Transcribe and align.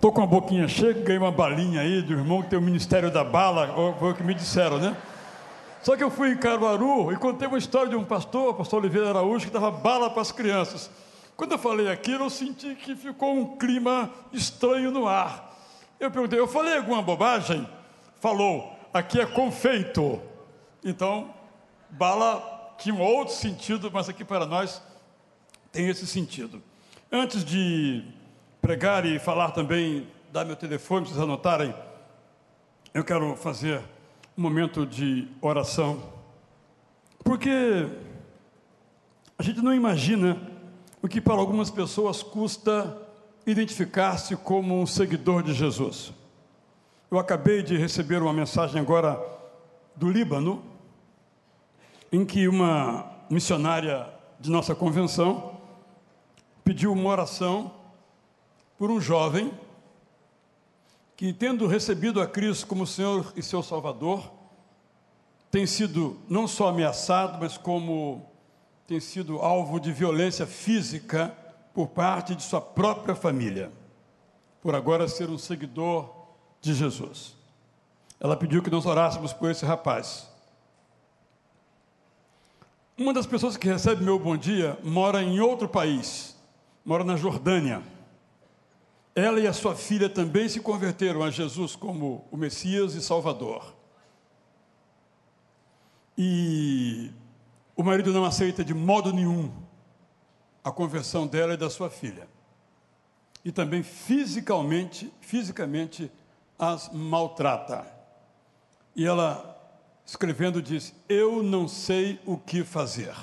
Tô 0.00 0.10
com 0.10 0.22
a 0.22 0.26
boquinha 0.26 0.66
cheia, 0.66 0.94
ganhei 0.94 1.18
uma 1.18 1.30
balinha 1.30 1.82
aí 1.82 2.00
do 2.00 2.14
irmão 2.14 2.42
que 2.42 2.48
tem 2.48 2.58
o 2.58 2.62
Ministério 2.62 3.10
da 3.10 3.22
Bala, 3.22 3.94
foi 3.98 4.12
o 4.12 4.14
que 4.14 4.22
me 4.22 4.32
disseram, 4.32 4.78
né? 4.78 4.96
Só 5.82 5.94
que 5.94 6.02
eu 6.02 6.10
fui 6.10 6.30
em 6.30 6.38
Caruaru 6.38 7.12
e 7.12 7.16
contei 7.16 7.46
uma 7.46 7.58
história 7.58 7.90
de 7.90 7.96
um 7.96 8.04
pastor, 8.04 8.48
o 8.48 8.54
pastor 8.54 8.80
Oliveira 8.80 9.10
Araújo, 9.10 9.44
que 9.44 9.52
dava 9.52 9.70
bala 9.70 10.08
para 10.08 10.22
as 10.22 10.32
crianças. 10.32 10.90
Quando 11.36 11.52
eu 11.52 11.58
falei 11.58 11.90
aquilo, 11.90 12.24
eu 12.24 12.30
senti 12.30 12.74
que 12.76 12.96
ficou 12.96 13.34
um 13.34 13.58
clima 13.58 14.10
estranho 14.32 14.90
no 14.90 15.06
ar. 15.06 15.54
Eu 15.98 16.10
perguntei, 16.10 16.38
eu 16.38 16.48
falei 16.48 16.78
alguma 16.78 17.02
bobagem? 17.02 17.68
Falou, 18.20 18.74
aqui 18.94 19.20
é 19.20 19.26
confeito. 19.26 20.18
Então, 20.82 21.28
bala 21.90 22.74
tinha 22.78 22.94
um 22.94 23.02
outro 23.02 23.34
sentido, 23.34 23.90
mas 23.92 24.08
aqui 24.08 24.24
para 24.24 24.46
nós 24.46 24.80
tem 25.70 25.90
esse 25.90 26.06
sentido. 26.06 26.62
Antes 27.12 27.44
de 27.44 28.18
pregar 28.60 29.06
e 29.06 29.18
falar 29.18 29.52
também, 29.52 30.06
dar 30.32 30.44
meu 30.44 30.56
telefone 30.56 31.02
para 31.02 31.14
vocês 31.14 31.22
anotarem, 31.22 31.74
eu 32.92 33.02
quero 33.02 33.34
fazer 33.36 33.80
um 34.36 34.42
momento 34.42 34.84
de 34.84 35.28
oração, 35.40 36.02
porque 37.24 37.86
a 39.38 39.42
gente 39.42 39.62
não 39.62 39.72
imagina 39.72 40.40
o 41.02 41.08
que 41.08 41.20
para 41.20 41.34
algumas 41.34 41.70
pessoas 41.70 42.22
custa 42.22 42.96
identificar-se 43.46 44.36
como 44.36 44.80
um 44.80 44.86
seguidor 44.86 45.42
de 45.42 45.54
Jesus. 45.54 46.12
Eu 47.10 47.18
acabei 47.18 47.62
de 47.62 47.76
receber 47.76 48.20
uma 48.20 48.32
mensagem 48.32 48.80
agora 48.80 49.18
do 49.96 50.10
Líbano, 50.10 50.62
em 52.12 52.24
que 52.24 52.46
uma 52.46 53.10
missionária 53.30 54.06
de 54.38 54.50
nossa 54.50 54.74
convenção 54.74 55.58
pediu 56.62 56.92
uma 56.92 57.08
oração 57.08 57.79
por 58.80 58.90
um 58.90 58.98
jovem 58.98 59.52
que, 61.14 61.34
tendo 61.34 61.66
recebido 61.66 62.18
a 62.18 62.26
Cristo 62.26 62.66
como 62.66 62.86
Senhor 62.86 63.30
e 63.36 63.42
seu 63.42 63.62
Salvador, 63.62 64.32
tem 65.50 65.66
sido 65.66 66.18
não 66.30 66.48
só 66.48 66.68
ameaçado, 66.68 67.36
mas 67.38 67.58
como 67.58 68.26
tem 68.86 68.98
sido 68.98 69.38
alvo 69.40 69.78
de 69.78 69.92
violência 69.92 70.46
física 70.46 71.36
por 71.74 71.88
parte 71.88 72.34
de 72.34 72.42
sua 72.42 72.58
própria 72.58 73.14
família, 73.14 73.70
por 74.62 74.74
agora 74.74 75.06
ser 75.08 75.28
um 75.28 75.36
seguidor 75.36 76.10
de 76.62 76.72
Jesus. 76.72 77.36
Ela 78.18 78.34
pediu 78.34 78.62
que 78.62 78.70
nós 78.70 78.86
orássemos 78.86 79.34
por 79.34 79.50
esse 79.50 79.66
rapaz. 79.66 80.26
Uma 82.96 83.12
das 83.12 83.26
pessoas 83.26 83.58
que 83.58 83.68
recebe 83.68 84.02
meu 84.02 84.18
bom 84.18 84.38
dia 84.38 84.78
mora 84.82 85.22
em 85.22 85.38
outro 85.38 85.68
país, 85.68 86.34
mora 86.82 87.04
na 87.04 87.16
Jordânia. 87.16 87.99
Ela 89.20 89.38
e 89.38 89.46
a 89.46 89.52
sua 89.52 89.76
filha 89.76 90.08
também 90.08 90.48
se 90.48 90.60
converteram 90.60 91.22
a 91.22 91.30
Jesus 91.30 91.76
como 91.76 92.26
o 92.30 92.38
Messias 92.38 92.94
e 92.94 93.02
Salvador. 93.02 93.76
E 96.16 97.10
o 97.76 97.82
marido 97.82 98.14
não 98.14 98.24
aceita 98.24 98.64
de 98.64 98.72
modo 98.72 99.12
nenhum 99.12 99.52
a 100.64 100.72
conversão 100.72 101.26
dela 101.26 101.52
e 101.52 101.58
da 101.58 101.68
sua 101.68 101.90
filha. 101.90 102.26
E 103.44 103.52
também 103.52 103.82
fisicamente, 103.82 105.12
fisicamente 105.20 106.10
as 106.58 106.90
maltrata. 106.90 107.86
E 108.96 109.06
ela 109.06 109.54
escrevendo 110.06 110.62
diz: 110.62 110.94
"Eu 111.06 111.42
não 111.42 111.68
sei 111.68 112.18
o 112.24 112.38
que 112.38 112.64
fazer". 112.64 113.14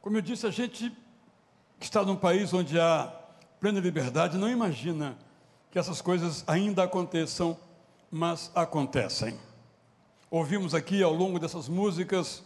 Como 0.00 0.16
eu 0.16 0.22
disse, 0.22 0.46
a 0.46 0.50
gente 0.50 0.96
que 1.80 1.86
está 1.86 2.04
num 2.04 2.14
país 2.14 2.54
onde 2.54 2.78
há 2.78 3.21
plena 3.62 3.80
liberdade 3.80 4.36
não 4.36 4.50
imagina 4.50 5.16
que 5.70 5.78
essas 5.78 6.02
coisas 6.02 6.44
ainda 6.46 6.82
aconteçam, 6.82 7.56
mas 8.10 8.50
acontecem 8.54 9.38
ouvimos 10.32 10.74
aqui 10.74 11.02
ao 11.02 11.12
longo 11.12 11.38
dessas 11.38 11.68
músicas, 11.68 12.42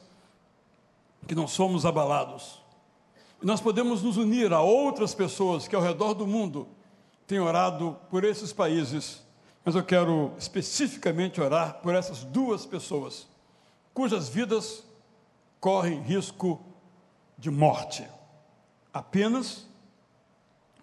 que 1.24 1.36
não 1.36 1.46
somos 1.46 1.86
abalados. 1.86 2.60
E 3.40 3.46
nós 3.46 3.60
podemos 3.60 4.02
nos 4.02 4.16
unir 4.16 4.52
a 4.52 4.60
outras 4.60 5.14
pessoas 5.14 5.68
que 5.68 5.76
ao 5.76 5.80
redor 5.80 6.12
do 6.12 6.26
mundo 6.26 6.66
têm 7.28 7.38
orado 7.38 7.96
por 8.10 8.24
esses 8.24 8.52
países, 8.52 9.22
mas 9.64 9.76
eu 9.76 9.84
quero 9.84 10.32
especificamente 10.36 11.40
orar 11.40 11.74
por 11.74 11.94
essas 11.94 12.24
duas 12.24 12.66
pessoas, 12.66 13.28
cujas 13.94 14.28
vidas 14.28 14.82
correm 15.60 16.00
risco 16.00 16.60
de 17.38 17.52
morte. 17.52 18.04
Apenas, 18.92 19.64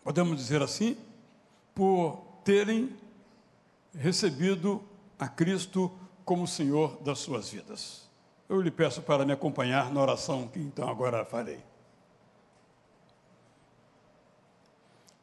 podemos 0.03 0.37
dizer 0.37 0.61
assim, 0.61 0.97
por 1.73 2.23
terem 2.43 2.95
recebido 3.95 4.83
a 5.17 5.27
Cristo 5.27 5.91
como 6.25 6.47
Senhor 6.47 7.01
das 7.01 7.19
suas 7.19 7.49
vidas. 7.49 8.09
Eu 8.49 8.61
lhe 8.61 8.71
peço 8.71 9.01
para 9.01 9.25
me 9.25 9.31
acompanhar 9.31 9.91
na 9.91 10.01
oração 10.01 10.47
que 10.47 10.59
então 10.59 10.89
agora 10.89 11.25
farei. 11.25 11.59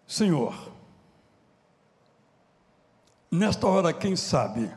Senhor, 0.07 0.73
nesta 3.31 3.67
hora, 3.67 3.93
quem 3.93 4.17
sabe, 4.17 4.71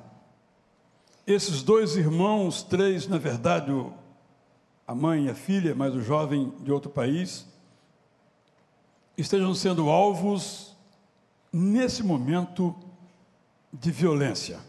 esses 1.25 1.63
dois 1.63 1.95
irmãos, 1.95 2.61
três, 2.61 3.07
na 3.07 3.17
verdade, 3.17 3.71
a 4.85 4.93
mãe 4.93 5.25
e 5.25 5.29
a 5.29 5.35
filha, 5.35 5.73
mas 5.73 5.95
o 5.95 6.01
jovem 6.01 6.53
de 6.59 6.71
outro 6.71 6.91
país, 6.91 7.47
estejam 9.17 9.53
sendo 9.53 9.89
alvos, 9.89 10.75
nesse 11.51 12.03
momento, 12.03 12.75
de 13.71 13.91
violência 13.91 14.59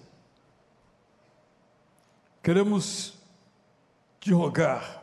Queremos 2.45 3.15
te 4.21 4.31
rogar 4.35 5.03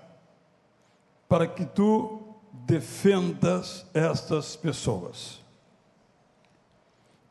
para 1.28 1.47
que 1.47 1.66
tu 1.66 2.22
defendas 2.53 3.84
estas 3.96 4.56
pessoas. 4.56 5.41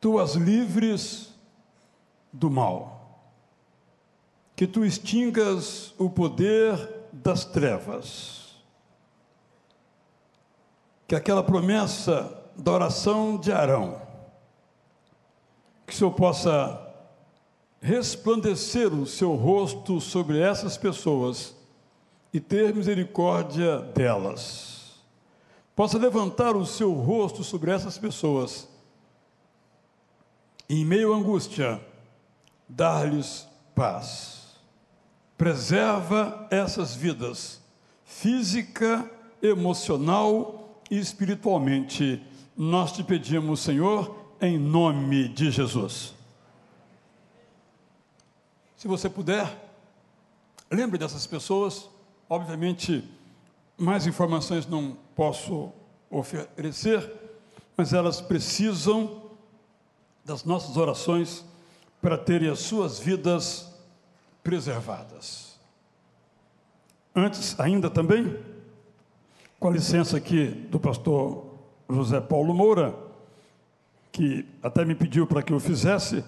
Tu 0.00 0.19
as 0.19 0.34
livres 0.34 1.32
do 2.32 2.50
mal. 2.50 3.22
Que 4.56 4.66
tu 4.66 4.84
extingas 4.84 5.94
o 5.97 6.10
poder 6.10 7.06
das 7.12 7.44
trevas. 7.44 8.39
Que 11.10 11.16
aquela 11.16 11.43
promessa 11.43 12.41
da 12.56 12.71
oração 12.71 13.37
de 13.37 13.50
Arão, 13.50 14.00
que 15.84 15.93
o 15.93 15.97
Senhor 15.97 16.12
possa 16.12 16.88
resplandecer 17.81 18.94
o 18.94 19.04
seu 19.04 19.34
rosto 19.34 20.00
sobre 20.00 20.38
essas 20.38 20.76
pessoas 20.76 21.53
e 22.32 22.38
ter 22.38 22.72
misericórdia 22.72 23.81
delas. 23.81 25.00
Possa 25.75 25.98
levantar 25.98 26.54
o 26.54 26.65
seu 26.65 26.93
rosto 26.93 27.42
sobre 27.42 27.72
essas 27.72 27.98
pessoas 27.98 28.69
e, 30.69 30.81
em 30.81 30.84
meio 30.84 31.12
à 31.12 31.16
angústia, 31.16 31.84
dar-lhes 32.69 33.48
paz. 33.75 34.60
Preserva 35.37 36.47
essas 36.53 36.94
vidas, 36.94 37.60
física, 38.04 39.10
emocional 39.42 40.59
espiritualmente. 40.90 42.22
Nós 42.56 42.92
te 42.92 43.04
pedimos, 43.04 43.60
Senhor, 43.60 44.34
em 44.40 44.58
nome 44.58 45.28
de 45.28 45.50
Jesus. 45.50 46.14
Se 48.76 48.88
você 48.88 49.08
puder, 49.08 49.46
lembre 50.70 50.98
dessas 50.98 51.26
pessoas. 51.26 51.88
Obviamente, 52.28 53.04
mais 53.76 54.06
informações 54.06 54.66
não 54.66 54.96
posso 55.14 55.72
oferecer, 56.10 57.10
mas 57.76 57.92
elas 57.92 58.20
precisam 58.20 59.22
das 60.24 60.44
nossas 60.44 60.76
orações 60.76 61.44
para 62.00 62.16
terem 62.16 62.48
as 62.48 62.60
suas 62.60 62.98
vidas 62.98 63.70
preservadas. 64.42 65.59
Antes, 67.15 67.59
ainda 67.59 67.91
também, 67.91 68.38
com 69.60 69.68
a 69.68 69.71
licença 69.71 70.16
aqui 70.16 70.47
do 70.47 70.80
pastor 70.80 71.54
José 71.89 72.21
Paulo 72.21 72.53
Moura, 72.53 72.98
que 74.10 74.45
até 74.60 74.84
me 74.84 74.97
pediu 74.97 75.27
para 75.27 75.42
que 75.42 75.53
eu 75.53 75.60
fizesse, 75.60 76.24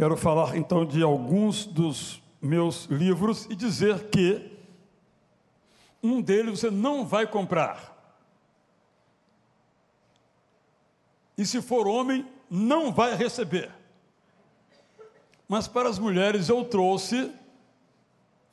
Quero 0.00 0.16
falar 0.16 0.56
então 0.56 0.86
de 0.86 1.02
alguns 1.02 1.66
dos 1.66 2.22
meus 2.40 2.86
livros 2.86 3.44
e 3.50 3.54
dizer 3.54 4.08
que 4.08 4.58
um 6.02 6.22
deles 6.22 6.60
você 6.60 6.70
não 6.70 7.04
vai 7.04 7.26
comprar. 7.26 7.94
E 11.36 11.44
se 11.44 11.60
for 11.60 11.86
homem, 11.86 12.26
não 12.48 12.90
vai 12.90 13.14
receber. 13.14 13.70
Mas 15.46 15.68
para 15.68 15.90
as 15.90 15.98
mulheres 15.98 16.48
eu 16.48 16.64
trouxe 16.64 17.30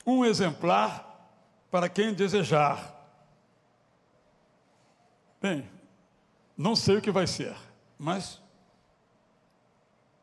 um 0.06 0.26
exemplar 0.26 1.32
para 1.70 1.88
quem 1.88 2.12
desejar. 2.12 2.97
Bem, 5.40 5.68
não 6.56 6.74
sei 6.74 6.96
o 6.96 7.00
que 7.00 7.12
vai 7.12 7.26
ser, 7.26 7.54
mas 7.96 8.40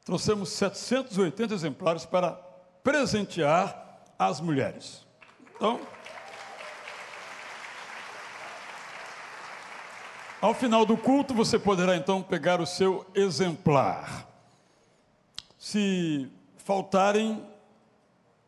trouxemos 0.04 0.50
780 0.50 1.54
exemplares 1.54 2.06
para 2.06 2.32
presentear 2.84 4.04
as 4.20 4.42
mulheres. 4.42 5.06
Então, 5.56 5.80
ao 10.42 10.54
final 10.54 10.86
do 10.86 10.98
culto, 10.98 11.34
você 11.34 11.58
poderá 11.58 11.96
então 11.96 12.22
pegar 12.22 12.60
o 12.60 12.66
seu 12.66 13.06
exemplar. 13.16 14.28
Se 15.58 16.30
faltarem, 16.58 17.42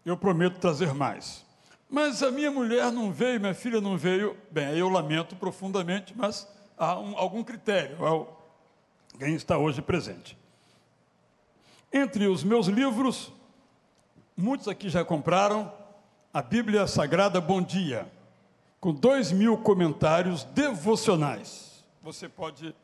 eu 0.06 0.18
prometo 0.18 0.60
trazer 0.60 0.94
mais. 0.94 1.46
Mas 1.90 2.22
a 2.22 2.30
minha 2.30 2.52
mulher 2.52 2.92
não 2.92 3.12
veio, 3.12 3.40
minha 3.40 3.54
filha 3.54 3.80
não 3.80 3.98
veio. 3.98 4.38
Bem, 4.52 4.78
eu 4.78 4.90
lamento 4.90 5.36
profundamente, 5.36 6.14
mas 6.16 6.48
há 6.78 7.00
um, 7.00 7.18
algum 7.18 7.44
critério 7.44 8.06
ao 8.06 8.38
quem 9.18 9.34
está 9.34 9.58
hoje 9.58 9.82
presente. 9.82 10.38
Entre 11.92 12.28
os 12.28 12.44
meus 12.44 12.68
livros, 12.68 13.32
muitos 14.36 14.68
aqui 14.68 14.90
já 14.90 15.04
compraram 15.04 15.72
a 16.34 16.42
Bíblia 16.42 16.86
Sagrada 16.86 17.42
Bom 17.42 17.62
Dia, 17.62 18.08
com 18.80 18.94
dois 18.94 19.32
mil 19.32 19.58
comentários 19.58 20.44
devocionais. 20.44 21.84
Você 22.04 22.30
pode 22.30 22.76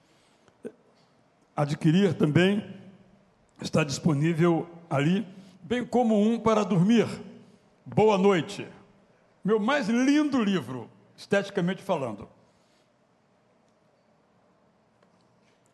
adquirir 1.56 2.16
também, 2.16 2.68
está 3.62 3.84
disponível 3.84 4.68
ali, 4.90 5.28
bem 5.62 5.86
como 5.86 6.20
um 6.20 6.40
para 6.40 6.64
dormir. 6.64 7.08
Boa 7.86 8.18
noite. 8.18 8.68
Meu 9.44 9.60
mais 9.60 9.88
lindo 9.88 10.42
livro, 10.42 10.90
esteticamente 11.16 11.84
falando. 11.84 12.28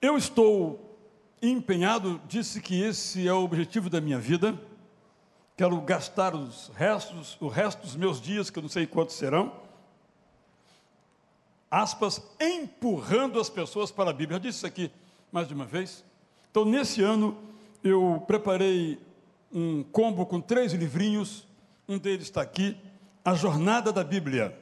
Eu 0.02 0.16
estou 0.16 0.98
empenhado, 1.42 2.22
disse 2.26 2.62
que 2.62 2.82
esse 2.82 3.28
é 3.28 3.34
o 3.34 3.44
objetivo 3.44 3.90
da 3.90 4.00
minha 4.00 4.18
vida. 4.18 4.58
Quero 5.58 5.80
gastar 5.82 6.34
os 6.34 6.72
restos, 6.74 7.36
o 7.42 7.50
resto 7.50 7.82
dos 7.82 7.98
meus 7.98 8.22
dias, 8.22 8.50
que 8.50 8.58
eu 8.58 8.64
não 8.64 8.70
sei 8.70 8.88
quantos 8.88 9.16
serão, 9.16 9.52
aspas, 11.70 12.22
empurrando 12.40 13.42
as 13.42 13.50
pessoas 13.50 13.92
para 13.92 14.12
a 14.12 14.14
Bíblia. 14.14 14.38
Eu 14.38 14.40
disse 14.40 14.60
isso 14.60 14.68
aqui 14.68 14.90
mais 15.34 15.50
de 15.50 15.54
uma 15.54 15.66
vez. 15.66 16.02
Então, 16.50 16.64
nesse 16.64 17.04
ano, 17.04 17.38
eu 17.84 18.24
preparei 18.26 18.98
um 19.52 19.84
combo 19.84 20.26
com 20.26 20.40
três 20.40 20.72
livrinhos, 20.72 21.46
um 21.90 21.98
deles 21.98 22.28
está 22.28 22.42
aqui, 22.42 22.78
A 23.26 23.34
Jornada 23.34 23.92
da 23.92 24.04
Bíblia, 24.04 24.58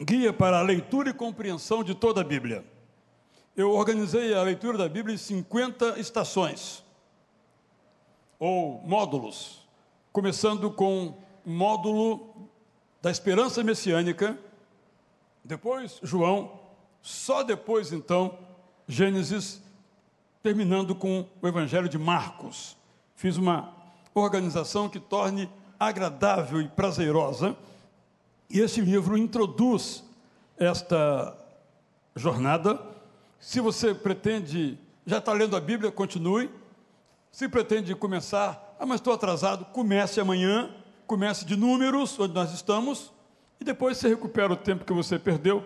guia 0.00 0.32
para 0.32 0.60
a 0.60 0.62
leitura 0.62 1.10
e 1.10 1.14
compreensão 1.14 1.82
de 1.82 1.96
toda 1.96 2.20
a 2.20 2.24
Bíblia 2.24 2.64
eu 3.56 3.72
organizei 3.72 4.34
a 4.34 4.42
leitura 4.42 4.78
da 4.78 4.88
Bíblia 4.88 5.14
em 5.14 5.18
50 5.18 5.98
estações, 5.98 6.84
ou 8.38 8.80
módulos, 8.84 9.66
começando 10.12 10.70
com 10.70 11.14
o 11.44 11.50
módulo 11.50 12.48
da 13.02 13.10
esperança 13.10 13.62
messiânica, 13.62 14.38
depois 15.44 15.98
João, 16.02 16.60
só 17.02 17.42
depois 17.42 17.92
então 17.92 18.38
Gênesis, 18.86 19.62
terminando 20.42 20.94
com 20.94 21.26
o 21.40 21.48
Evangelho 21.48 21.88
de 21.88 21.98
Marcos. 21.98 22.76
Fiz 23.14 23.36
uma 23.36 23.74
organização 24.14 24.88
que 24.88 24.98
torne 24.98 25.50
agradável 25.78 26.60
e 26.60 26.68
prazerosa, 26.68 27.56
e 28.48 28.58
esse 28.60 28.80
livro 28.80 29.16
introduz 29.16 30.04
esta 30.58 31.36
jornada 32.16 32.74
se 33.40 33.58
você 33.58 33.94
pretende, 33.94 34.78
já 35.06 35.16
está 35.16 35.32
lendo 35.32 35.56
a 35.56 35.60
Bíblia, 35.60 35.90
continue. 35.90 36.50
Se 37.32 37.48
pretende 37.48 37.94
começar, 37.94 38.76
ah, 38.78 38.84
mas 38.84 39.00
estou 39.00 39.14
atrasado, 39.14 39.64
comece 39.66 40.20
amanhã, 40.20 40.70
comece 41.06 41.46
de 41.46 41.56
números, 41.56 42.18
onde 42.20 42.34
nós 42.34 42.52
estamos, 42.52 43.10
e 43.58 43.64
depois 43.64 43.96
você 43.96 44.08
recupera 44.08 44.52
o 44.52 44.56
tempo 44.56 44.84
que 44.84 44.92
você 44.92 45.18
perdeu. 45.18 45.64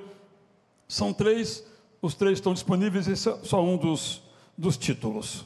São 0.87 1.12
três, 1.12 1.67
os 2.00 2.15
três 2.15 2.38
estão 2.38 2.55
disponíveis, 2.55 3.09
esse 3.09 3.29
é 3.29 3.37
só 3.43 3.61
um 3.62 3.76
dos, 3.76 4.23
dos 4.56 4.76
títulos. 4.76 5.44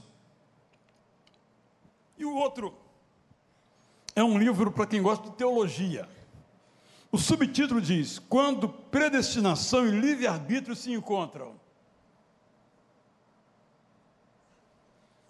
E 2.18 2.26
o 2.26 2.34
outro 2.34 2.74
é 4.14 4.22
um 4.22 4.38
livro 4.38 4.70
para 4.70 4.86
quem 4.86 5.00
gosta 5.00 5.30
de 5.30 5.36
teologia. 5.36 6.06
O 7.10 7.16
subtítulo 7.16 7.80
diz: 7.80 8.18
Quando 8.18 8.68
predestinação 8.68 9.86
e 9.86 9.92
livre-arbítrio 9.92 10.76
se 10.76 10.92
encontram. 10.92 11.54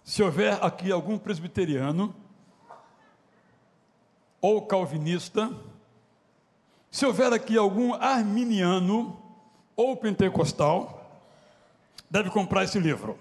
Se 0.09 0.23
houver 0.23 0.57
aqui 0.65 0.91
algum 0.91 1.19
presbiteriano 1.19 2.15
ou 4.41 4.65
calvinista, 4.65 5.55
se 6.89 7.05
houver 7.05 7.31
aqui 7.31 7.55
algum 7.55 7.93
arminiano 7.93 9.21
ou 9.75 9.95
pentecostal, 9.95 11.21
deve 12.09 12.31
comprar 12.31 12.63
esse 12.63 12.79
livro, 12.79 13.19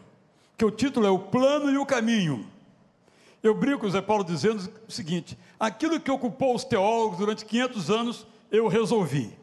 que 0.57 0.65
o 0.65 0.71
título 0.71 1.07
é 1.07 1.11
O 1.11 1.19
Plano 1.19 1.71
e 1.71 1.77
o 1.77 1.85
Caminho. 1.85 2.49
Eu 3.43 3.55
brinco, 3.55 3.91
Zé 3.91 4.01
Paulo, 4.01 4.25
dizendo 4.25 4.73
o 4.89 4.91
seguinte: 4.91 5.39
aquilo 5.61 6.01
que 6.01 6.11
ocupou 6.11 6.55
os 6.55 6.65
teólogos 6.65 7.19
durante 7.19 7.45
500 7.45 7.91
anos, 7.91 8.27
eu 8.51 8.67
resolvi. 8.67 9.38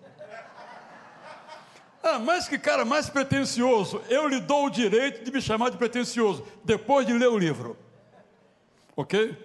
Ah, 2.07 2.19
mas 2.19 2.47
que 2.47 2.59
cara 2.59 2.85
mais 2.85 3.09
pretensioso. 3.09 3.99
Eu 4.07 4.27
lhe 4.27 4.39
dou 4.39 4.67
o 4.67 4.69
direito 4.69 5.23
de 5.23 5.31
me 5.31 5.41
chamar 5.41 5.71
de 5.71 5.77
pretensioso, 5.77 6.45
depois 6.63 7.03
de 7.07 7.11
ler 7.11 7.29
o 7.29 7.37
livro. 7.37 7.75
Ok? 8.95 9.35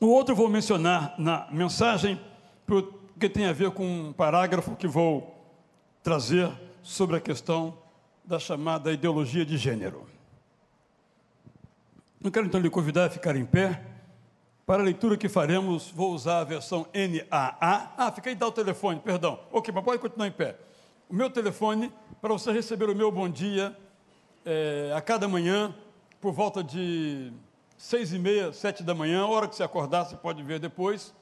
O 0.00 0.06
outro 0.06 0.34
vou 0.34 0.48
mencionar 0.48 1.14
na 1.18 1.46
mensagem, 1.52 2.18
porque 2.64 3.28
tem 3.28 3.44
a 3.44 3.52
ver 3.52 3.72
com 3.72 3.86
um 3.86 4.10
parágrafo 4.10 4.74
que 4.74 4.88
vou 4.88 5.38
trazer 6.02 6.50
sobre 6.82 7.16
a 7.16 7.20
questão 7.20 7.76
da 8.24 8.38
chamada 8.38 8.90
ideologia 8.90 9.44
de 9.44 9.58
gênero. 9.58 10.08
Não 12.18 12.30
quero 12.30 12.46
então 12.46 12.58
lhe 12.58 12.70
convidar 12.70 13.04
a 13.04 13.10
ficar 13.10 13.36
em 13.36 13.44
pé. 13.44 13.82
Para 14.72 14.80
a 14.80 14.86
leitura 14.86 15.18
que 15.18 15.28
faremos, 15.28 15.90
vou 15.90 16.14
usar 16.14 16.38
a 16.38 16.44
versão 16.44 16.86
NAA. 16.94 17.92
Ah, 17.94 18.10
fica 18.10 18.30
aí 18.30 18.34
dar 18.34 18.46
o 18.46 18.52
telefone, 18.52 18.98
perdão. 19.00 19.38
Ok, 19.52 19.70
mas 19.70 19.84
pode 19.84 20.00
continuar 20.00 20.28
em 20.28 20.32
pé. 20.32 20.56
O 21.10 21.14
meu 21.14 21.28
telefone, 21.28 21.92
para 22.22 22.32
você 22.32 22.50
receber 22.50 22.88
o 22.88 22.94
meu 22.94 23.12
bom 23.12 23.28
dia 23.28 23.76
é, 24.46 24.90
a 24.96 25.02
cada 25.02 25.28
manhã, 25.28 25.74
por 26.22 26.32
volta 26.32 26.64
de 26.64 27.30
seis 27.76 28.14
e 28.14 28.18
meia, 28.18 28.50
sete 28.50 28.82
da 28.82 28.94
manhã, 28.94 29.26
hora 29.26 29.46
que 29.46 29.54
você 29.54 29.62
acordar, 29.62 30.06
você 30.06 30.16
pode 30.16 30.42
ver 30.42 30.58
depois. 30.58 31.14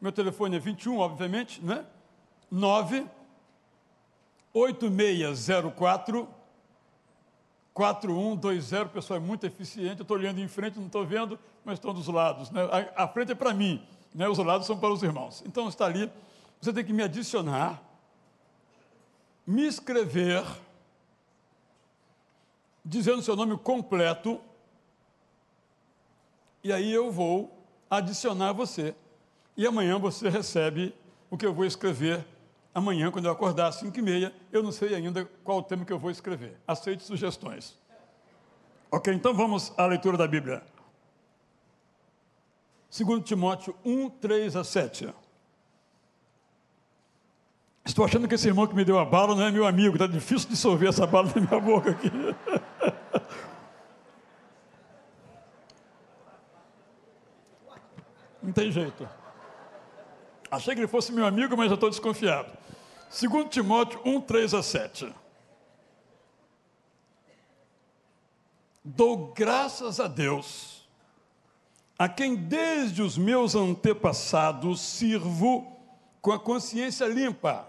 Meu 0.00 0.10
telefone 0.10 0.56
é 0.56 0.58
21, 0.58 0.96
obviamente, 0.96 1.62
né? 1.62 1.84
9 2.50 3.06
8604 4.54 6.26
4120, 7.74 8.88
pessoal 8.90 9.18
é 9.18 9.20
muito 9.20 9.44
eficiente, 9.44 9.98
eu 9.98 10.02
estou 10.02 10.16
olhando 10.16 10.40
em 10.40 10.46
frente, 10.46 10.78
não 10.78 10.86
estou 10.86 11.04
vendo, 11.04 11.36
mas 11.64 11.74
estão 11.74 11.92
dos 11.92 12.06
lados. 12.06 12.48
Né? 12.52 12.62
A, 12.96 13.02
a, 13.02 13.08
frente 13.08 13.32
é 13.32 13.34
para 13.34 13.52
mim, 13.52 13.84
né? 14.14 14.28
os 14.28 14.38
lados 14.38 14.64
são 14.64 14.78
para 14.78 14.92
os 14.92 15.02
irmãos. 15.02 15.42
Então 15.44 15.68
está 15.68 15.86
ali, 15.86 16.08
você 16.60 16.72
tem 16.72 16.84
que 16.84 16.92
me 16.92 17.02
adicionar, 17.02 17.82
me 19.44 19.66
escrever, 19.66 20.44
dizendo 22.84 23.20
seu 23.22 23.34
nome 23.34 23.58
completo, 23.58 24.40
e 26.62 26.72
aí 26.72 26.92
eu 26.92 27.10
vou 27.10 27.52
adicionar 27.90 28.52
você. 28.52 28.94
E 29.56 29.66
amanhã 29.66 29.98
você 29.98 30.28
recebe 30.28 30.94
o 31.28 31.36
que 31.36 31.44
eu 31.44 31.52
vou 31.52 31.64
escrever 31.64 32.24
amanhã, 32.74 33.10
quando 33.10 33.26
eu 33.26 33.32
acordar 33.32 33.68
às 33.68 33.76
5 33.76 33.98
e 33.98 34.02
meia, 34.02 34.34
eu 34.50 34.62
não 34.62 34.72
sei 34.72 34.94
ainda 34.94 35.24
qual 35.44 35.58
o 35.58 35.62
tema 35.62 35.84
que 35.84 35.92
eu 35.92 35.98
vou 35.98 36.10
escrever. 36.10 36.58
Aceite 36.66 37.04
sugestões. 37.04 37.78
Ok, 38.90 39.12
então 39.12 39.32
vamos 39.32 39.72
à 39.76 39.86
leitura 39.86 40.16
da 40.16 40.26
Bíblia. 40.26 40.62
2 42.96 43.24
Timóteo 43.24 43.74
1, 43.84 44.10
3 44.10 44.56
a 44.56 44.64
7. 44.64 45.14
Estou 47.84 48.04
achando 48.04 48.26
que 48.26 48.34
esse 48.34 48.48
irmão 48.48 48.66
que 48.66 48.74
me 48.74 48.84
deu 48.84 48.98
a 48.98 49.04
bala 49.04 49.34
não 49.34 49.44
é 49.44 49.50
meu 49.50 49.66
amigo, 49.66 49.94
está 49.96 50.06
difícil 50.06 50.48
dissolver 50.48 50.88
essa 50.88 51.06
bala 51.06 51.30
na 51.34 51.40
minha 51.40 51.60
boca 51.60 51.90
aqui. 51.90 52.10
Não 58.42 58.52
tem 58.52 58.70
jeito. 58.70 59.08
Achei 60.54 60.72
que 60.72 60.80
ele 60.80 60.86
fosse 60.86 61.10
meu 61.10 61.26
amigo, 61.26 61.56
mas 61.56 61.68
já 61.68 61.74
estou 61.74 61.90
desconfiado. 61.90 62.50
2 63.20 63.48
Timóteo 63.50 64.00
1, 64.04 64.20
3 64.20 64.54
a 64.54 64.62
7. 64.62 65.12
Dou 68.84 69.32
graças 69.32 69.98
a 69.98 70.06
Deus, 70.06 70.86
a 71.98 72.08
quem 72.08 72.36
desde 72.36 73.02
os 73.02 73.18
meus 73.18 73.54
antepassados 73.54 74.80
sirvo 74.80 75.76
com 76.20 76.30
a 76.30 76.38
consciência 76.38 77.06
limpa, 77.06 77.68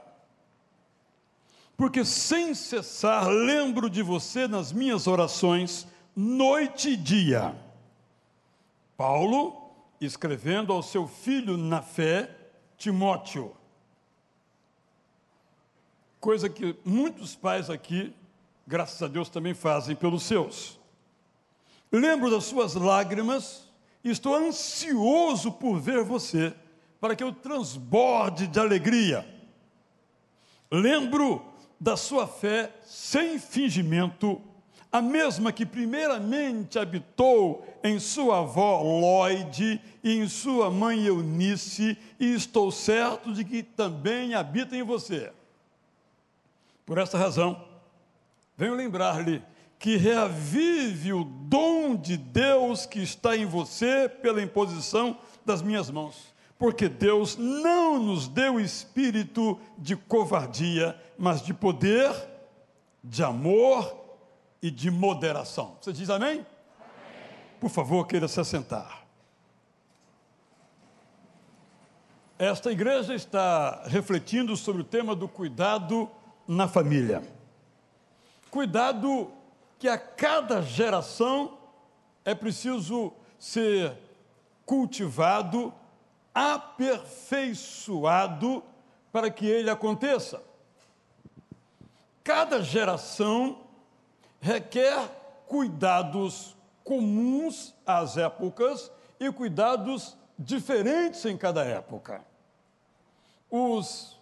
porque 1.76 2.06
sem 2.06 2.54
cessar 2.54 3.28
lembro 3.28 3.90
de 3.90 4.04
você 4.04 4.48
nas 4.48 4.72
minhas 4.72 5.08
orações, 5.08 5.88
noite 6.16 6.90
e 6.92 6.98
dia. 6.98 7.56
Paulo, 8.96 9.72
escrevendo 10.00 10.72
ao 10.72 10.84
seu 10.84 11.08
filho 11.08 11.58
na 11.58 11.82
fé, 11.82 12.35
Timóteo. 12.78 13.56
Coisa 16.20 16.50
que 16.50 16.76
muitos 16.84 17.36
pais 17.36 17.70
aqui, 17.70 18.14
graças 18.66 19.02
a 19.02 19.08
Deus, 19.08 19.30
também 19.30 19.54
fazem 19.54 19.96
pelos 19.96 20.24
seus. 20.24 20.80
Lembro 21.92 22.32
das 22.32 22.46
suas 22.46 22.76
lágrimas 22.76 23.70
e 24.04 24.10
estou 24.10 24.36
ansioso 24.36 25.52
por 25.52 25.80
ver 25.80 26.04
você, 26.04 26.54
para 27.00 27.16
que 27.16 27.24
eu 27.24 27.32
transborde 27.32 28.48
de 28.48 28.60
alegria. 28.60 29.28
Lembro 30.72 31.46
da 31.80 31.96
sua 31.96 32.28
fé 32.28 32.74
sem 32.84 33.40
fingimento, 33.40 34.42
a 34.92 35.02
mesma 35.02 35.52
que 35.52 35.66
primeiramente 35.66 36.80
habitou 36.80 37.66
em 37.84 38.00
sua 38.00 38.40
avó 38.40 38.82
Lloyd 38.82 39.82
e 40.04 40.18
em 40.18 40.28
sua 40.28 40.72
mãe 40.72 41.06
Eunice, 41.06 41.98
e 42.20 42.34
estou 42.34 42.72
certo 42.72 43.34
de 43.34 43.44
que 43.44 43.62
também 43.62 44.34
habita 44.34 44.76
em 44.76 44.84
você. 44.84 45.32
Por 46.86 46.98
esta 46.98 47.18
razão, 47.18 47.62
venho 48.56 48.74
lembrar-lhe 48.74 49.42
que 49.78 49.98
reavive 49.98 51.14
o 51.14 51.24
dom 51.24 51.96
de 51.96 52.16
Deus 52.16 52.86
que 52.86 53.02
está 53.02 53.36
em 53.36 53.46
você 53.46 54.08
pela 54.08 54.42
imposição 54.42 55.18
das 55.46 55.62
minhas 55.62 55.90
mãos. 55.90 56.34
Porque 56.58 56.88
Deus 56.88 57.36
não 57.36 58.02
nos 58.02 58.28
deu 58.28 58.60
espírito 58.60 59.60
de 59.78 59.96
covardia, 59.96 60.98
mas 61.18 61.42
de 61.42 61.54
poder, 61.54 62.14
de 63.04 63.22
amor 63.22 64.05
e 64.62 64.72
de 64.72 64.90
moderação. 64.90 65.78
Você 65.82 65.94
diz 65.94 66.10
amém? 66.10 66.32
amém. 66.32 66.46
Por 67.60 67.70
favor, 67.70 68.08
queira 68.08 68.28
se 68.28 68.40
assentar. 68.40 69.06
Esta 72.38 72.72
igreja 72.72 73.16
está 73.16 73.84
refletindo 73.86 74.58
sobre 74.58 74.82
o 74.82 74.86
tema 74.86 75.16
do 75.16 75.28
cuidado 75.28 76.10
na 76.46 76.68
família. 76.68 77.24
Cuidado 78.52 79.32
que 79.80 79.88
a 79.88 79.98
cada 79.98 80.62
geração 80.62 81.58
é 82.26 82.36
preciso 82.36 83.14
ser 83.40 83.98
cultivado, 84.66 85.74
aperfeiçoado 86.34 88.62
para 89.12 89.30
que 89.30 89.46
ele 89.46 89.70
aconteça. 89.70 90.42
Cada 92.24 92.62
geração 92.62 93.65
requer 94.46 95.10
cuidados 95.48 96.56
comuns 96.84 97.74
às 97.84 98.16
épocas 98.16 98.92
e 99.20 99.32
cuidados 99.32 100.16
diferentes 100.38 101.26
em 101.26 101.36
cada 101.36 101.64
época. 101.64 102.24
Os 103.50 104.20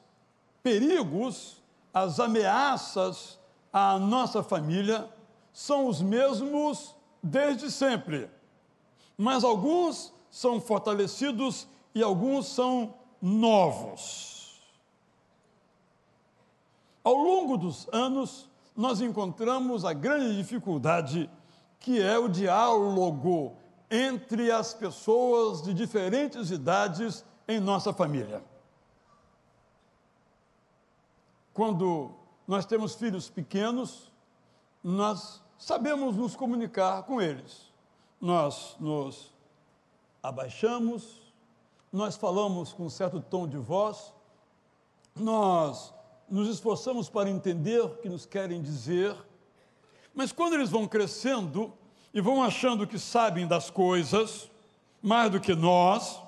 perigos, 0.62 1.62
as 1.94 2.22
ameaças 2.22 3.38
à 3.72 4.00
nossa 4.00 4.42
família 4.42 5.10
são 5.52 5.88
os 5.88 6.02
mesmos 6.02 6.96
desde 7.22 7.70
sempre, 7.70 8.30
mas 9.18 9.44
alguns 9.44 10.14
são 10.32 10.62
fortalecidos 10.62 11.68
e 11.94 12.02
alguns 12.02 12.48
são 12.48 12.94
novos. 13.22 14.62
Ao 17.04 17.14
longo 17.14 17.58
dos 17.58 17.90
anos, 17.92 18.53
nós 18.76 19.02
encontramos 19.02 19.86
a 19.86 19.94
grande 19.94 20.36
dificuldade 20.36 21.30
que 21.80 22.02
é 22.02 22.18
o 22.18 22.28
diálogo 22.28 23.58
entre 23.92 24.52
as 24.52 24.74
pessoas 24.74 25.62
de 25.62 25.74
diferentes 25.74 26.50
idades 26.50 27.24
em 27.48 27.60
nossa 27.60 27.94
família. 27.94 28.44
Quando 31.54 32.12
nós 32.48 32.66
temos 32.66 32.96
filhos 32.96 33.30
pequenos, 33.30 34.12
nós 34.84 35.42
sabemos 35.58 36.16
nos 36.16 36.36
comunicar 36.36 37.04
com 37.04 37.22
eles. 37.22 37.72
Nós 38.20 38.76
nos 38.80 39.32
abaixamos, 40.24 41.34
nós 41.92 42.16
falamos 42.16 42.74
com 42.74 42.86
um 42.86 42.90
certo 42.90 43.22
tom 43.22 43.48
de 43.48 43.58
voz, 43.58 44.14
nós 45.16 45.94
nos 46.30 46.50
esforçamos 46.50 47.10
para 47.10 47.30
entender 47.30 47.82
o 47.82 47.90
que 47.98 48.10
nos 48.10 48.26
querem 48.26 48.62
dizer, 48.62 49.16
mas 50.14 50.32
quando 50.32 50.54
eles 50.54 50.70
vão 50.70 50.88
crescendo 50.88 51.74
e 52.14 52.22
vão 52.22 52.44
achando 52.44 52.86
que 52.86 53.00
sabem 53.00 53.48
das 53.48 53.70
coisas, 53.70 54.50
mais 55.02 55.32
do 55.32 55.40
que 55.40 55.56
nós, 55.56 56.22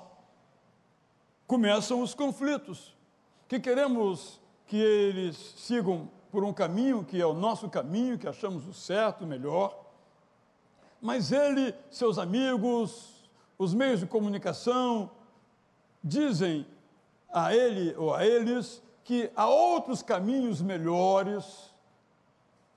começam 1.46 2.02
os 2.02 2.14
conflitos, 2.14 2.94
que 3.48 3.60
queremos 3.60 4.40
que 4.66 4.76
eles 4.76 5.36
sigam 5.56 6.10
por 6.30 6.44
um 6.44 6.52
caminho 6.52 7.04
que 7.04 7.20
é 7.20 7.26
o 7.26 7.32
nosso 7.32 7.68
caminho, 7.68 8.18
que 8.18 8.28
achamos 8.28 8.66
o 8.66 8.74
certo, 8.74 9.24
o 9.24 9.26
melhor. 9.26 9.86
Mas 11.00 11.30
ele, 11.30 11.72
seus 11.90 12.18
amigos, 12.18 13.30
os 13.56 13.72
meios 13.72 14.00
de 14.00 14.06
comunicação, 14.06 15.10
dizem 16.02 16.66
a 17.32 17.54
ele 17.54 17.94
ou 17.96 18.12
a 18.12 18.26
eles 18.26 18.82
que 19.06 19.30
há 19.36 19.46
outros 19.46 20.02
caminhos 20.02 20.60
melhores, 20.60 21.72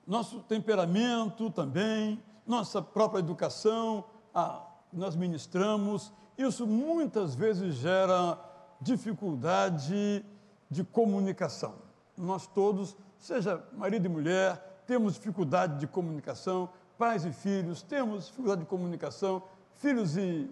nosso 0.06 0.38
temperamento 0.38 1.50
também, 1.50 2.22
nossa 2.46 2.80
própria 2.80 3.18
educação, 3.18 4.04
a, 4.32 4.64
nós 4.92 5.16
ministramos, 5.16 6.12
isso 6.38 6.68
muitas 6.68 7.34
vezes 7.34 7.74
gera 7.74 8.38
dificuldade 8.80 10.24
de 10.70 10.84
comunicação. 10.84 11.74
Nós 12.16 12.46
todos 12.46 12.96
seja 13.18 13.64
marido 13.72 14.06
e 14.06 14.08
mulher, 14.08 14.84
temos 14.86 15.14
dificuldade 15.14 15.80
de 15.80 15.88
comunicação, 15.88 16.70
pais 16.96 17.24
e 17.24 17.32
filhos, 17.32 17.82
temos 17.82 18.26
dificuldade 18.26 18.60
de 18.60 18.68
comunicação, 18.68 19.42
filhos 19.74 20.16
e 20.16 20.48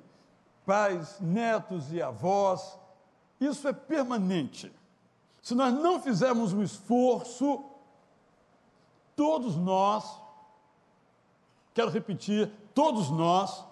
pais, 0.66 1.20
netos 1.20 1.92
e 1.92 2.02
avós. 2.02 2.76
Isso 3.40 3.68
é 3.68 3.72
permanente. 3.72 4.72
Se 5.48 5.54
nós 5.54 5.72
não 5.72 5.98
fizermos 5.98 6.52
um 6.52 6.62
esforço, 6.62 7.64
todos 9.16 9.56
nós, 9.56 10.20
quero 11.72 11.90
repetir, 11.90 12.52
todos 12.74 13.08
nós, 13.08 13.64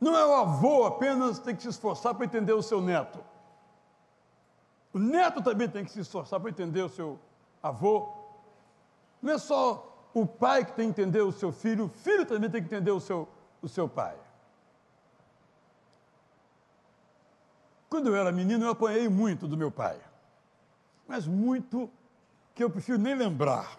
não 0.00 0.16
é 0.16 0.26
o 0.26 0.34
avô 0.34 0.86
apenas 0.86 1.38
que 1.38 1.44
tem 1.44 1.54
que 1.54 1.62
se 1.62 1.68
esforçar 1.68 2.16
para 2.16 2.24
entender 2.24 2.52
o 2.52 2.60
seu 2.60 2.80
neto. 2.80 3.24
O 4.92 4.98
neto 4.98 5.40
também 5.40 5.68
tem 5.68 5.84
que 5.84 5.92
se 5.92 6.00
esforçar 6.00 6.40
para 6.40 6.50
entender 6.50 6.82
o 6.82 6.88
seu 6.88 7.16
avô. 7.62 8.12
Não 9.22 9.34
é 9.34 9.38
só 9.38 10.08
o 10.12 10.26
pai 10.26 10.64
que 10.64 10.72
tem 10.72 10.92
que 10.92 11.00
entender 11.00 11.22
o 11.22 11.30
seu 11.30 11.52
filho, 11.52 11.84
o 11.84 11.88
filho 11.88 12.26
também 12.26 12.50
tem 12.50 12.60
que 12.60 12.74
entender 12.74 12.90
o 12.90 12.98
seu, 12.98 13.28
o 13.62 13.68
seu 13.68 13.88
pai. 13.88 14.16
Quando 17.88 18.08
eu 18.08 18.16
era 18.16 18.32
menino, 18.32 18.64
eu 18.64 18.70
apanhei 18.72 19.08
muito 19.08 19.46
do 19.46 19.56
meu 19.56 19.70
pai. 19.70 20.07
Mas 21.08 21.26
muito 21.26 21.90
que 22.54 22.62
eu 22.62 22.68
prefiro 22.68 22.98
nem 22.98 23.14
lembrar. 23.14 23.78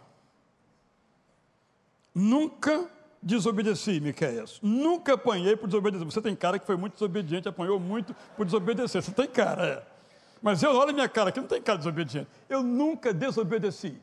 Nunca 2.14 2.90
desobedeci, 3.22 4.00
Miqueias. 4.00 4.60
Nunca 4.64 5.14
apanhei 5.14 5.56
por 5.56 5.68
desobedecer. 5.68 6.06
Você 6.06 6.22
tem 6.22 6.36
cara 6.36 6.58
que 6.58 6.66
foi 6.66 6.76
muito 6.76 6.94
desobediente, 6.94 7.48
apanhou 7.48 7.80
muito 7.80 8.16
por 8.36 8.46
desobedecer. 8.46 9.04
Você 9.04 9.12
tem 9.12 9.28
cara, 9.28 9.66
é. 9.66 10.00
Mas 10.42 10.64
eu, 10.64 10.74
olha 10.76 10.92
minha 10.92 11.08
cara, 11.08 11.32
que 11.32 11.40
não 11.40 11.48
tem 11.48 11.62
cara 11.62 11.78
de 11.78 11.84
desobediente. 11.84 12.28
Eu 12.50 12.64
nunca 12.64 13.14
desobedeci, 13.14 14.02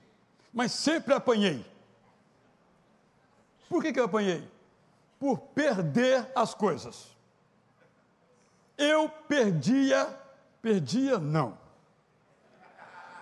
mas 0.53 0.71
sempre 0.71 1.15
apanhei. 1.15 1.65
Por 3.69 3.83
que, 3.83 3.93
que 3.93 3.99
eu 3.99 4.05
apanhei? 4.05 4.47
Por 5.19 5.39
perder 5.39 6.31
as 6.35 6.55
coisas. 6.55 7.17
Eu 8.77 9.09
perdia, 9.09 10.07
perdia 10.61 11.19
não. 11.19 11.66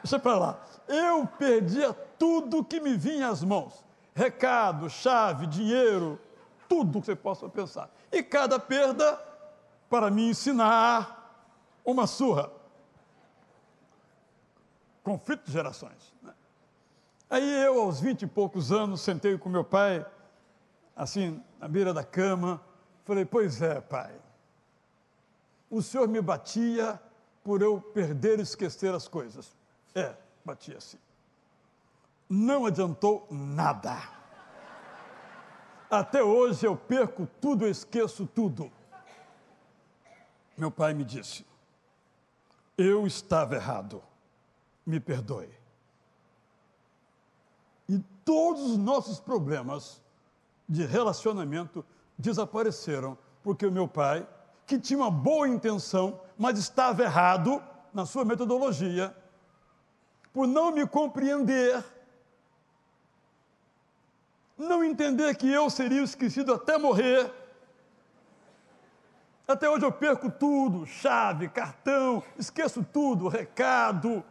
Deixa 0.04 0.18
para 0.18 0.38
lá. 0.38 0.60
Eu 0.86 1.26
perdia 1.26 1.94
tudo 2.18 2.62
que 2.62 2.78
me 2.78 2.94
vinha 2.94 3.28
às 3.28 3.42
mãos. 3.42 3.82
Recado, 4.14 4.90
chave, 4.90 5.46
dinheiro, 5.46 6.20
tudo 6.68 7.00
que 7.00 7.06
você 7.06 7.16
possa 7.16 7.48
pensar. 7.48 7.88
E 8.12 8.22
cada 8.22 8.58
perda 8.58 9.18
para 9.88 10.10
me 10.10 10.28
ensinar 10.28 11.48
uma 11.82 12.06
surra 12.06 12.52
conflito 15.02 15.46
de 15.46 15.52
gerações. 15.52 16.12
Né? 16.22 16.34
Aí 17.30 17.64
eu, 17.64 17.80
aos 17.80 17.98
vinte 17.98 18.22
e 18.22 18.26
poucos 18.26 18.70
anos, 18.70 19.00
sentei 19.00 19.38
com 19.38 19.48
meu 19.48 19.64
pai, 19.64 20.04
assim, 20.94 21.42
na 21.58 21.66
beira 21.66 21.94
da 21.94 22.04
cama, 22.04 22.60
falei: 23.06 23.24
Pois 23.24 23.62
é, 23.62 23.80
pai, 23.80 24.14
o 25.70 25.80
senhor 25.80 26.06
me 26.08 26.20
batia 26.20 27.00
por 27.42 27.62
eu 27.62 27.80
perder 27.80 28.38
e 28.38 28.42
esquecer 28.42 28.94
as 28.94 29.08
coisas. 29.08 29.63
É, 29.94 30.14
batia 30.44 30.78
assim. 30.78 30.98
não 32.28 32.66
adiantou 32.66 33.26
nada. 33.30 33.96
Até 35.90 36.22
hoje 36.22 36.66
eu 36.66 36.76
perco 36.76 37.28
tudo, 37.40 37.64
eu 37.64 37.70
esqueço 37.70 38.26
tudo. 38.26 38.72
Meu 40.56 40.70
pai 40.70 40.94
me 40.94 41.04
disse: 41.04 41.46
Eu 42.76 43.06
estava 43.06 43.54
errado, 43.54 44.02
me 44.84 44.98
perdoe. 44.98 45.48
E 47.88 47.98
todos 48.24 48.62
os 48.62 48.78
nossos 48.78 49.20
problemas 49.20 50.02
de 50.68 50.84
relacionamento 50.84 51.84
desapareceram, 52.18 53.16
porque 53.42 53.66
o 53.66 53.72
meu 53.72 53.86
pai, 53.86 54.26
que 54.66 54.78
tinha 54.80 54.98
uma 54.98 55.10
boa 55.10 55.46
intenção, 55.46 56.20
mas 56.38 56.58
estava 56.58 57.02
errado 57.02 57.62
na 57.92 58.06
sua 58.06 58.24
metodologia, 58.24 59.14
por 60.34 60.48
não 60.48 60.72
me 60.72 60.84
compreender, 60.84 61.82
não 64.58 64.82
entender 64.82 65.36
que 65.36 65.48
eu 65.48 65.70
seria 65.70 66.02
esquecido 66.02 66.52
até 66.52 66.76
morrer. 66.76 67.32
Até 69.46 69.70
hoje 69.70 69.84
eu 69.84 69.92
perco 69.92 70.28
tudo, 70.28 70.86
chave, 70.86 71.48
cartão, 71.48 72.20
esqueço 72.36 72.84
tudo, 72.92 73.28
recado. 73.28 74.24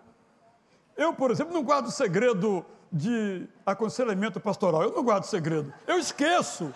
Eu, 0.98 1.13
por 1.13 1.31
exemplo, 1.31 1.53
não 1.53 1.63
guardo 1.63 1.89
segredo 1.89 2.65
de 2.91 3.48
aconselhamento 3.65 4.41
pastoral. 4.41 4.83
Eu 4.83 4.91
não 4.91 5.03
guardo 5.03 5.24
segredo. 5.24 5.74
Eu 5.88 5.98
esqueço. 5.98 6.74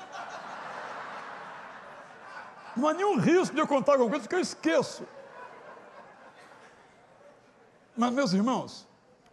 Não 2.78 2.88
há 2.88 2.94
nenhum 2.94 3.18
risco 3.20 3.54
de 3.54 3.62
eu 3.62 3.68
contar 3.68 3.94
alguma 3.94 4.10
coisa 4.10 4.28
que 4.28 4.36
eu 4.36 4.40
esqueço. 4.40 5.06
Mas, 7.96 8.14
meus 8.14 8.32
irmãos, 8.34 8.87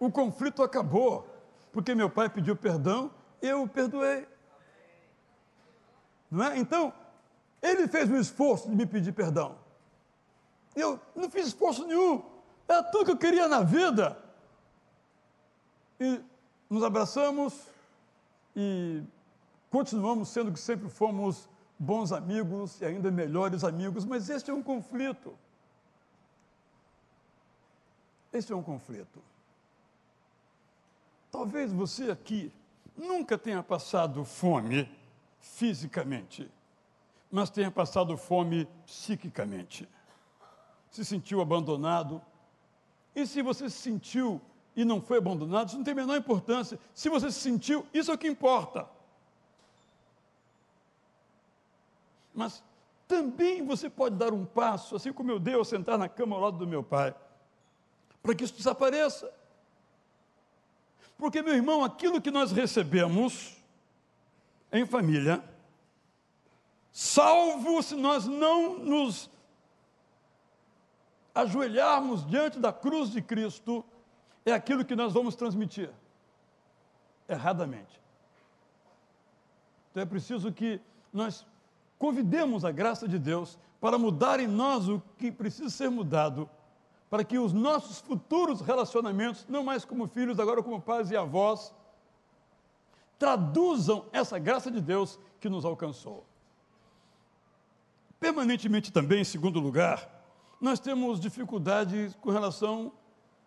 o 0.06 0.12
conflito 0.12 0.62
acabou, 0.62 1.28
porque 1.72 1.94
meu 1.94 2.10
pai 2.10 2.28
pediu 2.28 2.54
perdão, 2.56 3.10
eu 3.40 3.62
o 3.62 3.68
perdoei. 3.68 4.26
Não 6.30 6.44
é? 6.44 6.58
Então, 6.58 6.92
ele 7.62 7.88
fez 7.88 8.10
o 8.10 8.16
esforço 8.16 8.68
de 8.68 8.76
me 8.76 8.86
pedir 8.86 9.12
perdão. 9.12 9.56
Eu 10.74 11.00
não 11.14 11.30
fiz 11.30 11.46
esforço 11.46 11.86
nenhum. 11.86 12.22
Era 12.68 12.82
tudo 12.82 13.06
que 13.06 13.10
eu 13.12 13.16
queria 13.16 13.48
na 13.48 13.60
vida. 13.60 14.18
E 16.00 16.20
nos 16.68 16.82
abraçamos 16.82 17.68
e 18.56 19.02
continuamos 19.70 20.28
sendo 20.28 20.52
que 20.52 20.58
sempre 20.58 20.88
fomos 20.88 21.48
bons 21.78 22.12
amigos 22.12 22.80
e 22.80 22.84
ainda 22.84 23.10
melhores 23.10 23.64
amigos, 23.64 24.04
mas 24.04 24.28
este 24.28 24.50
é 24.50 24.54
um 24.54 24.62
conflito. 24.62 25.38
Este 28.32 28.52
é 28.52 28.56
um 28.56 28.62
conflito. 28.62 29.22
Talvez 31.34 31.72
você 31.72 32.12
aqui 32.12 32.52
nunca 32.96 33.36
tenha 33.36 33.60
passado 33.60 34.24
fome 34.24 34.88
fisicamente, 35.40 36.48
mas 37.28 37.50
tenha 37.50 37.72
passado 37.72 38.16
fome 38.16 38.68
psiquicamente. 38.86 39.88
Se 40.92 41.04
sentiu 41.04 41.40
abandonado. 41.40 42.22
E 43.16 43.26
se 43.26 43.42
você 43.42 43.68
se 43.68 43.78
sentiu 43.78 44.40
e 44.76 44.84
não 44.84 45.02
foi 45.02 45.18
abandonado, 45.18 45.66
isso 45.66 45.76
não 45.76 45.82
tem 45.82 45.90
a 45.90 45.96
menor 45.96 46.16
importância. 46.16 46.78
Se 46.94 47.08
você 47.08 47.32
se 47.32 47.40
sentiu, 47.40 47.84
isso 47.92 48.12
é 48.12 48.14
o 48.14 48.18
que 48.18 48.28
importa. 48.28 48.88
Mas 52.32 52.62
também 53.08 53.66
você 53.66 53.90
pode 53.90 54.14
dar 54.14 54.32
um 54.32 54.46
passo, 54.46 54.94
assim 54.94 55.12
como 55.12 55.32
eu 55.32 55.40
dei 55.40 55.54
ao 55.54 55.64
sentar 55.64 55.98
na 55.98 56.08
cama 56.08 56.36
ao 56.36 56.42
lado 56.42 56.58
do 56.58 56.66
meu 56.66 56.84
pai, 56.84 57.12
para 58.22 58.36
que 58.36 58.44
isso 58.44 58.54
desapareça. 58.54 59.28
Porque, 61.16 61.42
meu 61.42 61.54
irmão, 61.54 61.84
aquilo 61.84 62.20
que 62.20 62.30
nós 62.30 62.52
recebemos 62.52 63.56
em 64.72 64.84
família, 64.84 65.42
salvo 66.90 67.82
se 67.82 67.94
nós 67.94 68.26
não 68.26 68.78
nos 68.78 69.30
ajoelharmos 71.34 72.26
diante 72.26 72.58
da 72.58 72.72
cruz 72.72 73.10
de 73.10 73.20
Cristo, 73.20 73.84
é 74.44 74.52
aquilo 74.52 74.84
que 74.84 74.94
nós 74.94 75.12
vamos 75.12 75.34
transmitir 75.34 75.90
erradamente. 77.28 78.00
Então 79.90 80.02
é 80.02 80.06
preciso 80.06 80.52
que 80.52 80.80
nós 81.12 81.46
convidemos 81.98 82.64
a 82.64 82.70
graça 82.70 83.08
de 83.08 83.18
Deus 83.18 83.58
para 83.80 83.98
mudar 83.98 84.40
em 84.40 84.46
nós 84.46 84.88
o 84.88 85.00
que 85.16 85.30
precisa 85.30 85.70
ser 85.70 85.90
mudado, 85.90 86.48
para 87.14 87.22
que 87.22 87.38
os 87.38 87.52
nossos 87.52 88.00
futuros 88.00 88.60
relacionamentos, 88.60 89.46
não 89.48 89.62
mais 89.62 89.84
como 89.84 90.08
filhos, 90.08 90.40
agora 90.40 90.60
como 90.64 90.80
pais 90.80 91.12
e 91.12 91.16
avós, 91.16 91.72
traduzam 93.16 94.06
essa 94.12 94.36
graça 94.36 94.68
de 94.68 94.80
Deus 94.80 95.16
que 95.38 95.48
nos 95.48 95.64
alcançou. 95.64 96.26
Permanentemente 98.18 98.90
também, 98.90 99.20
em 99.20 99.24
segundo 99.24 99.60
lugar, 99.60 100.10
nós 100.60 100.80
temos 100.80 101.20
dificuldades 101.20 102.16
com 102.16 102.30
relação 102.30 102.92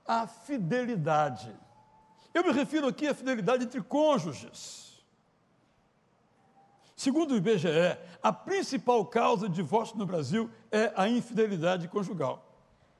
a 0.05 0.25
fidelidade. 0.25 1.53
Eu 2.33 2.45
me 2.45 2.53
refiro 2.53 2.87
aqui 2.87 3.05
à 3.05 3.13
fidelidade 3.13 3.65
entre 3.65 3.81
cônjuges. 3.81 5.03
Segundo 6.95 7.33
o 7.33 7.35
IBGE, 7.35 7.97
a 8.23 8.31
principal 8.31 9.05
causa 9.05 9.49
de 9.49 9.55
divórcio 9.55 9.97
no 9.97 10.05
Brasil 10.05 10.49
é 10.71 10.93
a 10.95 11.09
infidelidade 11.09 11.89
conjugal, 11.89 12.46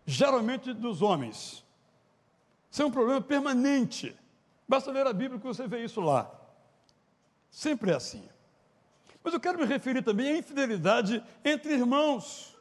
geralmente 0.08 0.74
dos 0.74 1.02
homens. 1.02 1.66
Isso 2.72 2.82
é 2.82 2.86
um 2.86 2.92
problema 2.92 3.20
permanente. 3.20 4.18
Basta 4.68 4.90
ler 4.90 5.06
a 5.06 5.12
Bíblia 5.12 5.40
que 5.40 5.46
você 5.46 5.68
vê 5.68 5.84
isso 5.84 6.00
lá. 6.00 6.32
Sempre 7.52 7.92
é 7.92 7.96
assim. 7.96 8.28
Mas 9.22 9.34
eu 9.34 9.40
quero 9.40 9.60
me 9.60 9.66
referir 9.66 10.02
também 10.02 10.30
à 10.30 10.38
infidelidade 10.38 11.22
entre 11.44 11.74
irmãos, 11.74 12.58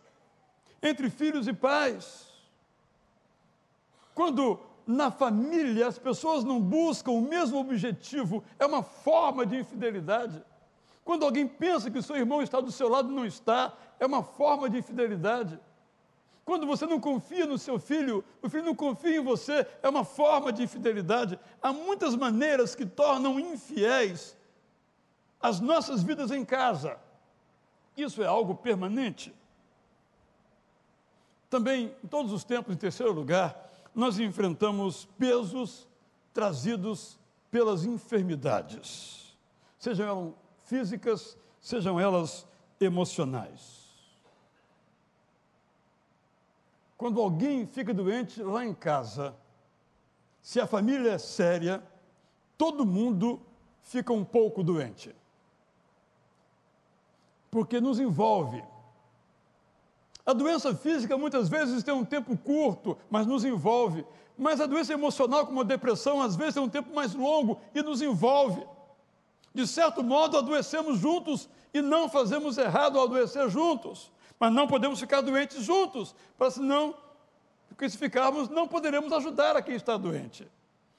entre 0.82 1.08
filhos 1.08 1.46
e 1.46 1.52
pais. 1.52 2.26
Quando 4.12 4.58
na 4.84 5.10
família 5.10 5.86
as 5.86 5.98
pessoas 5.98 6.42
não 6.42 6.60
buscam 6.60 7.12
o 7.12 7.20
mesmo 7.20 7.60
objetivo, 7.60 8.42
é 8.58 8.66
uma 8.66 8.82
forma 8.82 9.46
de 9.46 9.56
infidelidade. 9.56 10.42
Quando 11.04 11.24
alguém 11.24 11.46
pensa 11.46 11.90
que 11.90 11.98
o 11.98 12.02
seu 12.02 12.16
irmão 12.16 12.42
está 12.42 12.60
do 12.60 12.72
seu 12.72 12.88
lado 12.88 13.12
e 13.12 13.14
não 13.14 13.24
está, 13.24 13.72
é 14.00 14.06
uma 14.06 14.24
forma 14.24 14.68
de 14.68 14.78
infidelidade. 14.78 15.60
Quando 16.46 16.64
você 16.64 16.86
não 16.86 17.00
confia 17.00 17.44
no 17.44 17.58
seu 17.58 17.76
filho, 17.76 18.24
o 18.40 18.48
filho 18.48 18.64
não 18.64 18.74
confia 18.74 19.16
em 19.16 19.22
você, 19.22 19.66
é 19.82 19.88
uma 19.88 20.04
forma 20.04 20.52
de 20.52 20.62
infidelidade. 20.62 21.36
Há 21.60 21.72
muitas 21.72 22.14
maneiras 22.14 22.72
que 22.72 22.86
tornam 22.86 23.40
infiéis 23.40 24.36
as 25.42 25.58
nossas 25.58 26.04
vidas 26.04 26.30
em 26.30 26.44
casa. 26.44 27.00
Isso 27.96 28.22
é 28.22 28.26
algo 28.26 28.54
permanente. 28.54 29.34
Também, 31.50 31.92
em 32.04 32.06
todos 32.06 32.30
os 32.30 32.44
tempos, 32.44 32.72
em 32.72 32.78
terceiro 32.78 33.12
lugar, 33.12 33.68
nós 33.92 34.20
enfrentamos 34.20 35.04
pesos 35.18 35.88
trazidos 36.32 37.18
pelas 37.50 37.84
enfermidades, 37.84 39.36
sejam 39.78 40.06
elas 40.06 40.34
físicas, 40.64 41.36
sejam 41.60 41.98
elas 41.98 42.46
emocionais. 42.78 43.75
Quando 46.96 47.20
alguém 47.20 47.66
fica 47.66 47.92
doente 47.92 48.42
lá 48.42 48.64
em 48.64 48.74
casa, 48.74 49.34
se 50.40 50.60
a 50.60 50.66
família 50.66 51.12
é 51.12 51.18
séria, 51.18 51.82
todo 52.56 52.86
mundo 52.86 53.40
fica 53.82 54.12
um 54.12 54.24
pouco 54.24 54.62
doente. 54.62 55.14
Porque 57.50 57.80
nos 57.80 57.98
envolve 58.00 58.62
a 60.26 60.32
doença 60.32 60.74
física 60.74 61.16
muitas 61.16 61.48
vezes 61.48 61.84
tem 61.84 61.94
um 61.94 62.04
tempo 62.04 62.36
curto, 62.36 62.98
mas 63.08 63.24
nos 63.28 63.44
envolve. 63.44 64.04
Mas 64.36 64.60
a 64.60 64.66
doença 64.66 64.92
emocional, 64.92 65.46
como 65.46 65.60
a 65.60 65.64
depressão, 65.64 66.20
às 66.20 66.34
vezes 66.34 66.54
tem 66.54 66.62
um 66.62 66.68
tempo 66.68 66.92
mais 66.92 67.14
longo 67.14 67.60
e 67.72 67.80
nos 67.80 68.02
envolve. 68.02 68.66
De 69.54 69.64
certo 69.68 70.02
modo, 70.02 70.36
adoecemos 70.36 70.98
juntos 70.98 71.48
e 71.72 71.80
não 71.80 72.08
fazemos 72.08 72.58
errado 72.58 72.98
ao 72.98 73.04
adoecer 73.04 73.48
juntos. 73.48 74.10
Mas 74.38 74.52
não 74.52 74.66
podemos 74.66 75.00
ficar 75.00 75.20
doentes 75.20 75.62
juntos, 75.64 76.14
para 76.36 76.50
senão, 76.50 76.94
porque 77.68 77.88
se 77.88 77.96
ficarmos, 77.96 78.48
não 78.48 78.68
poderemos 78.68 79.12
ajudar 79.12 79.56
a 79.56 79.62
quem 79.62 79.74
está 79.74 79.96
doente. 79.96 80.46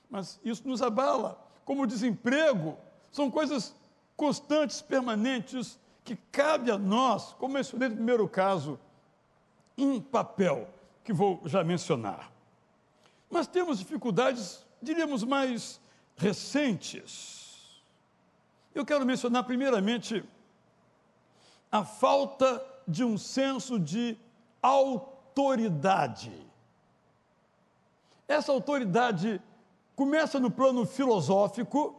Mas 0.10 0.40
isso 0.44 0.68
nos 0.68 0.82
abala. 0.82 1.44
Como 1.64 1.84
o 1.84 1.88
desemprego, 1.88 2.78
são 3.12 3.30
coisas 3.30 3.76
constantes, 4.16 4.82
permanentes, 4.82 5.80
que 6.04 6.16
cabe 6.32 6.72
a 6.72 6.78
nós, 6.78 7.34
como 7.34 7.56
mencionei 7.56 7.90
no 7.90 7.96
primeiro 7.96 8.28
caso, 8.28 8.80
um 9.78 10.00
papel 10.00 10.68
que 11.04 11.14
vou 11.14 11.42
já 11.46 11.64
mencionar. 11.64 12.32
Mas 13.30 13.46
temos 13.46 13.80
dificuldades, 13.80 14.66
diríamos, 14.82 15.24
mais 15.24 15.80
recentes. 16.16 17.84
Eu 18.74 18.86
quero 18.86 19.06
mencionar, 19.06 19.44
primeiramente, 19.44 20.24
a 21.72 21.84
falta 21.84 22.64
de 22.88 23.04
um 23.04 23.18
senso 23.18 23.78
de 23.80 24.18
autoridade. 24.62 26.32
Essa 28.28 28.52
autoridade 28.52 29.42
começa 29.96 30.40
no 30.40 30.50
plano 30.50 30.86
filosófico, 30.86 31.96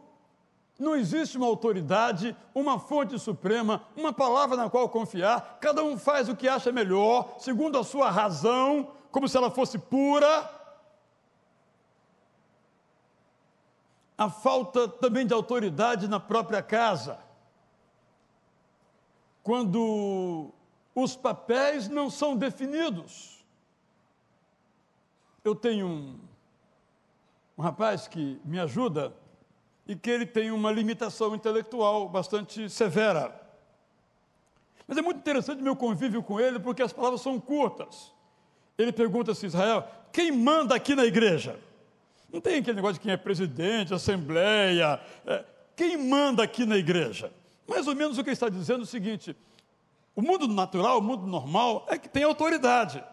não 0.79 0.95
existe 0.95 1.37
uma 1.37 1.47
autoridade, 1.47 2.35
uma 2.55 2.79
fonte 2.79 3.19
suprema, 3.19 3.83
uma 3.97 4.13
palavra 4.13 4.55
na 4.55 4.69
qual 4.69 4.87
confiar. 4.87 5.57
Cada 5.59 5.83
um 5.83 5.97
faz 5.97 6.29
o 6.29 6.35
que 6.35 6.47
acha 6.47 6.71
melhor, 6.71 7.35
segundo 7.37 7.77
a 7.77 7.83
sua 7.83 8.09
razão, 8.09 8.93
como 9.11 9.27
se 9.27 9.35
ela 9.35 9.51
fosse 9.51 9.77
pura. 9.77 10.49
A 14.17 14.29
falta 14.29 14.87
também 14.87 15.27
de 15.27 15.33
autoridade 15.33 16.07
na 16.07 16.19
própria 16.19 16.61
casa. 16.61 17.19
Quando 19.43 20.53
os 21.01 21.15
papéis 21.15 21.87
não 21.87 22.09
são 22.09 22.35
definidos. 22.35 23.43
Eu 25.43 25.55
tenho 25.55 25.87
um, 25.87 26.19
um 27.57 27.61
rapaz 27.61 28.07
que 28.07 28.39
me 28.43 28.59
ajuda 28.59 29.13
e 29.87 29.95
que 29.95 30.09
ele 30.09 30.25
tem 30.25 30.51
uma 30.51 30.71
limitação 30.71 31.33
intelectual 31.33 32.07
bastante 32.07 32.69
severa. 32.69 33.39
Mas 34.87 34.97
é 34.97 35.01
muito 35.01 35.17
interessante 35.17 35.61
meu 35.61 35.75
convívio 35.75 36.21
com 36.21 36.39
ele, 36.39 36.59
porque 36.59 36.81
as 36.81 36.93
palavras 36.93 37.21
são 37.21 37.39
curtas. 37.39 38.11
Ele 38.77 38.91
pergunta 38.91 39.31
assim, 39.31 39.47
Israel, 39.47 39.87
quem 40.11 40.31
manda 40.31 40.75
aqui 40.75 40.95
na 40.95 41.05
igreja? 41.05 41.59
Não 42.31 42.39
tem 42.39 42.57
aquele 42.57 42.75
negócio 42.75 42.95
de 42.95 42.99
quem 42.99 43.11
é 43.11 43.17
presidente, 43.17 43.93
assembleia. 43.93 44.99
É, 45.25 45.43
quem 45.75 45.97
manda 45.97 46.43
aqui 46.43 46.65
na 46.65 46.77
igreja? 46.77 47.31
Mais 47.67 47.87
ou 47.87 47.95
menos 47.95 48.17
o 48.17 48.23
que 48.23 48.29
ele 48.29 48.33
está 48.33 48.49
dizendo 48.49 48.81
é 48.81 48.83
o 48.83 48.87
seguinte: 48.87 49.35
o 50.15 50.21
mundo 50.21 50.47
natural, 50.47 50.99
o 50.99 51.01
mundo 51.01 51.25
normal, 51.25 51.85
é 51.89 51.97
que 51.97 52.09
tem 52.09 52.23
autoridade. 52.23 53.03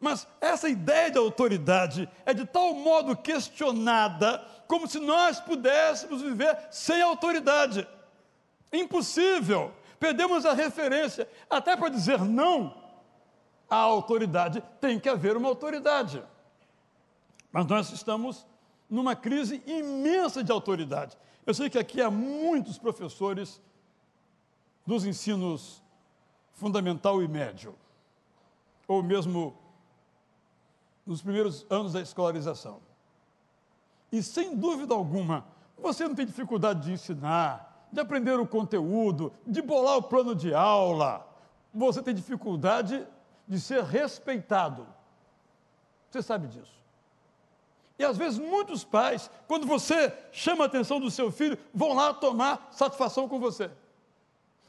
Mas 0.00 0.26
essa 0.40 0.68
ideia 0.68 1.10
de 1.10 1.18
autoridade 1.18 2.08
é 2.26 2.34
de 2.34 2.44
tal 2.44 2.74
modo 2.74 3.16
questionada 3.16 4.44
como 4.66 4.88
se 4.88 4.98
nós 4.98 5.38
pudéssemos 5.38 6.20
viver 6.20 6.58
sem 6.70 7.00
autoridade. 7.00 7.86
Impossível. 8.72 9.72
Perdemos 10.00 10.44
a 10.44 10.54
referência. 10.54 11.28
Até 11.48 11.76
para 11.76 11.88
dizer 11.88 12.18
não 12.20 12.74
à 13.70 13.76
autoridade, 13.76 14.62
tem 14.80 14.98
que 14.98 15.08
haver 15.08 15.36
uma 15.36 15.48
autoridade. 15.48 16.20
Mas 17.52 17.66
nós 17.66 17.92
estamos 17.92 18.44
numa 18.90 19.14
crise 19.14 19.62
imensa 19.66 20.42
de 20.42 20.50
autoridade. 20.50 21.16
Eu 21.46 21.54
sei 21.54 21.70
que 21.70 21.78
aqui 21.78 22.00
há 22.00 22.10
muitos 22.10 22.76
professores 22.76 23.60
dos 24.86 25.04
ensinos 25.04 25.82
fundamental 26.52 27.22
e 27.22 27.28
médio, 27.28 27.74
ou 28.86 29.02
mesmo 29.02 29.56
nos 31.04 31.22
primeiros 31.22 31.66
anos 31.70 31.92
da 31.92 32.00
escolarização. 32.00 32.80
E 34.10 34.22
sem 34.22 34.56
dúvida 34.56 34.94
alguma, 34.94 35.44
você 35.78 36.06
não 36.06 36.14
tem 36.14 36.26
dificuldade 36.26 36.82
de 36.84 36.92
ensinar, 36.92 37.88
de 37.90 38.00
aprender 38.00 38.38
o 38.38 38.46
conteúdo, 38.46 39.32
de 39.46 39.60
bolar 39.60 39.96
o 39.96 40.02
plano 40.02 40.34
de 40.34 40.54
aula. 40.54 41.26
Você 41.74 42.02
tem 42.02 42.14
dificuldade 42.14 43.06
de 43.48 43.60
ser 43.60 43.82
respeitado. 43.82 44.86
Você 46.10 46.22
sabe 46.22 46.46
disso. 46.46 46.80
E 47.98 48.04
às 48.04 48.16
vezes 48.16 48.38
muitos 48.38 48.84
pais, 48.84 49.30
quando 49.46 49.66
você 49.66 50.12
chama 50.30 50.64
a 50.64 50.66
atenção 50.66 51.00
do 51.00 51.10
seu 51.10 51.30
filho, 51.30 51.58
vão 51.72 51.94
lá 51.94 52.12
tomar 52.12 52.68
satisfação 52.70 53.28
com 53.28 53.38
você. 53.38 53.70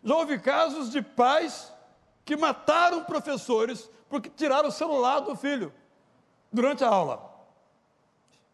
Já 0.04 0.16
houve 0.16 0.38
casos 0.40 0.92
de 0.92 1.02
pais 1.02 1.72
que 2.26 2.36
mataram 2.36 3.04
professores 3.06 3.90
porque 4.10 4.30
tiraram 4.30 4.70
o 4.70 4.72
celular 4.72 5.22
do 5.22 5.36
filho 5.36 5.74
durante 6.52 6.84
a 6.84 6.90
aula. 6.90 7.32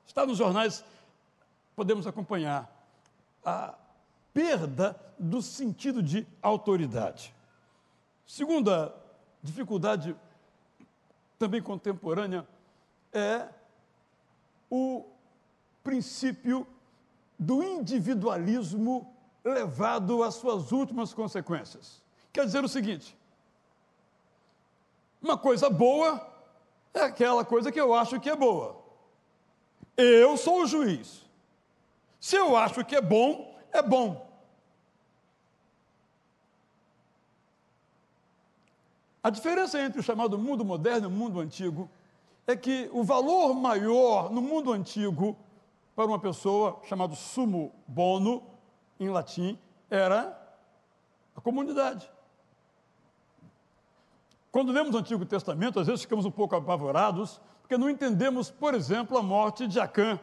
Está 0.06 0.26
nos 0.26 0.38
jornais, 0.38 0.84
podemos 1.76 2.08
acompanhar 2.08 2.70
a 3.44 3.74
perda 4.34 5.00
do 5.18 5.42
sentido 5.42 6.02
de 6.02 6.26
autoridade. 6.42 7.34
Segunda 8.26 8.96
dificuldade, 9.42 10.16
também 11.38 11.62
contemporânea, 11.62 12.48
é 13.12 13.48
o 14.70 15.06
princípio 15.84 16.68
do 17.38 17.64
individualismo 17.64 19.16
levado 19.50 20.24
às 20.24 20.36
suas 20.36 20.72
últimas 20.72 21.14
consequências. 21.14 22.02
Quer 22.32 22.46
dizer 22.46 22.64
o 22.64 22.70
seguinte: 22.70 23.18
uma 25.22 25.38
coisa 25.38 25.70
boa 25.70 26.26
é 26.94 27.02
aquela 27.02 27.44
coisa 27.44 27.72
que 27.72 27.80
eu 27.80 27.94
acho 27.94 28.20
que 28.20 28.30
é 28.30 28.36
boa. 28.36 28.78
Eu 29.98 30.38
sou 30.38 30.64
o 30.64 30.68
juiz. 30.68 31.26
Se 32.20 32.36
eu 32.36 32.56
acho 32.56 32.86
que 32.86 32.96
é 32.96 33.02
bom, 33.02 33.58
é 33.72 33.82
bom. 33.82 34.28
A 39.22 39.30
diferença 39.30 39.80
entre 39.82 40.00
o 40.00 40.04
chamado 40.04 40.38
mundo 40.38 40.64
moderno 40.64 41.08
e 41.10 41.12
o 41.12 41.16
mundo 41.16 41.40
antigo 41.40 41.90
é 42.48 42.56
que 42.56 42.90
o 42.94 43.04
valor 43.04 43.54
maior 43.54 44.32
no 44.32 44.42
mundo 44.42 44.72
antigo 44.72 45.38
para 45.96 46.06
uma 46.06 46.18
pessoa 46.18 46.82
chamado 46.88 47.16
sumo 47.16 47.74
bono 47.86 48.42
em 49.00 49.10
latim 49.10 49.58
era 49.90 50.38
a 51.36 51.42
comunidade. 51.42 52.10
Quando 54.52 54.72
lemos 54.72 54.96
o 54.96 54.98
Antigo 54.98 55.26
Testamento, 55.26 55.80
às 55.80 55.88
vezes 55.88 56.02
ficamos 56.02 56.26
um 56.26 56.32
pouco 56.32 56.56
apavorados, 56.56 57.40
porque 57.62 57.78
não 57.78 57.90
entendemos, 57.90 58.50
por 58.50 58.74
exemplo, 58.74 59.18
a 59.18 59.22
morte 59.22 59.68
de 59.68 59.80
Acã, 59.80 60.20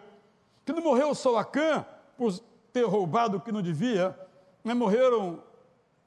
que 0.64 0.72
não 0.72 0.82
morreu 0.82 1.14
só 1.14 1.36
Acã 1.36 1.86
por 2.16 2.36
ter 2.72 2.84
roubado 2.84 3.36
o 3.36 3.40
que 3.40 3.52
não 3.52 3.62
devia, 3.62 4.18
mas 4.64 4.76
morreram 4.76 5.42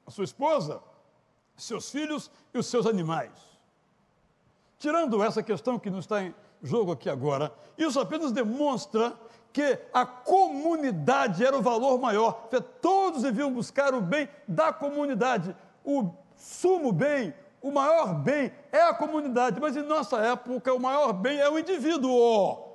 a 0.06 0.10
sua 0.10 0.24
esposa, 0.24 0.82
seus 1.56 1.90
filhos 1.90 2.30
e 2.52 2.58
os 2.58 2.66
seus 2.66 2.86
animais. 2.86 3.32
Tirando 4.78 5.22
essa 5.22 5.42
questão 5.42 5.78
que 5.78 5.90
não 5.90 5.98
está 5.98 6.22
em 6.22 6.34
jogo 6.62 6.92
aqui 6.92 7.08
agora, 7.08 7.52
isso 7.76 7.98
apenas 7.98 8.32
demonstra 8.32 9.18
que 9.52 9.78
a 9.92 10.06
comunidade 10.06 11.44
era 11.44 11.56
o 11.56 11.62
valor 11.62 11.98
maior, 11.98 12.48
todos 12.80 13.22
deviam 13.22 13.52
buscar 13.52 13.94
o 13.94 14.00
bem 14.00 14.28
da 14.46 14.72
comunidade, 14.72 15.54
o 15.84 16.10
sumo 16.36 16.92
bem, 16.92 17.34
o 17.60 17.70
maior 17.70 18.14
bem 18.14 18.52
é 18.72 18.82
a 18.82 18.94
comunidade, 18.94 19.60
mas 19.60 19.76
em 19.76 19.82
nossa 19.82 20.18
época 20.18 20.72
o 20.72 20.78
maior 20.78 21.12
bem 21.12 21.38
é 21.38 21.48
o 21.48 21.58
indivíduo. 21.58 22.70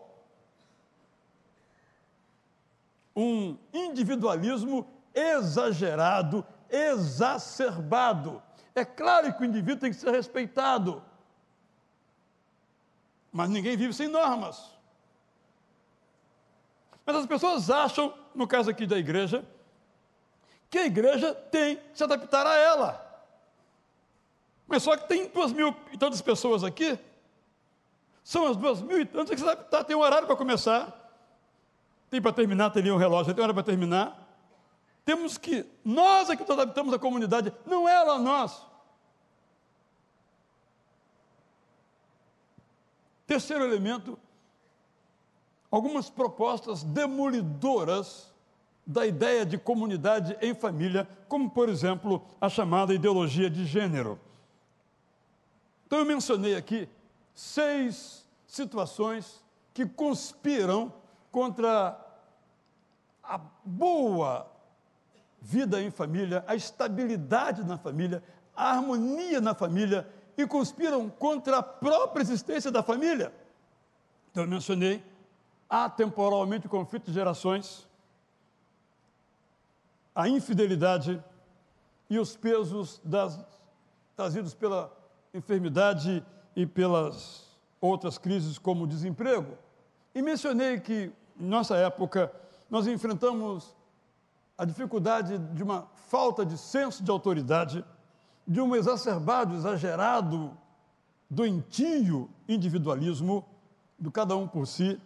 Um 3.16 3.58
individualismo 3.74 4.86
exagerado, 5.14 6.46
exacerbado. 6.70 8.44
É 8.76 8.84
claro 8.84 9.34
que 9.34 9.42
o 9.42 9.46
indivíduo 9.46 9.80
tem 9.80 9.92
que 9.92 9.98
ser 9.98 10.12
respeitado, 10.12 11.02
mas 13.32 13.50
ninguém 13.50 13.78
vive 13.78 13.94
sem 13.94 14.10
normas. 14.10 14.75
Mas 17.06 17.15
as 17.15 17.26
pessoas 17.26 17.70
acham, 17.70 18.13
no 18.34 18.48
caso 18.48 18.70
aqui 18.70 18.88
da 18.88 18.98
igreja, 18.98 19.46
que 20.70 20.78
a 20.78 20.86
igreja 20.86 21.34
tem 21.34 21.78
que 21.78 21.98
se 21.98 22.04
adaptar 22.04 22.48
a 22.48 22.56
ela. 22.56 23.06
Mas 24.68 24.82
só 24.82 24.98
que 24.98 25.08
tem 25.08 25.28
duas 25.28 25.52
mil 25.52 25.76
e 25.91 25.98
tantas 25.98 26.22
pessoas 26.22 26.63
aqui. 26.63 26.98
São 28.24 28.48
as 28.48 28.58
duas 28.58 28.82
mil 28.82 29.00
e 29.00 29.06
tantas 29.06 29.36
que 29.36 29.41
você 29.41 29.56
tá, 29.56 29.84
tem 29.84 29.96
um 29.96 30.00
horário 30.00 30.26
para 30.26 30.36
começar. 30.36 30.91
Tem 32.10 32.22
para 32.22 32.34
terminar, 32.34 32.76
ali 32.76 32.91
um 32.91 32.98
relógio, 32.98 33.34
tem 33.34 33.44
hora 33.44 33.54
para 33.54 33.63
terminar. 33.63 34.26
Temos 35.04 35.38
que, 35.38 35.65
nós 35.84 36.32
aqui 36.32 36.44
todos 36.44 36.63
habitamos 36.63 36.91
a 36.94 36.98
comunidade, 36.98 37.54
não 37.65 37.88
é 37.88 37.94
ela 37.94 38.18
nós. 38.18 38.65
Terceiro 43.28 43.63
elemento, 43.63 44.18
algumas 45.76 46.10
propostas 46.10 46.84
demolidoras 46.84 48.34
da 48.88 49.06
ideia 49.06 49.46
de 49.46 49.58
comunidade 49.58 50.38
em 50.42 50.56
família, 50.56 51.06
como 51.28 51.50
por 51.50 51.68
exemplo 51.68 52.24
a 52.40 52.48
chamada 52.48 52.94
ideologia 52.94 53.50
de 53.50 53.66
gênero. 53.66 54.18
Então 55.86 56.00
eu 56.00 56.06
mencionei 56.06 56.56
aqui 56.56 56.88
seis 57.34 58.26
situações 58.48 59.44
que 59.74 59.86
conspiram 59.86 60.94
contra 61.30 62.00
a 63.22 63.38
boa 63.66 64.50
vida 65.42 65.82
em 65.82 65.92
família, 65.92 66.42
a 66.48 66.56
estabilidade 66.56 67.66
na 67.66 67.78
família, 67.78 68.24
a 68.56 68.72
harmonia 68.72 69.42
na 69.42 69.54
família 69.54 70.08
e 70.38 70.48
conspiram 70.48 71.10
contra 71.10 71.58
a 71.58 71.64
própria 71.64 72.22
existência 72.22 72.72
da 72.72 72.82
família. 72.82 73.34
Então 74.32 74.44
eu 74.44 74.50
mencionei 74.50 75.04
atemporalmente 75.69 76.67
o 76.67 76.69
conflito 76.69 77.06
de 77.06 77.13
gerações, 77.13 77.88
a 80.13 80.30
infidelidade 80.30 81.21
e 82.10 82.19
os 82.19 82.36
pesos 82.36 83.01
das, 83.04 83.43
trazidos 84.15 84.54
pela 84.54 84.95
enfermidade 85.34 86.25
e 86.56 86.65
pelas 86.65 87.45
outras 87.82 88.17
crises 88.17 88.58
como 88.58 88.86
o 88.86 88.88
desemprego. 88.88 89.58
E 90.13 90.21
mencionei 90.21 90.80
que 90.80 91.12
em 91.39 91.45
nossa 91.45 91.75
época, 91.75 92.32
nós 92.69 92.88
enfrentamos 92.88 93.75
a 94.58 94.63
dificuldade 94.63 95.38
de 95.38 95.62
uma 95.62 95.88
falta 96.08 96.45
de 96.45 96.58
senso 96.58 97.04
de 97.04 97.12
autoridade, 97.12 97.84
de 98.47 98.62
um 98.62 98.75
exacerbado, 98.75 99.54
exagerado, 99.54 100.56
doentio 101.30 102.30
individualismo, 102.47 103.45
do 103.99 104.12
cada 104.12 104.36
um 104.36 104.47
por 104.47 104.65
si, 104.65 104.99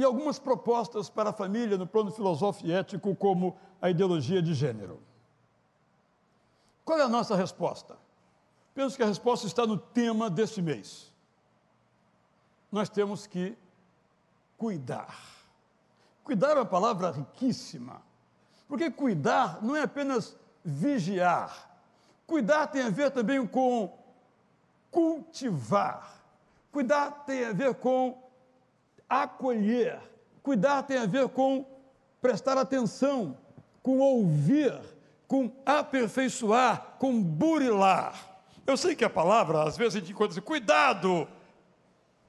e 0.00 0.04
algumas 0.04 0.38
propostas 0.38 1.10
para 1.10 1.28
a 1.28 1.32
família 1.32 1.76
no 1.76 1.86
plano 1.86 2.10
filosófico 2.10 2.66
e 2.66 2.72
ético, 2.72 3.14
como 3.14 3.58
a 3.82 3.90
ideologia 3.90 4.40
de 4.40 4.54
gênero. 4.54 4.98
Qual 6.86 6.98
é 6.98 7.02
a 7.02 7.08
nossa 7.08 7.36
resposta? 7.36 7.98
Penso 8.74 8.96
que 8.96 9.02
a 9.02 9.06
resposta 9.06 9.46
está 9.46 9.66
no 9.66 9.76
tema 9.76 10.30
deste 10.30 10.62
mês. 10.62 11.12
Nós 12.72 12.88
temos 12.88 13.26
que 13.26 13.54
cuidar. 14.56 15.20
Cuidar 16.24 16.52
é 16.52 16.54
uma 16.54 16.64
palavra 16.64 17.10
riquíssima, 17.10 18.00
porque 18.68 18.90
cuidar 18.90 19.62
não 19.62 19.76
é 19.76 19.82
apenas 19.82 20.34
vigiar. 20.64 21.78
Cuidar 22.26 22.68
tem 22.68 22.84
a 22.84 22.88
ver 22.88 23.10
também 23.10 23.46
com 23.46 23.98
cultivar. 24.90 26.22
Cuidar 26.72 27.10
tem 27.26 27.44
a 27.44 27.52
ver 27.52 27.74
com 27.74 28.29
acolher. 29.10 29.98
Cuidar 30.40 30.84
tem 30.84 30.96
a 30.96 31.06
ver 31.06 31.28
com 31.28 31.66
prestar 32.22 32.56
atenção, 32.56 33.36
com 33.82 33.98
ouvir, 33.98 34.78
com 35.26 35.50
aperfeiçoar, 35.66 36.96
com 36.98 37.20
burilar. 37.20 38.14
Eu 38.66 38.76
sei 38.76 38.94
que 38.94 39.04
a 39.04 39.10
palavra, 39.10 39.64
às 39.64 39.76
vezes 39.76 39.96
a 39.96 39.98
gente 39.98 40.12
encontra 40.12 40.32
assim, 40.32 40.40
cuidado, 40.40 41.26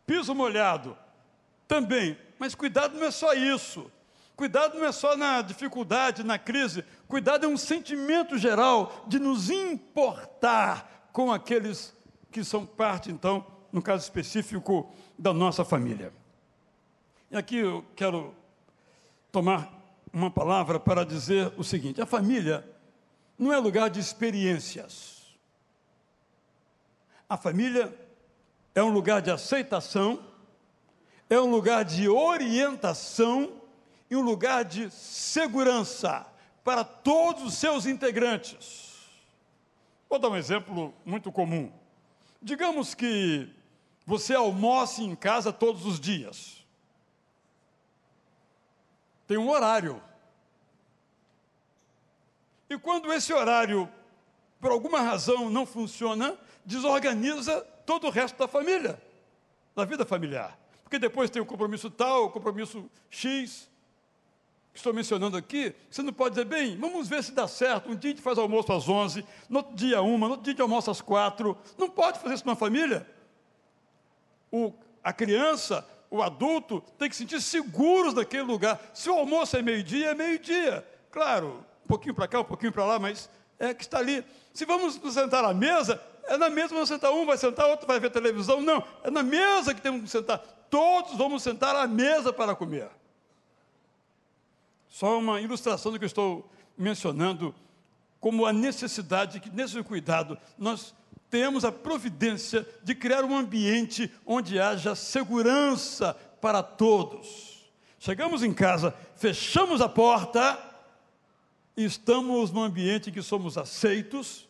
piso 0.08 0.34
molhado, 0.34 0.98
também, 1.68 2.18
mas 2.40 2.56
cuidado 2.56 2.98
não 2.98 3.06
é 3.06 3.12
só 3.12 3.34
isso. 3.34 3.92
Cuidado 4.36 4.80
não 4.80 4.86
é 4.86 4.92
só 4.92 5.16
na 5.16 5.42
dificuldade, 5.42 6.24
na 6.24 6.40
crise, 6.40 6.84
cuidado 7.08 7.46
é 7.46 7.48
um 7.48 7.58
sentimento 7.58 8.38
geral 8.38 9.04
de 9.08 9.20
nos 9.20 9.52
importar 9.52 11.10
com 11.14 11.32
aqueles 11.32 11.94
que 12.32 12.44
são 12.44 12.66
parte, 12.66 13.12
então, 13.12 13.46
no 13.72 13.82
caso 13.82 14.04
específico, 14.04 14.90
da 15.18 15.32
nossa 15.32 15.64
família. 15.64 16.12
E 17.32 17.38
aqui 17.38 17.56
eu 17.56 17.86
quero 17.96 18.36
tomar 19.32 19.72
uma 20.12 20.30
palavra 20.30 20.78
para 20.78 21.06
dizer 21.06 21.54
o 21.56 21.64
seguinte: 21.64 22.02
a 22.02 22.06
família 22.06 22.70
não 23.40 23.54
é 23.54 23.58
lugar 23.58 23.90
de 23.90 24.02
experiências. 24.02 25.34
A 27.30 27.38
família 27.38 27.98
é 28.76 28.84
um 28.84 28.90
lugar 28.90 29.22
de 29.22 29.32
aceitação, 29.32 30.22
é 31.30 31.40
um 31.40 31.50
lugar 31.50 31.86
de 31.86 32.10
orientação 32.10 33.62
e 34.10 34.16
um 34.18 34.22
lugar 34.22 34.66
de 34.66 34.92
segurança 34.92 36.28
para 36.66 36.84
todos 36.84 37.44
os 37.44 37.54
seus 37.54 37.86
integrantes. 37.86 39.08
Vou 40.10 40.20
dar 40.20 40.28
um 40.28 40.36
exemplo 40.36 40.94
muito 41.06 41.32
comum. 41.32 41.72
Digamos 42.42 42.94
que 42.94 43.48
você 44.06 44.36
almoce 44.36 45.02
em 45.02 45.16
casa 45.16 45.54
todos 45.54 45.86
os 45.86 45.98
dias. 45.98 46.61
Tem 49.32 49.38
um 49.38 49.50
horário 49.50 50.04
e 52.70 52.78
quando 52.78 53.14
esse 53.14 53.32
horário, 53.32 53.90
por 54.60 54.72
alguma 54.72 55.00
razão, 55.00 55.50
não 55.50 55.66
funciona, 55.66 56.38
desorganiza 56.66 57.62
todo 57.86 58.08
o 58.08 58.10
resto 58.10 58.38
da 58.38 58.46
família, 58.46 59.02
da 59.74 59.86
vida 59.86 60.06
familiar. 60.06 60.60
Porque 60.84 61.00
depois 61.00 61.30
tem 61.30 61.42
o 61.42 61.46
compromisso 61.46 61.90
tal, 61.90 62.26
o 62.26 62.30
compromisso 62.30 62.92
X, 63.10 63.70
que 64.74 64.80
estou 64.80 64.94
mencionando 64.94 65.38
aqui, 65.38 65.74
você 65.90 66.02
não 66.02 66.12
pode 66.12 66.36
dizer, 66.36 66.44
bem, 66.44 66.78
vamos 66.78 67.08
ver 67.08 67.24
se 67.24 67.32
dá 67.32 67.48
certo. 67.48 67.90
Um 67.90 67.96
dia 67.96 68.12
a 68.12 68.14
gente 68.14 68.22
faz 68.22 68.38
almoço 68.38 68.74
às 68.74 68.90
11, 68.90 69.26
no 69.48 69.60
outro 69.60 69.74
dia 69.76 70.02
uma, 70.02 70.28
no 70.28 70.32
outro 70.32 70.44
dia 70.44 70.52
a 70.52 70.56
gente 70.56 70.62
almoça 70.62 70.92
às 70.92 71.00
4. 71.00 71.58
Não 71.78 71.90
pode 71.90 72.20
fazer 72.20 72.36
isso 72.36 72.46
numa 72.46 72.58
família. 72.58 73.10
O, 74.52 74.74
a 75.02 75.14
criança, 75.14 75.88
o 76.12 76.22
adulto, 76.22 76.82
tem 77.00 77.10
que 77.10 77.16
se 77.16 77.24
sentir 77.24 77.42
seguros 77.42 78.14
naquele 78.14 78.44
lugar. 78.44 78.80
Se 78.94 79.10
o 79.10 79.14
almoço 79.14 79.56
é 79.56 79.62
meio-dia, 79.62 80.10
é 80.10 80.14
meio-dia. 80.14 80.86
Claro, 81.10 81.66
pouquinho 81.88 82.14
para 82.14 82.28
cá, 82.28 82.42
um 82.42 82.44
pouquinho 82.44 82.72
para 82.72 82.86
lá, 82.86 83.00
mas 83.00 83.30
é 83.58 83.74
que 83.74 83.84
está 83.84 84.00
ali. 84.00 84.24
Se 84.54 84.66
vamos 84.66 84.98
nos 85.00 85.14
sentar 85.14 85.44
à 85.44 85.54
mesa, 85.54 86.02
é 86.24 86.38
na 86.38 86.50
mesa 86.50 86.74
vamos 86.74 86.90
sentar 86.90 87.12
um, 87.12 87.26
vai 87.26 87.38
sentar, 87.38 87.70
outro 87.70 87.88
vai 87.88 88.00
ver 88.00 88.10
televisão. 88.10 88.62
Não, 88.62 88.84
é 89.04 89.10
na 89.10 89.24
mesa 89.24 89.74
que 89.74 89.82
temos 89.82 90.02
que 90.02 90.10
sentar. 90.10 90.40
Todos 90.70 91.18
vamos 91.18 91.44
sentar 91.44 91.76
à 91.76 91.88
mesa 91.88 92.32
para 92.32 92.56
comer. 92.56 92.90
Só 94.88 95.18
uma 95.18 95.40
ilustração 95.40 95.92
do 95.92 95.98
que 95.98 96.06
eu 96.06 96.08
estou 96.08 96.50
mencionando, 96.78 97.56
como 98.20 98.46
a 98.46 98.54
necessidade 98.54 99.40
que, 99.40 99.50
nesse 99.50 99.82
cuidado, 99.84 100.38
nós 100.58 100.94
temos 101.32 101.66
a 101.66 101.72
providência 101.72 102.68
de 102.84 102.94
criar 102.94 103.24
um 103.24 103.36
ambiente 103.36 104.12
onde 104.26 104.60
haja 104.60 104.94
segurança 104.94 106.14
para 106.40 106.62
todos. 106.62 107.72
Chegamos 107.98 108.44
em 108.44 108.54
casa, 108.54 108.94
fechamos 109.16 109.82
a 109.82 109.90
porta 109.90 110.68
estamos 111.76 112.52
num 112.52 112.64
ambiente 112.64 113.10
em 113.10 113.14
que 113.14 113.22
somos 113.22 113.58
aceitos, 113.58 114.48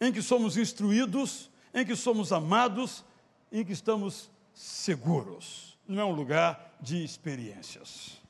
em 0.00 0.12
que 0.12 0.22
somos 0.22 0.56
instruídos, 0.56 1.50
em 1.72 1.84
que 1.84 1.96
somos 1.96 2.32
amados, 2.32 3.04
em 3.50 3.64
que 3.64 3.72
estamos 3.72 4.30
seguros. 4.54 5.78
Não 5.86 6.00
é 6.00 6.04
um 6.04 6.12
lugar 6.12 6.76
de 6.80 7.02
experiências. 7.02 8.20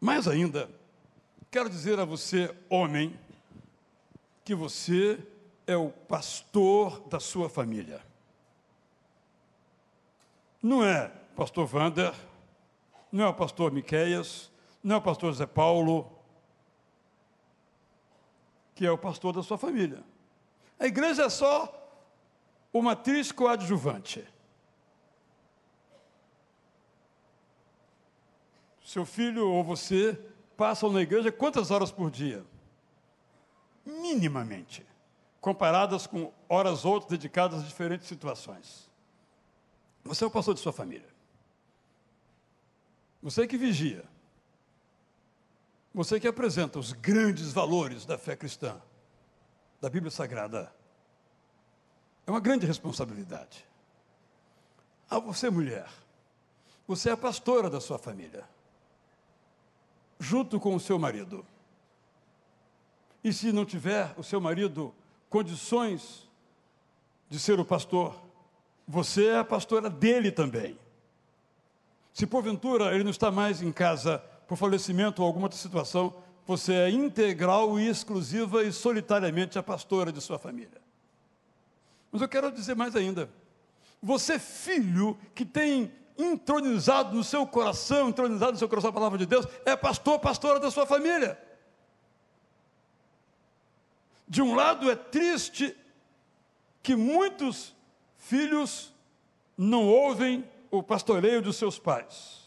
Mais 0.00 0.26
ainda, 0.26 0.68
quero 1.50 1.68
dizer 1.68 1.98
a 1.98 2.04
você, 2.04 2.54
homem, 2.68 3.18
que 4.44 4.54
você 4.54 5.18
é 5.66 5.76
o 5.76 5.90
pastor 5.90 7.00
da 7.08 7.20
sua 7.20 7.48
família. 7.48 8.04
Não 10.62 10.84
é 10.84 11.08
pastor 11.36 11.66
Vander, 11.66 12.14
não 13.10 13.24
é 13.24 13.28
o 13.28 13.34
pastor 13.34 13.72
Miqueias, 13.72 14.50
não 14.82 14.96
é 14.96 14.98
o 14.98 15.02
pastor 15.02 15.32
Zé 15.32 15.46
Paulo, 15.46 16.10
que 18.74 18.86
é 18.86 18.90
o 18.90 18.98
pastor 18.98 19.32
da 19.32 19.42
sua 19.42 19.58
família. 19.58 20.02
A 20.78 20.86
igreja 20.86 21.24
é 21.24 21.30
só 21.30 21.78
uma 22.72 22.92
atriz 22.92 23.30
coadjuvante. 23.30 24.26
Seu 28.84 29.06
filho 29.06 29.48
ou 29.48 29.62
você 29.64 30.18
passam 30.56 30.92
na 30.92 31.00
igreja 31.00 31.32
quantas 31.32 31.70
horas 31.70 31.90
por 31.90 32.10
dia? 32.10 32.44
Minimamente, 33.84 34.86
comparadas 35.42 36.06
com 36.06 36.32
horas 36.48 36.84
outras 36.84 37.10
dedicadas 37.10 37.62
a 37.62 37.66
diferentes 37.66 38.06
situações. 38.06 38.88
Você 40.04 40.22
é 40.22 40.26
o 40.26 40.30
pastor 40.30 40.54
de 40.54 40.60
sua 40.60 40.72
família. 40.72 41.08
Você 43.20 43.44
que 43.46 43.58
vigia. 43.58 44.04
Você 45.92 46.20
que 46.20 46.28
apresenta 46.28 46.78
os 46.78 46.92
grandes 46.92 47.52
valores 47.52 48.06
da 48.06 48.16
fé 48.16 48.36
cristã, 48.36 48.80
da 49.80 49.90
Bíblia 49.90 50.12
Sagrada, 50.12 50.72
é 52.24 52.30
uma 52.30 52.40
grande 52.40 52.64
responsabilidade. 52.64 53.66
A 55.10 55.18
você, 55.18 55.50
mulher, 55.50 55.90
você 56.86 57.10
é 57.10 57.12
a 57.12 57.16
pastora 57.16 57.68
da 57.68 57.80
sua 57.80 57.98
família, 57.98 58.48
junto 60.20 60.60
com 60.60 60.74
o 60.76 60.80
seu 60.80 61.00
marido. 61.00 61.44
E 63.24 63.32
se 63.32 63.52
não 63.52 63.66
tiver 63.66 64.14
o 64.16 64.22
seu 64.22 64.40
marido 64.40 64.94
condições 65.32 66.28
de 67.30 67.38
ser 67.38 67.58
o 67.58 67.64
pastor, 67.64 68.14
você 68.86 69.28
é 69.28 69.38
a 69.38 69.44
pastora 69.44 69.88
dele 69.88 70.30
também. 70.30 70.78
Se 72.12 72.26
porventura 72.26 72.94
ele 72.94 73.02
não 73.02 73.10
está 73.10 73.30
mais 73.30 73.62
em 73.62 73.72
casa 73.72 74.18
por 74.46 74.58
falecimento 74.58 75.22
ou 75.22 75.26
alguma 75.26 75.46
outra 75.46 75.58
situação, 75.58 76.14
você 76.46 76.74
é 76.74 76.90
integral 76.90 77.80
e 77.80 77.88
exclusiva 77.88 78.62
e 78.62 78.70
solitariamente 78.70 79.58
a 79.58 79.62
pastora 79.62 80.12
de 80.12 80.20
sua 80.20 80.38
família. 80.38 80.82
Mas 82.10 82.20
eu 82.20 82.28
quero 82.28 82.52
dizer 82.52 82.76
mais 82.76 82.94
ainda. 82.94 83.30
Você, 84.02 84.38
filho, 84.38 85.16
que 85.34 85.46
tem 85.46 85.90
entronizado 86.18 87.16
no 87.16 87.24
seu 87.24 87.46
coração, 87.46 88.10
entronizado 88.10 88.52
no 88.52 88.58
seu 88.58 88.68
coração 88.68 88.90
a 88.90 88.92
palavra 88.92 89.16
de 89.16 89.24
Deus, 89.24 89.46
é 89.64 89.74
pastor, 89.74 90.18
pastora 90.18 90.60
da 90.60 90.70
sua 90.70 90.84
família. 90.84 91.38
De 94.26 94.40
um 94.40 94.54
lado 94.54 94.90
é 94.90 94.96
triste 94.96 95.76
que 96.82 96.96
muitos 96.96 97.74
filhos 98.16 98.92
não 99.56 99.86
ouvem 99.86 100.48
o 100.70 100.82
pastoreio 100.82 101.42
dos 101.42 101.56
seus 101.56 101.78
pais 101.78 102.42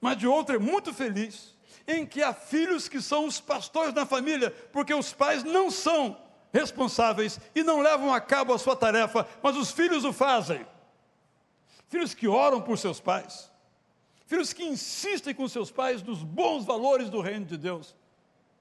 mas 0.00 0.16
de 0.16 0.26
outro 0.26 0.56
é 0.56 0.58
muito 0.58 0.92
feliz, 0.92 1.56
em 1.86 2.06
que 2.06 2.22
há 2.22 2.32
filhos 2.32 2.88
que 2.88 3.00
são 3.00 3.26
os 3.26 3.40
pastores 3.40 3.92
da 3.92 4.06
família, 4.06 4.50
porque 4.72 4.94
os 4.94 5.12
pais 5.12 5.42
não 5.42 5.70
são 5.70 6.16
responsáveis 6.52 7.40
e 7.54 7.62
não 7.62 7.80
levam 7.80 8.12
a 8.12 8.20
cabo 8.20 8.52
a 8.52 8.58
sua 8.58 8.76
tarefa, 8.76 9.26
mas 9.42 9.56
os 9.56 9.70
filhos 9.70 10.04
o 10.04 10.12
fazem. 10.12 10.66
Filhos 11.88 12.14
que 12.14 12.28
oram 12.28 12.60
por 12.60 12.78
seus 12.78 13.00
pais, 13.00 13.50
filhos 14.26 14.52
que 14.52 14.62
insistem 14.62 15.34
com 15.34 15.48
seus 15.48 15.70
pais 15.70 16.02
nos 16.02 16.22
bons 16.22 16.64
valores 16.64 17.08
do 17.08 17.20
reino 17.20 17.46
de 17.46 17.56
Deus. 17.56 17.96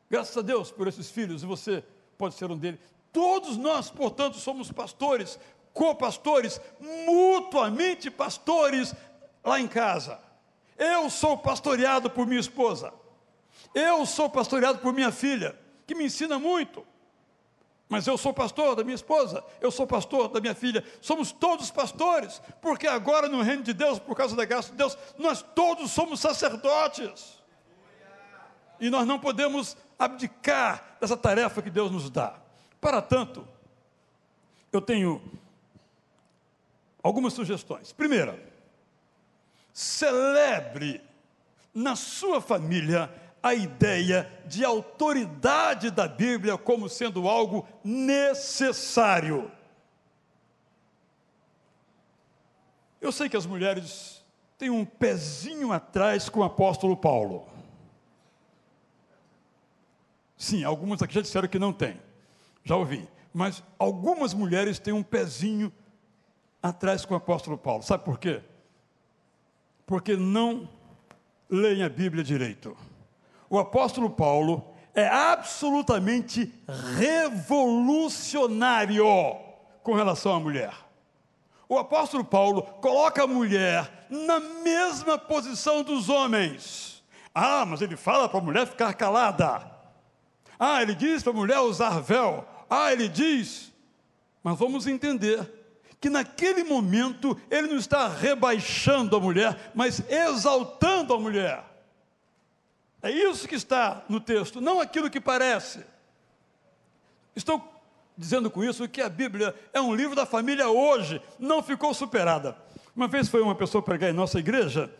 Graças 0.09 0.35
a 0.37 0.41
Deus 0.41 0.71
por 0.71 0.87
esses 0.87 1.11
filhos, 1.11 1.43
e 1.43 1.45
você 1.45 1.83
pode 2.17 2.35
ser 2.35 2.49
um 2.51 2.57
deles. 2.57 2.79
Todos 3.11 3.57
nós, 3.57 3.89
portanto, 3.89 4.37
somos 4.37 4.71
pastores, 4.71 5.39
co-pastores, 5.73 6.59
mutuamente 6.79 8.09
pastores 8.09 8.93
lá 9.43 9.59
em 9.59 9.67
casa. 9.67 10.19
Eu 10.77 11.09
sou 11.09 11.37
pastoreado 11.37 12.09
por 12.09 12.27
minha 12.27 12.39
esposa. 12.39 12.93
Eu 13.73 14.05
sou 14.05 14.29
pastoreado 14.29 14.79
por 14.79 14.93
minha 14.93 15.11
filha, 15.11 15.57
que 15.85 15.95
me 15.95 16.05
ensina 16.05 16.37
muito. 16.37 16.85
Mas 17.89 18.05
eu 18.05 18.17
sou 18.17 18.33
pastor 18.33 18.75
da 18.75 18.83
minha 18.83 18.95
esposa, 18.95 19.43
eu 19.61 19.71
sou 19.71 19.87
pastor 19.87 20.27
da 20.27 20.41
minha 20.41 20.53
filha, 20.53 20.83
somos 20.99 21.31
todos 21.31 21.71
pastores, 21.71 22.41
porque 22.61 22.85
agora 22.85 23.29
no 23.29 23.41
reino 23.41 23.63
de 23.63 23.71
Deus, 23.71 23.97
por 23.97 24.15
causa 24.15 24.35
da 24.35 24.43
graça 24.43 24.71
de 24.71 24.77
Deus, 24.77 24.97
nós 25.17 25.41
todos 25.41 25.91
somos 25.91 26.19
sacerdotes. 26.19 27.36
E 28.79 28.89
nós 28.89 29.07
não 29.07 29.19
podemos 29.19 29.75
abdicar 29.97 30.97
dessa 30.99 31.17
tarefa 31.17 31.61
que 31.61 31.69
Deus 31.69 31.91
nos 31.91 32.09
dá. 32.09 32.35
Para 32.79 33.01
tanto, 33.01 33.47
eu 34.71 34.81
tenho 34.81 35.21
algumas 37.01 37.33
sugestões. 37.33 37.91
Primeira, 37.91 38.39
celebre 39.73 41.01
na 41.73 41.95
sua 41.95 42.41
família 42.41 43.11
a 43.41 43.53
ideia 43.53 44.29
de 44.45 44.65
autoridade 44.65 45.91
da 45.91 46.07
Bíblia 46.07 46.57
como 46.57 46.89
sendo 46.89 47.27
algo 47.29 47.67
necessário. 47.83 49.51
Eu 52.99 53.11
sei 53.11 53.29
que 53.29 53.37
as 53.37 53.45
mulheres 53.45 54.25
têm 54.57 54.69
um 54.69 54.83
pezinho 54.83 55.71
atrás 55.71 56.29
com 56.29 56.39
o 56.39 56.43
apóstolo 56.43 56.97
Paulo. 56.97 57.47
Sim, 60.37 60.63
algumas 60.63 61.01
aqui 61.01 61.15
já 61.15 61.21
disseram 61.21 61.47
que 61.47 61.57
não 61.57 61.73
tem. 61.73 61.99
Já 62.63 62.75
ouvi. 62.75 63.07
Mas 63.33 63.63
algumas 63.79 64.33
mulheres 64.33 64.79
têm 64.79 64.93
um 64.93 65.03
pezinho 65.03 65.71
atrás 66.61 67.05
com 67.05 67.13
o 67.13 67.17
apóstolo 67.17 67.57
Paulo. 67.57 67.83
Sabe 67.83 68.03
por 68.03 68.19
quê? 68.19 68.41
Porque 69.85 70.15
não 70.15 70.69
leem 71.49 71.83
a 71.83 71.89
Bíblia 71.89 72.23
direito. 72.23 72.77
O 73.49 73.57
apóstolo 73.57 74.09
Paulo 74.09 74.73
é 74.93 75.07
absolutamente 75.07 76.53
revolucionário 76.97 79.05
com 79.81 79.93
relação 79.93 80.35
à 80.35 80.39
mulher. 80.39 80.73
O 81.69 81.77
apóstolo 81.77 82.23
Paulo 82.23 82.63
coloca 82.81 83.23
a 83.23 83.27
mulher 83.27 84.07
na 84.09 84.39
mesma 84.39 85.17
posição 85.17 85.83
dos 85.83 86.09
homens. 86.09 87.03
Ah, 87.33 87.65
mas 87.65 87.81
ele 87.81 87.95
fala 87.95 88.27
para 88.27 88.39
a 88.39 88.43
mulher 88.43 88.67
ficar 88.67 88.93
calada. 88.93 89.76
Ah, 90.59 90.81
ele 90.81 90.95
diz 90.95 91.23
para 91.23 91.31
a 91.31 91.35
mulher 91.35 91.59
usar 91.59 91.99
véu. 91.99 92.47
Ah, 92.69 92.91
ele 92.91 93.07
diz. 93.07 93.71
Mas 94.43 94.57
vamos 94.57 94.87
entender 94.87 95.57
que 95.99 96.09
naquele 96.09 96.63
momento 96.63 97.39
ele 97.49 97.67
não 97.67 97.77
está 97.77 98.07
rebaixando 98.07 99.15
a 99.15 99.19
mulher, 99.19 99.71
mas 99.73 100.01
exaltando 100.09 101.13
a 101.13 101.19
mulher. 101.19 101.63
É 103.01 103.11
isso 103.11 103.47
que 103.47 103.55
está 103.55 104.03
no 104.09 104.19
texto, 104.19 104.59
não 104.59 104.79
aquilo 104.79 105.09
que 105.09 105.19
parece. 105.19 105.83
Estou 107.35 107.61
dizendo 108.17 108.49
com 108.49 108.63
isso 108.63 108.87
que 108.89 109.01
a 109.01 109.09
Bíblia 109.09 109.53
é 109.71 109.79
um 109.79 109.93
livro 109.93 110.15
da 110.15 110.25
família 110.25 110.67
hoje, 110.69 111.21
não 111.37 111.61
ficou 111.61 111.93
superada. 111.93 112.57
Uma 112.95 113.07
vez 113.07 113.29
foi 113.29 113.41
uma 113.41 113.53
pessoa 113.53 113.81
pregar 113.81 114.09
em 114.09 114.13
nossa 114.13 114.39
igreja 114.39 114.91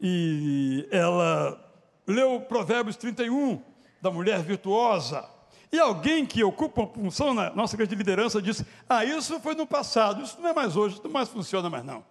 e 0.00 0.86
ela 0.90 1.58
leu 2.06 2.40
Provérbios 2.40 2.96
31, 2.96 3.62
da 4.06 4.10
mulher 4.10 4.40
virtuosa. 4.42 5.28
E 5.72 5.78
alguém 5.78 6.24
que 6.24 6.42
ocupa 6.44 6.82
uma 6.82 6.92
função 6.92 7.34
na 7.34 7.50
nossa 7.50 7.74
igreja 7.74 7.90
de 7.90 7.96
liderança 7.96 8.40
disse: 8.40 8.64
Ah, 8.88 9.04
isso 9.04 9.38
foi 9.40 9.54
no 9.54 9.66
passado, 9.66 10.22
isso 10.22 10.40
não 10.40 10.48
é 10.48 10.54
mais 10.54 10.76
hoje, 10.76 11.00
não 11.02 11.10
mais 11.10 11.28
funciona 11.28 11.68
mais 11.68 11.84
não. 11.84 12.04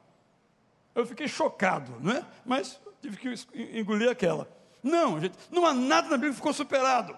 Eu 0.93 1.05
fiquei 1.05 1.27
chocado, 1.27 1.93
não 2.01 2.11
é? 2.11 2.23
Mas 2.45 2.79
tive 3.01 3.17
que 3.17 3.79
engolir 3.79 4.09
aquela. 4.09 4.47
Não, 4.83 5.19
gente, 5.19 5.37
não 5.49 5.65
há 5.65 5.73
nada 5.73 6.09
na 6.09 6.15
Bíblia 6.15 6.31
que 6.31 6.37
ficou 6.37 6.53
superado. 6.53 7.17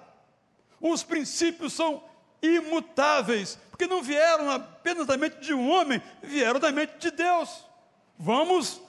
Os 0.80 1.04
princípios 1.04 1.74
são 1.74 2.04
imutáveis, 2.42 3.60
porque 3.70 3.88
não 3.88 4.02
vieram 4.02 4.50
apenas 4.52 5.08
da 5.08 5.18
mente 5.18 5.40
de 5.40 5.54
um 5.54 5.70
homem, 5.70 6.02
vieram 6.22 6.60
da 6.60 6.72
mente 6.72 6.94
de 7.00 7.12
Deus. 7.12 7.66
Vamos 8.18 8.80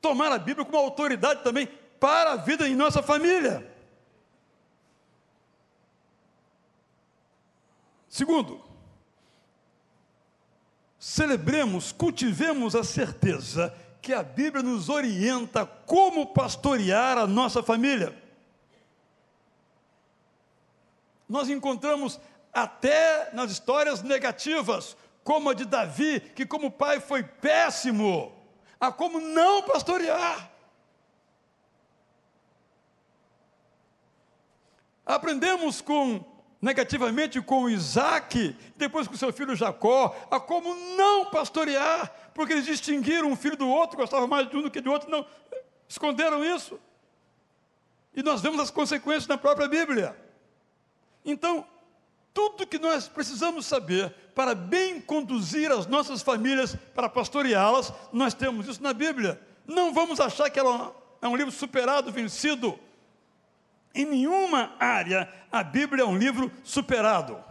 tomar 0.00 0.30
a 0.30 0.38
Bíblia 0.38 0.64
como 0.64 0.78
autoridade 0.78 1.42
também 1.42 1.66
para 1.98 2.32
a 2.32 2.36
vida 2.36 2.68
em 2.68 2.76
nossa 2.76 3.02
família. 3.02 3.67
Segundo, 8.18 8.60
celebremos, 10.98 11.92
cultivemos 11.92 12.74
a 12.74 12.82
certeza 12.82 13.72
que 14.02 14.12
a 14.12 14.24
Bíblia 14.24 14.60
nos 14.60 14.88
orienta 14.88 15.64
como 15.64 16.26
pastorear 16.26 17.16
a 17.16 17.28
nossa 17.28 17.62
família. 17.62 18.20
Nós 21.28 21.48
encontramos 21.48 22.18
até 22.52 23.32
nas 23.32 23.52
histórias 23.52 24.02
negativas, 24.02 24.96
como 25.22 25.50
a 25.50 25.54
de 25.54 25.64
Davi, 25.64 26.18
que 26.18 26.44
como 26.44 26.72
pai 26.72 26.98
foi 26.98 27.22
péssimo, 27.22 28.32
a 28.80 28.90
como 28.90 29.20
não 29.20 29.62
pastorear. 29.62 30.50
Aprendemos 35.06 35.80
com 35.80 36.37
negativamente 36.60 37.40
com 37.40 37.68
Isaac, 37.68 38.54
depois 38.76 39.06
com 39.06 39.16
seu 39.16 39.32
filho 39.32 39.54
Jacó, 39.54 40.16
a 40.30 40.40
como 40.40 40.74
não 40.96 41.26
pastorear, 41.26 42.12
porque 42.34 42.52
eles 42.52 42.66
distinguiram 42.66 43.30
um 43.30 43.36
filho 43.36 43.56
do 43.56 43.68
outro, 43.68 43.96
gostavam 43.96 44.26
mais 44.26 44.48
de 44.48 44.56
um 44.56 44.62
do 44.62 44.70
que 44.70 44.80
de 44.80 44.88
outro, 44.88 45.10
não, 45.10 45.24
esconderam 45.88 46.44
isso. 46.44 46.78
E 48.14 48.22
nós 48.22 48.40
vemos 48.40 48.58
as 48.58 48.70
consequências 48.70 49.28
na 49.28 49.38
própria 49.38 49.68
Bíblia. 49.68 50.16
Então, 51.24 51.64
tudo 52.34 52.66
que 52.66 52.78
nós 52.78 53.08
precisamos 53.08 53.66
saber 53.66 54.14
para 54.34 54.54
bem 54.54 55.00
conduzir 55.00 55.70
as 55.70 55.86
nossas 55.86 56.22
famílias, 56.22 56.76
para 56.94 57.08
pastoreá-las, 57.08 57.92
nós 58.12 58.34
temos 58.34 58.68
isso 58.68 58.82
na 58.82 58.92
Bíblia. 58.92 59.40
Não 59.66 59.92
vamos 59.92 60.20
achar 60.20 60.50
que 60.50 60.58
ela 60.58 60.94
é 61.20 61.28
um 61.28 61.36
livro 61.36 61.52
superado, 61.52 62.12
vencido. 62.12 62.78
Em 63.94 64.04
nenhuma 64.04 64.76
área 64.78 65.32
a 65.50 65.62
Bíblia 65.62 66.02
é 66.02 66.06
um 66.06 66.16
livro 66.16 66.52
superado. 66.62 67.42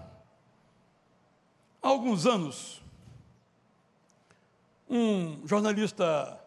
Há 1.82 1.88
alguns 1.88 2.26
anos, 2.26 2.82
um 4.90 5.46
jornalista 5.46 6.40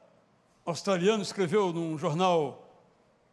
australiano 0.64 1.22
escreveu 1.22 1.72
num 1.72 1.98
jornal 1.98 2.68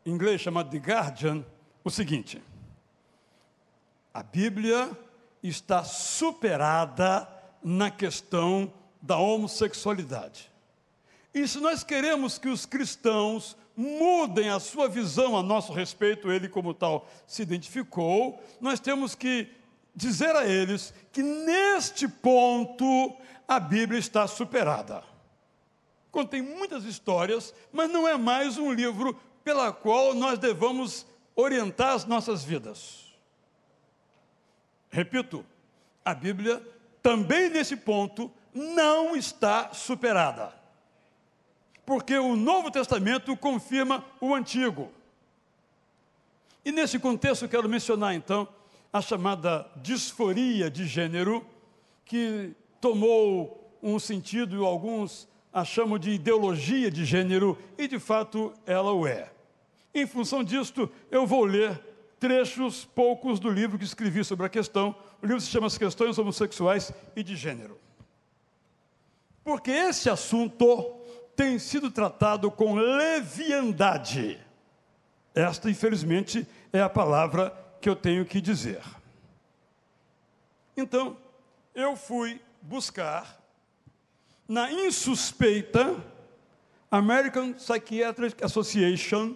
inglês 0.05 0.41
chamado 0.41 0.69
The 0.69 0.77
Guardian 0.77 1.45
o 1.83 1.89
seguinte: 1.89 2.41
a 4.13 4.23
Bíblia 4.23 4.89
está 5.41 5.83
superada 5.83 7.27
na 7.63 7.91
questão 7.91 8.73
da 9.01 9.17
homossexualidade. 9.17 10.51
E 11.33 11.47
se 11.47 11.59
nós 11.59 11.83
queremos 11.83 12.37
que 12.37 12.49
os 12.49 12.65
cristãos 12.65 13.55
mudem 13.77 14.49
a 14.49 14.59
sua 14.59 14.89
visão 14.89 15.37
a 15.37 15.43
nosso 15.43 15.71
respeito, 15.71 16.31
ele, 16.31 16.49
como 16.49 16.73
tal, 16.73 17.07
se 17.27 17.43
identificou, 17.43 18.41
nós 18.59 18.79
temos 18.79 19.13
que 19.13 19.47
dizer 19.95 20.35
a 20.35 20.47
eles 20.47 20.91
que 21.11 21.21
neste 21.21 22.07
ponto 22.07 23.15
a 23.47 23.59
Bíblia 23.59 23.99
está 23.99 24.25
superada. 24.25 25.03
Contém 26.09 26.41
muitas 26.41 26.85
histórias, 26.85 27.53
mas 27.71 27.87
não 27.91 28.07
é 28.07 28.17
mais 28.17 28.57
um 28.57 28.73
livro 28.73 29.13
pela 29.43 29.71
qual 29.71 30.15
nós 30.15 30.39
devamos 30.39 31.05
orientar 31.35 31.93
as 31.93 32.03
nossas 32.03 32.43
vidas. 32.43 33.05
Repito, 34.89 35.45
a 36.03 36.15
Bíblia 36.15 36.65
também 37.03 37.49
nesse 37.49 37.75
ponto 37.75 38.31
não 38.51 39.15
está 39.15 39.71
superada 39.71 40.57
porque 41.87 42.17
o 42.17 42.35
Novo 42.35 42.69
Testamento 42.69 43.33
confirma 43.37 44.03
o 44.19 44.35
Antigo. 44.35 44.91
E 46.65 46.69
nesse 46.69 46.99
contexto 46.99 47.47
quero 47.47 47.69
mencionar 47.69 48.13
então 48.13 48.45
a 48.91 49.01
chamada 49.01 49.65
disforia 49.77 50.69
de 50.69 50.85
gênero, 50.85 51.47
que 52.03 52.51
tomou 52.81 53.73
um 53.81 53.97
sentido 53.99 54.53
e 54.53 54.65
alguns 54.65 55.29
a 55.53 55.63
chamam 55.63 55.97
de 55.97 56.11
ideologia 56.11 56.91
de 56.91 57.05
gênero, 57.05 57.57
e 57.77 57.87
de 57.87 57.99
fato 57.99 58.53
ela 58.65 58.91
o 58.91 59.07
é. 59.07 59.31
Em 59.95 60.05
função 60.05 60.43
disto, 60.43 60.91
eu 61.09 61.25
vou 61.25 61.45
ler 61.45 61.81
trechos 62.19 62.83
poucos 62.83 63.39
do 63.39 63.49
livro 63.49 63.79
que 63.79 63.85
escrevi 63.85 64.25
sobre 64.25 64.45
a 64.45 64.49
questão. 64.49 64.93
O 65.21 65.25
livro 65.25 65.39
se 65.39 65.47
chama 65.47 65.67
As 65.67 65.77
Questões 65.77 66.17
Homossexuais 66.17 66.91
e 67.15 67.23
de 67.23 67.37
Gênero. 67.37 67.79
Porque 69.41 69.71
esse 69.71 70.09
assunto 70.09 70.96
tem 71.37 71.59
sido 71.59 71.91
tratado 71.91 72.49
com 72.49 72.73
leviandade. 72.73 74.43
Esta, 75.35 75.69
infelizmente, 75.69 76.47
é 76.73 76.81
a 76.81 76.89
palavra 76.89 77.55
que 77.79 77.87
eu 77.87 77.95
tenho 77.95 78.25
que 78.25 78.41
dizer. 78.41 78.81
Então, 80.75 81.15
eu 81.75 81.95
fui 81.95 82.41
buscar 82.59 83.39
na 84.47 84.71
insuspeita 84.71 86.03
American 86.89 87.53
Psychiatric 87.53 88.43
Association 88.43 89.35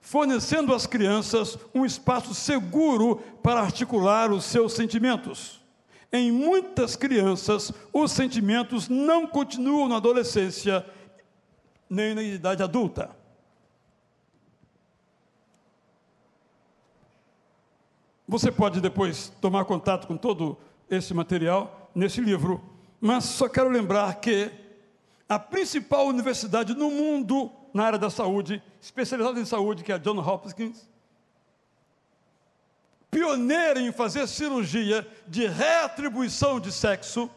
fornecendo 0.00 0.74
às 0.74 0.86
crianças 0.86 1.58
um 1.74 1.84
espaço 1.84 2.34
seguro 2.34 3.16
para 3.42 3.60
articular 3.60 4.32
os 4.32 4.44
seus 4.44 4.72
sentimentos. 4.72 5.60
Em 6.12 6.32
muitas 6.32 6.96
crianças, 6.96 7.72
os 7.92 8.10
sentimentos 8.10 8.88
não 8.88 9.26
continuam 9.26 9.88
na 9.88 9.96
adolescência 9.96 10.84
nem 11.88 12.14
na 12.14 12.22
idade 12.22 12.62
adulta. 12.62 13.10
Você 18.26 18.50
pode 18.50 18.80
depois 18.80 19.32
tomar 19.40 19.64
contato 19.64 20.06
com 20.06 20.16
todo 20.16 20.56
esse 20.88 21.12
material 21.12 21.90
nesse 21.94 22.20
livro, 22.20 22.62
mas 23.00 23.24
só 23.24 23.48
quero 23.48 23.68
lembrar 23.68 24.14
que 24.20 24.50
a 25.28 25.38
principal 25.38 26.06
universidade 26.06 26.74
no 26.74 26.90
mundo 26.90 27.50
na 27.72 27.84
área 27.84 27.98
da 27.98 28.10
saúde, 28.10 28.62
especializada 28.80 29.38
em 29.40 29.44
saúde, 29.44 29.82
que 29.82 29.92
é 29.92 29.94
a 29.94 29.98
John 29.98 30.18
Hopkins, 30.18 30.88
pioneira 33.10 33.80
em 33.80 33.92
fazer 33.92 34.26
cirurgia 34.28 35.06
de 35.26 35.46
reatribuição 35.46 36.60
de 36.60 36.70
sexo, 36.70 37.30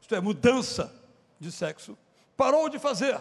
isto 0.00 0.14
é, 0.14 0.20
mudança 0.20 0.94
de 1.40 1.50
sexo, 1.50 1.98
parou 2.36 2.68
de 2.68 2.78
fazer. 2.78 3.18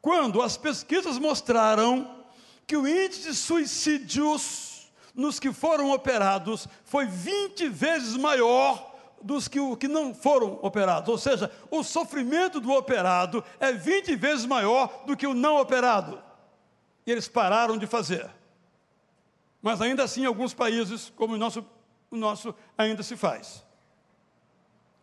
Quando 0.00 0.42
as 0.42 0.56
pesquisas 0.56 1.18
mostraram 1.18 2.24
que 2.66 2.76
o 2.76 2.86
índice 2.86 3.28
de 3.28 3.34
suicídios 3.34 4.90
nos 5.14 5.40
que 5.40 5.52
foram 5.52 5.90
operados 5.90 6.68
foi 6.84 7.06
20 7.06 7.68
vezes 7.68 8.16
maior 8.16 8.87
dos 9.22 9.48
que, 9.48 9.58
que 9.76 9.88
não 9.88 10.14
foram 10.14 10.58
operados. 10.62 11.08
Ou 11.08 11.18
seja, 11.18 11.50
o 11.70 11.82
sofrimento 11.82 12.60
do 12.60 12.72
operado 12.72 13.44
é 13.58 13.72
20 13.72 14.14
vezes 14.16 14.46
maior 14.46 15.04
do 15.06 15.16
que 15.16 15.26
o 15.26 15.34
não 15.34 15.56
operado. 15.56 16.22
E 17.06 17.12
eles 17.12 17.28
pararam 17.28 17.76
de 17.78 17.86
fazer. 17.86 18.28
Mas 19.60 19.80
ainda 19.80 20.04
assim, 20.04 20.22
em 20.22 20.26
alguns 20.26 20.54
países, 20.54 21.12
como 21.16 21.34
o 21.34 21.38
nosso, 21.38 21.64
o 22.10 22.16
nosso 22.16 22.54
ainda 22.76 23.02
se 23.02 23.16
faz. 23.16 23.64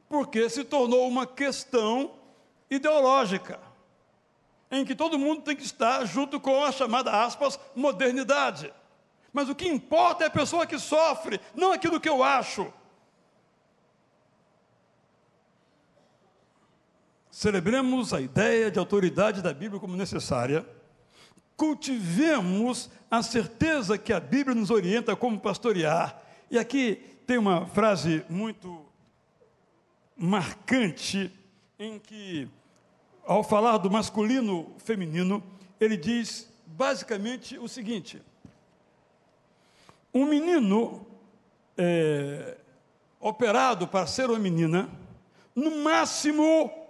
Porque 0.08 0.50
se 0.50 0.64
tornou 0.64 1.08
uma 1.08 1.26
questão 1.26 2.14
ideológica, 2.70 3.60
em 4.72 4.86
que 4.86 4.96
todo 4.96 5.20
mundo 5.20 5.42
tem 5.42 5.56
que 5.56 5.64
estar 5.64 6.06
junto 6.06 6.40
com 6.40 6.64
a 6.64 6.72
chamada 6.72 7.24
aspas 7.24 7.60
modernidade. 7.76 8.74
Mas 9.32 9.50
o 9.50 9.56
que 9.56 9.68
importa 9.68 10.24
é 10.24 10.28
a 10.28 10.32
pessoa 10.32 10.66
que 10.66 10.80
sofre, 10.80 11.42
não 11.54 11.72
aquilo 11.72 12.00
que 12.00 12.08
eu 12.08 12.24
acho. 12.24 12.72
Celebremos 17.36 18.14
a 18.14 18.22
ideia 18.22 18.72
de 18.72 18.80
autoridade 18.80 19.42
da 19.42 19.54
Bíblia 19.54 19.78
como 19.78 19.98
necessária. 19.98 20.66
Cultivemos 21.58 22.90
a 23.12 23.22
certeza 23.22 23.98
que 23.98 24.14
a 24.14 24.22
Bíblia 24.22 24.56
nos 24.56 24.70
orienta 24.70 25.18
como 25.18 25.38
pastorear. 25.38 26.18
E 26.50 26.58
aqui 26.58 26.96
tem 27.28 27.38
uma 27.38 27.66
frase 27.66 28.24
muito 28.30 28.86
marcante 30.16 31.30
em 31.78 32.00
que, 32.00 32.48
ao 33.26 33.44
falar 33.44 33.80
do 33.80 33.92
masculino 33.92 34.74
feminino, 34.78 35.44
ele 35.78 35.98
diz 35.98 36.50
basicamente 36.66 37.60
o 37.60 37.68
seguinte: 37.68 38.22
um 40.14 40.26
menino 40.26 41.06
é, 41.78 42.56
operado 43.20 43.90
para 43.90 44.08
ser 44.08 44.30
uma 44.30 44.40
menina, 44.40 44.90
no 45.54 45.84
máximo 45.84 46.85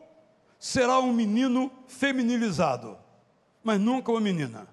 será 0.66 1.00
um 1.00 1.14
menino 1.14 1.72
feminilizado, 1.88 2.98
mas 3.64 3.80
nunca 3.80 4.12
uma 4.12 4.20
menina. 4.20 4.68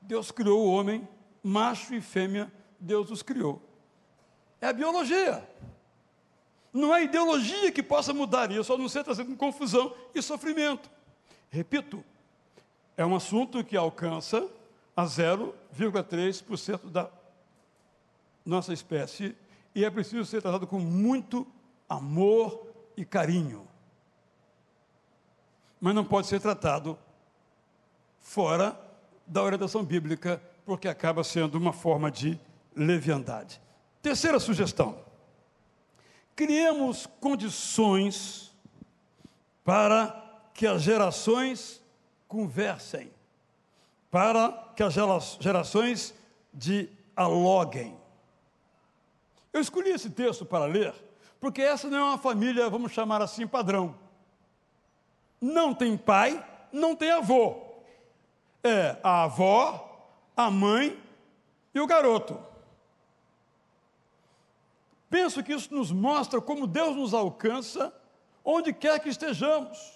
Deus 0.00 0.30
criou 0.30 0.64
o 0.64 0.72
homem, 0.72 1.06
macho 1.42 1.94
e 1.94 2.00
fêmea, 2.00 2.50
Deus 2.80 3.10
os 3.10 3.22
criou. 3.22 3.60
É 4.62 4.68
a 4.68 4.72
biologia. 4.72 5.46
Não 6.72 6.90
há 6.90 7.02
ideologia 7.02 7.70
que 7.70 7.82
possa 7.82 8.14
mudar 8.14 8.50
isso, 8.50 8.72
a 8.72 8.78
não 8.78 8.88
ser 8.88 9.04
trazendo 9.04 9.36
confusão 9.36 9.94
e 10.14 10.22
sofrimento. 10.22 10.90
Repito, 11.50 12.02
é 12.96 13.04
um 13.04 13.14
assunto 13.14 13.62
que 13.62 13.76
alcança 13.76 14.48
a 14.96 15.04
0,3% 15.04 16.88
da 16.88 17.10
nossa 18.42 18.72
espécie 18.72 19.36
e 19.74 19.84
é 19.84 19.90
preciso 19.90 20.24
ser 20.24 20.40
tratado 20.40 20.66
com 20.66 20.80
muito 20.80 21.46
amor 21.86 22.71
e 22.96 23.04
carinho. 23.04 23.68
Mas 25.80 25.94
não 25.94 26.04
pode 26.04 26.26
ser 26.26 26.40
tratado 26.40 26.98
fora 28.20 28.78
da 29.26 29.42
orientação 29.42 29.84
bíblica, 29.84 30.42
porque 30.64 30.88
acaba 30.88 31.24
sendo 31.24 31.56
uma 31.56 31.72
forma 31.72 32.10
de 32.10 32.38
leviandade. 32.74 33.60
Terceira 34.00 34.38
sugestão: 34.38 35.04
criemos 36.36 37.06
condições 37.20 38.52
para 39.64 40.50
que 40.54 40.66
as 40.66 40.82
gerações 40.82 41.82
conversem 42.28 43.10
para 44.12 44.52
que 44.76 44.82
as 44.82 44.92
gerações 45.40 46.14
dialoguem. 46.52 47.98
Eu 49.50 49.58
escolhi 49.62 49.88
esse 49.88 50.10
texto 50.10 50.44
para 50.44 50.66
ler, 50.66 50.94
porque 51.42 51.60
essa 51.60 51.90
não 51.90 51.98
é 51.98 52.04
uma 52.04 52.18
família, 52.18 52.70
vamos 52.70 52.92
chamar 52.92 53.20
assim, 53.20 53.48
padrão. 53.48 53.96
Não 55.40 55.74
tem 55.74 55.96
pai, 55.96 56.40
não 56.72 56.94
tem 56.94 57.10
avô. 57.10 57.56
é 58.62 58.96
a 59.02 59.24
avó, 59.24 60.06
a 60.36 60.48
mãe 60.48 60.96
e 61.74 61.80
o 61.80 61.86
garoto. 61.88 62.38
Penso 65.10 65.42
que 65.42 65.52
isso 65.52 65.74
nos 65.74 65.90
mostra 65.90 66.40
como 66.40 66.64
Deus 66.64 66.94
nos 66.94 67.12
alcança 67.12 67.92
onde 68.44 68.72
quer 68.72 69.00
que 69.00 69.08
estejamos. 69.08 69.92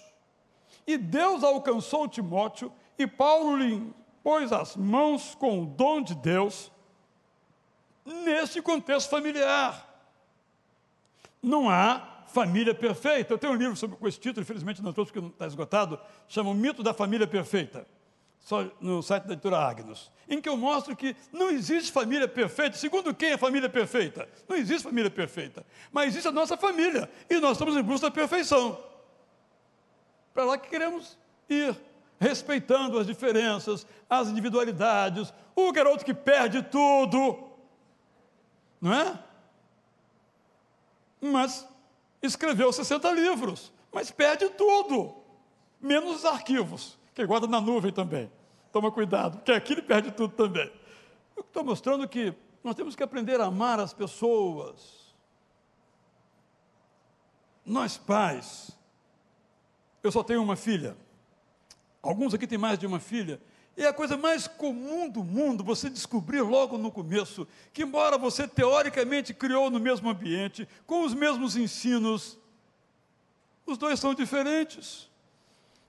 E 0.85 0.97
Deus 0.97 1.45
alcançou 1.45 2.09
Timóteo 2.09 2.73
e 2.99 3.07
Paulo 3.07 3.55
lhe 3.55 3.93
pôs 4.21 4.51
as 4.51 4.75
mãos 4.75 5.33
com 5.33 5.63
o 5.63 5.65
dom 5.65 6.01
de 6.01 6.13
Deus 6.13 6.69
neste 8.05 8.61
contexto 8.61 9.09
familiar. 9.09 9.86
Não 11.41 11.69
há 11.69 12.17
família 12.27 12.73
perfeita. 12.73 13.33
Eu 13.33 13.37
tenho 13.37 13.53
um 13.53 13.55
livro 13.55 13.75
sobre, 13.75 13.97
com 13.97 14.07
esse 14.07 14.19
título, 14.19 14.41
infelizmente 14.41 14.81
não 14.81 14.93
trouxe 14.93 15.11
porque 15.11 15.27
está 15.27 15.47
esgotado, 15.47 15.99
chama 16.27 16.49
O 16.49 16.53
Mito 16.53 16.83
da 16.83 16.93
Família 16.93 17.25
Perfeita, 17.25 17.87
só 18.39 18.65
no 18.79 19.01
site 19.01 19.23
da 19.25 19.33
editora 19.33 19.57
Agnus, 19.57 20.11
em 20.29 20.41
que 20.41 20.47
eu 20.47 20.57
mostro 20.57 20.95
que 20.95 21.15
não 21.31 21.49
existe 21.49 21.91
família 21.91 22.27
perfeita. 22.27 22.77
Segundo 22.77 23.13
quem 23.13 23.31
é 23.31 23.37
família 23.37 23.69
perfeita? 23.69 24.27
Não 24.47 24.55
existe 24.55 24.83
família 24.83 25.09
perfeita, 25.09 25.65
mas 25.91 26.07
existe 26.09 26.27
a 26.27 26.31
nossa 26.31 26.57
família 26.57 27.09
e 27.29 27.39
nós 27.39 27.53
estamos 27.53 27.75
em 27.75 27.81
busca 27.81 28.07
da 28.07 28.11
perfeição. 28.11 28.77
Para 30.33 30.45
lá 30.45 30.57
que 30.57 30.69
queremos 30.69 31.17
ir, 31.49 31.75
respeitando 32.19 32.99
as 32.99 33.07
diferenças, 33.07 33.87
as 34.09 34.27
individualidades, 34.27 35.33
o 35.55 35.71
garoto 35.71 36.05
que 36.05 36.13
perde 36.13 36.61
tudo, 36.61 37.49
não 38.79 38.93
é? 38.93 39.26
Mas 41.21 41.67
escreveu 42.21 42.71
60 42.71 43.11
livros, 43.11 43.71
mas 43.91 44.11
perde 44.11 44.49
tudo, 44.49 45.15
menos 45.79 46.17
os 46.17 46.25
arquivos, 46.25 46.97
que 47.13 47.25
guarda 47.25 47.47
na 47.47 47.59
nuvem 47.59 47.91
também. 47.91 48.31
Toma 48.71 48.91
cuidado, 48.91 49.37
porque 49.37 49.51
aqui 49.51 49.73
ele 49.73 49.81
perde 49.81 50.11
tudo 50.11 50.33
também. 50.35 50.71
Eu 51.35 51.41
estou 51.41 51.63
mostrando 51.63 52.07
que 52.07 52.33
nós 52.63 52.75
temos 52.75 52.95
que 52.95 53.03
aprender 53.03 53.39
a 53.39 53.45
amar 53.45 53.79
as 53.79 53.93
pessoas. 53.93 55.15
Nós 57.65 57.97
pais, 57.97 58.71
eu 60.03 60.11
só 60.11 60.23
tenho 60.23 60.41
uma 60.41 60.55
filha. 60.55 60.95
Alguns 62.01 62.33
aqui 62.33 62.47
têm 62.47 62.57
mais 62.57 62.77
de 62.79 62.85
uma 62.85 62.99
filha. 62.99 63.41
É 63.77 63.85
a 63.85 63.93
coisa 63.93 64.17
mais 64.17 64.47
comum 64.47 65.07
do 65.07 65.23
mundo 65.23 65.63
você 65.63 65.87
descobrir 65.87 66.41
logo 66.41 66.79
no 66.79 66.91
começo 66.91 67.47
que, 67.71 67.83
embora 67.83 68.17
você 68.17 68.47
teoricamente 68.47 69.35
criou 69.35 69.69
no 69.69 69.79
mesmo 69.79 70.09
ambiente, 70.09 70.67
com 70.87 71.03
os 71.03 71.13
mesmos 71.13 71.55
ensinos, 71.55 72.39
os 73.67 73.77
dois 73.77 73.99
são 73.99 74.15
diferentes. 74.15 75.07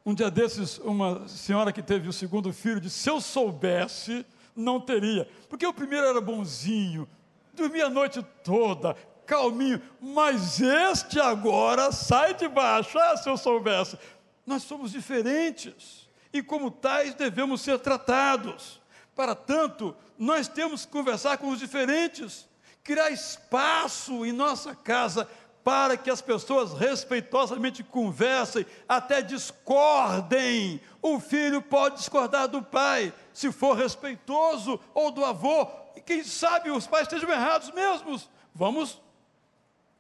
Um 0.05 0.13
dia 0.13 0.31
desses, 0.31 0.77
uma 0.81 1.27
senhora 1.29 1.73
que 1.73 1.83
teve 1.83 2.07
o 2.09 2.13
segundo 2.13 2.53
filho 2.53 2.79
disse: 2.79 2.99
se 2.99 3.09
eu 3.09 3.23
soubesse, 3.23 4.25
não 4.55 4.79
teria. 4.79 5.27
Porque 5.49 5.67
o 5.67 5.73
primeiro 5.73 6.07
era 6.07 6.21
bonzinho, 6.21 7.09
dormia 7.55 7.87
a 7.87 7.91
noite 7.91 8.23
toda, 8.45 8.95
calminho, 9.25 9.81
mas 9.99 10.61
este 10.61 11.19
agora 11.19 11.91
sai 11.91 12.35
de 12.35 12.49
baixo. 12.49 12.99
Ah, 12.99 13.17
se 13.17 13.31
eu 13.31 13.39
soubesse. 13.39 13.99
Nós 14.45 14.63
somos 14.63 14.93
diferentes 14.93 16.08
e, 16.39 16.43
como 16.43 16.71
tais, 16.71 17.15
devemos 17.15 17.61
ser 17.61 17.79
tratados. 17.79 18.81
Para 19.15 19.35
tanto, 19.35 19.95
nós 20.17 20.49
temos 20.49 20.85
que 20.85 20.93
conversar 20.93 21.39
com 21.39 21.49
os 21.49 21.59
diferentes, 21.59 22.49
criar 22.85 23.11
espaço 23.11 24.25
em 24.25 24.33
nossa 24.33 24.75
casa 24.75 25.29
para 25.65 25.97
que 25.97 26.09
as 26.09 26.23
pessoas 26.23 26.73
respeitosamente 26.73 27.83
conversem, 27.83 28.65
até 28.89 29.21
discordem. 29.21 30.81
O 31.03 31.21
filho 31.21 31.61
pode 31.61 31.97
discordar 31.97 32.49
do 32.49 32.63
pai, 32.63 33.13
se 33.35 33.53
for 33.53 33.77
respeitoso, 33.77 34.81
ou 34.95 35.11
do 35.11 35.25
avô, 35.25 35.69
e 35.95 36.01
quem 36.01 36.25
sabe 36.25 36.71
os 36.71 36.87
pais 36.87 37.03
estejam 37.03 37.31
errados 37.31 37.71
mesmos. 37.73 38.31
Vamos 38.55 39.03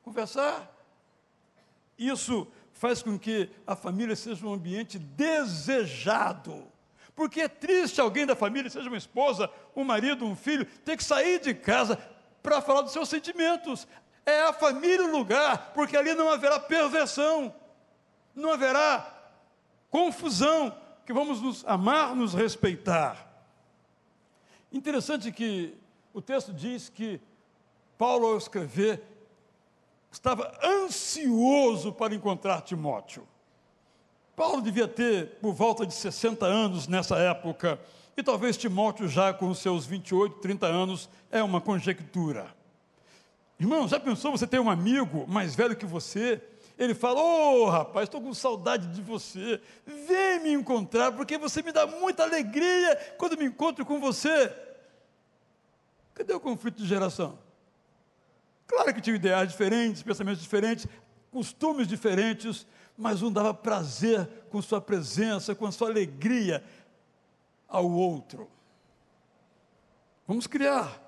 conversar. 0.03 0.72
Isso 1.99 2.47
faz 2.79 3.03
com 3.03 3.18
que 3.18 3.51
a 3.66 3.74
família 3.74 4.14
seja 4.14 4.47
um 4.47 4.53
ambiente 4.53 5.01
desejado. 5.01 6.64
Porque 7.14 7.41
é 7.41 7.49
triste 7.49 8.01
alguém 8.01 8.24
da 8.24 8.37
família, 8.37 8.70
seja 8.70 8.89
uma 8.89 8.97
esposa, 8.97 9.51
um 9.74 9.83
marido, 9.83 10.24
um 10.24 10.37
filho, 10.37 10.64
ter 10.85 10.97
que 10.97 11.03
sair 11.03 11.41
de 11.41 11.53
casa 11.53 11.99
para 12.41 12.62
falar 12.62 12.83
dos 12.83 12.93
seus 12.93 13.09
sentimentos. 13.09 13.89
É 14.24 14.43
a 14.43 14.53
família 14.53 15.05
o 15.05 15.11
lugar, 15.11 15.72
porque 15.74 15.97
ali 15.97 16.14
não 16.14 16.31
haverá 16.31 16.61
perversão, 16.61 17.53
não 18.33 18.53
haverá 18.53 19.12
confusão, 19.91 20.72
que 21.05 21.12
vamos 21.12 21.43
nos 21.43 21.66
amar, 21.66 22.14
nos 22.14 22.33
respeitar. 22.33 23.26
Interessante 24.70 25.33
que 25.33 25.76
o 26.12 26.22
texto 26.22 26.53
diz 26.53 26.89
que 26.89 27.20
Paulo, 27.97 28.29
ao 28.29 28.39
escrever, 28.39 29.03
estava 30.11 30.53
ansioso 30.63 31.93
para 31.93 32.15
encontrar 32.15 32.63
Timóteo. 32.63 33.27
Paulo 34.35 34.63
devia 34.63 34.87
ter 34.87 35.39
por 35.41 35.53
volta 35.53 35.85
de 35.85 35.93
60 35.93 36.47
anos 36.47 36.87
nessa 36.87 37.17
época, 37.17 37.81
e 38.17 38.23
talvez 38.23 38.57
Timóteo, 38.57 39.09
já 39.09 39.33
com 39.33 39.53
seus 39.55 39.85
28, 39.87 40.37
30 40.41 40.67
anos, 40.67 41.09
é 41.31 41.43
uma 41.43 41.61
conjectura. 41.61 42.47
Irmão, 43.59 43.89
já 43.89 43.99
pensou 43.99 44.31
você 44.31 44.47
ter 44.47 44.61
um 44.61 44.71
amigo 44.71 45.27
mais 45.27 45.55
velho 45.55 45.77
que 45.77 45.87
você? 45.87 46.41
Ele 46.79 46.95
fala: 46.95 47.21
Ô 47.21 47.65
oh, 47.65 47.69
rapaz, 47.69 48.05
estou 48.05 48.21
com 48.21 48.33
saudade 48.33 48.87
de 48.89 49.03
você, 49.03 49.61
vem 49.85 50.41
me 50.41 50.53
encontrar, 50.53 51.11
porque 51.11 51.37
você 51.37 51.61
me 51.61 51.73
dá 51.73 51.87
muita 51.87 52.23
alegria 52.23 52.97
quando 53.19 53.37
me 53.37 53.47
encontro 53.47 53.85
com 53.85 53.99
você. 53.99 54.53
Cadê 56.15 56.33
o 56.33 56.41
conflito 56.41 56.77
de 56.77 56.87
geração? 56.87 57.39
Claro 58.69 58.95
que 58.95 59.01
tinha 59.01 59.16
ideais 59.16 59.49
diferentes, 59.51 60.03
pensamentos 60.03 60.43
diferentes, 60.43 60.87
costumes 61.33 61.89
diferentes, 61.89 62.66
mas 62.97 63.23
um 63.23 63.33
dava 63.33 63.55
prazer 63.55 64.29
com 64.51 64.61
sua 64.61 64.81
presença, 64.81 65.55
com 65.55 65.73
sua 65.73 65.89
alegria 65.89 66.62
ao 67.66 67.91
outro. 67.91 68.49
Vamos 70.27 70.47
criar 70.47 71.01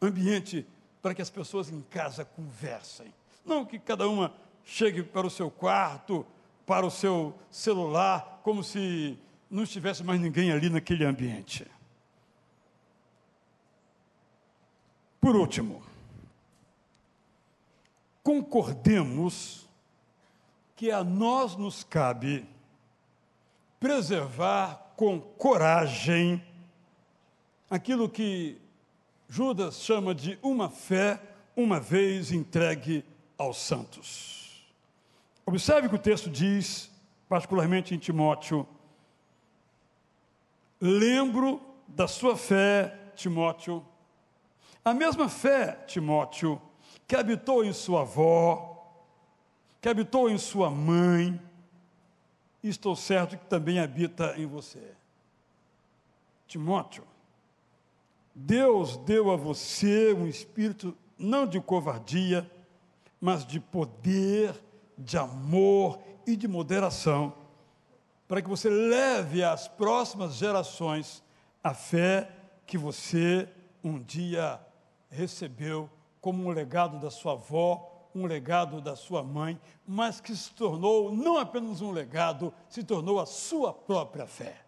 ambiente 0.00 0.64
para 1.02 1.14
que 1.14 1.20
as 1.20 1.28
pessoas 1.28 1.68
em 1.70 1.80
casa 1.82 2.24
conversem. 2.24 3.12
Não 3.44 3.64
que 3.64 3.78
cada 3.78 4.08
uma 4.08 4.32
chegue 4.64 5.02
para 5.02 5.26
o 5.26 5.30
seu 5.30 5.50
quarto, 5.50 6.24
para 6.64 6.86
o 6.86 6.90
seu 6.90 7.34
celular, 7.50 8.40
como 8.44 8.62
se 8.62 9.18
não 9.50 9.64
estivesse 9.64 10.04
mais 10.04 10.20
ninguém 10.20 10.52
ali 10.52 10.70
naquele 10.70 11.04
ambiente. 11.04 11.66
Por 15.20 15.34
último, 15.34 15.82
concordemos 18.22 19.68
que 20.76 20.90
a 20.90 21.04
nós 21.04 21.56
nos 21.56 21.84
cabe 21.84 22.46
preservar 23.78 24.92
com 24.96 25.20
coragem 25.20 26.42
aquilo 27.70 28.08
que 28.08 28.60
Judas 29.28 29.80
chama 29.80 30.14
de 30.14 30.38
uma 30.42 30.68
fé 30.68 31.20
uma 31.56 31.78
vez 31.78 32.32
entregue 32.32 33.04
aos 33.38 33.58
santos. 33.58 34.64
Observe 35.46 35.88
que 35.88 35.94
o 35.94 35.98
texto 35.98 36.28
diz, 36.28 36.90
particularmente 37.28 37.94
em 37.94 37.98
Timóteo, 37.98 38.66
lembro 40.80 41.60
da 41.86 42.06
sua 42.06 42.36
fé, 42.36 43.12
Timóteo, 43.14 43.84
a 44.84 44.94
mesma 44.94 45.28
fé, 45.28 45.72
Timóteo, 45.86 46.60
que 47.10 47.16
habitou 47.16 47.64
em 47.64 47.72
sua 47.72 48.02
avó, 48.02 48.86
que 49.80 49.88
habitou 49.88 50.30
em 50.30 50.38
sua 50.38 50.70
mãe, 50.70 51.42
e 52.62 52.68
estou 52.68 52.94
certo 52.94 53.36
que 53.36 53.46
também 53.46 53.80
habita 53.80 54.36
em 54.38 54.46
você. 54.46 54.92
Timóteo, 56.46 57.02
Deus 58.32 58.96
deu 58.98 59.32
a 59.32 59.36
você 59.36 60.14
um 60.14 60.28
espírito 60.28 60.96
não 61.18 61.48
de 61.48 61.60
covardia, 61.60 62.48
mas 63.20 63.44
de 63.44 63.58
poder, 63.58 64.54
de 64.96 65.18
amor 65.18 65.98
e 66.24 66.36
de 66.36 66.46
moderação, 66.46 67.34
para 68.28 68.40
que 68.40 68.48
você 68.48 68.70
leve 68.70 69.42
às 69.42 69.66
próximas 69.66 70.34
gerações 70.34 71.24
a 71.60 71.74
fé 71.74 72.30
que 72.64 72.78
você 72.78 73.48
um 73.82 73.98
dia 73.98 74.60
recebeu 75.10 75.90
como 76.20 76.44
um 76.44 76.50
legado 76.50 76.98
da 76.98 77.10
sua 77.10 77.32
avó, 77.32 78.08
um 78.14 78.26
legado 78.26 78.80
da 78.80 78.96
sua 78.96 79.22
mãe, 79.22 79.60
mas 79.86 80.20
que 80.20 80.34
se 80.34 80.52
tornou 80.52 81.12
não 81.12 81.38
apenas 81.38 81.80
um 81.80 81.90
legado, 81.90 82.52
se 82.68 82.82
tornou 82.82 83.20
a 83.20 83.26
sua 83.26 83.72
própria 83.72 84.26
fé. 84.26 84.64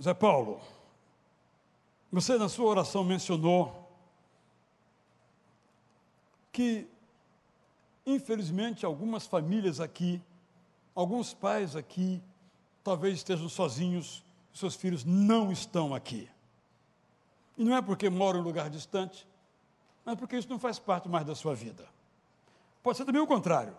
Zé 0.00 0.14
Paulo, 0.14 0.60
você 2.10 2.38
na 2.38 2.48
sua 2.48 2.66
oração 2.66 3.04
mencionou 3.04 3.86
que 6.50 6.88
Infelizmente, 8.06 8.84
algumas 8.84 9.26
famílias 9.26 9.80
aqui, 9.80 10.22
alguns 10.94 11.34
pais 11.34 11.76
aqui, 11.76 12.22
talvez 12.82 13.18
estejam 13.18 13.48
sozinhos, 13.48 14.24
seus 14.52 14.74
filhos 14.74 15.04
não 15.04 15.52
estão 15.52 15.94
aqui. 15.94 16.28
E 17.56 17.64
não 17.64 17.76
é 17.76 17.82
porque 17.82 18.08
moram 18.08 18.38
em 18.38 18.42
um 18.42 18.44
lugar 18.44 18.70
distante, 18.70 19.26
mas 20.04 20.16
porque 20.16 20.36
isso 20.36 20.48
não 20.48 20.58
faz 20.58 20.78
parte 20.78 21.08
mais 21.08 21.26
da 21.26 21.34
sua 21.34 21.54
vida. 21.54 21.86
Pode 22.82 22.96
ser 22.96 23.04
também 23.04 23.20
o 23.20 23.26
contrário, 23.26 23.76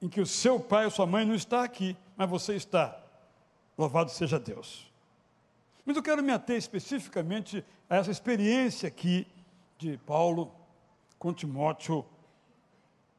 em 0.00 0.08
que 0.08 0.20
o 0.20 0.26
seu 0.26 0.60
pai 0.60 0.84
ou 0.84 0.90
sua 0.90 1.06
mãe 1.06 1.24
não 1.24 1.34
está 1.34 1.64
aqui, 1.64 1.96
mas 2.16 2.28
você 2.28 2.54
está. 2.54 3.00
Louvado 3.76 4.10
seja 4.10 4.38
Deus. 4.38 4.92
Mas 5.84 5.96
eu 5.96 6.02
quero 6.02 6.22
me 6.22 6.32
ater 6.32 6.56
especificamente 6.56 7.64
a 7.88 7.96
essa 7.96 8.10
experiência 8.10 8.86
aqui 8.86 9.26
de 9.78 9.98
Paulo 9.98 10.52
com 11.18 11.32
Timóteo, 11.32 12.04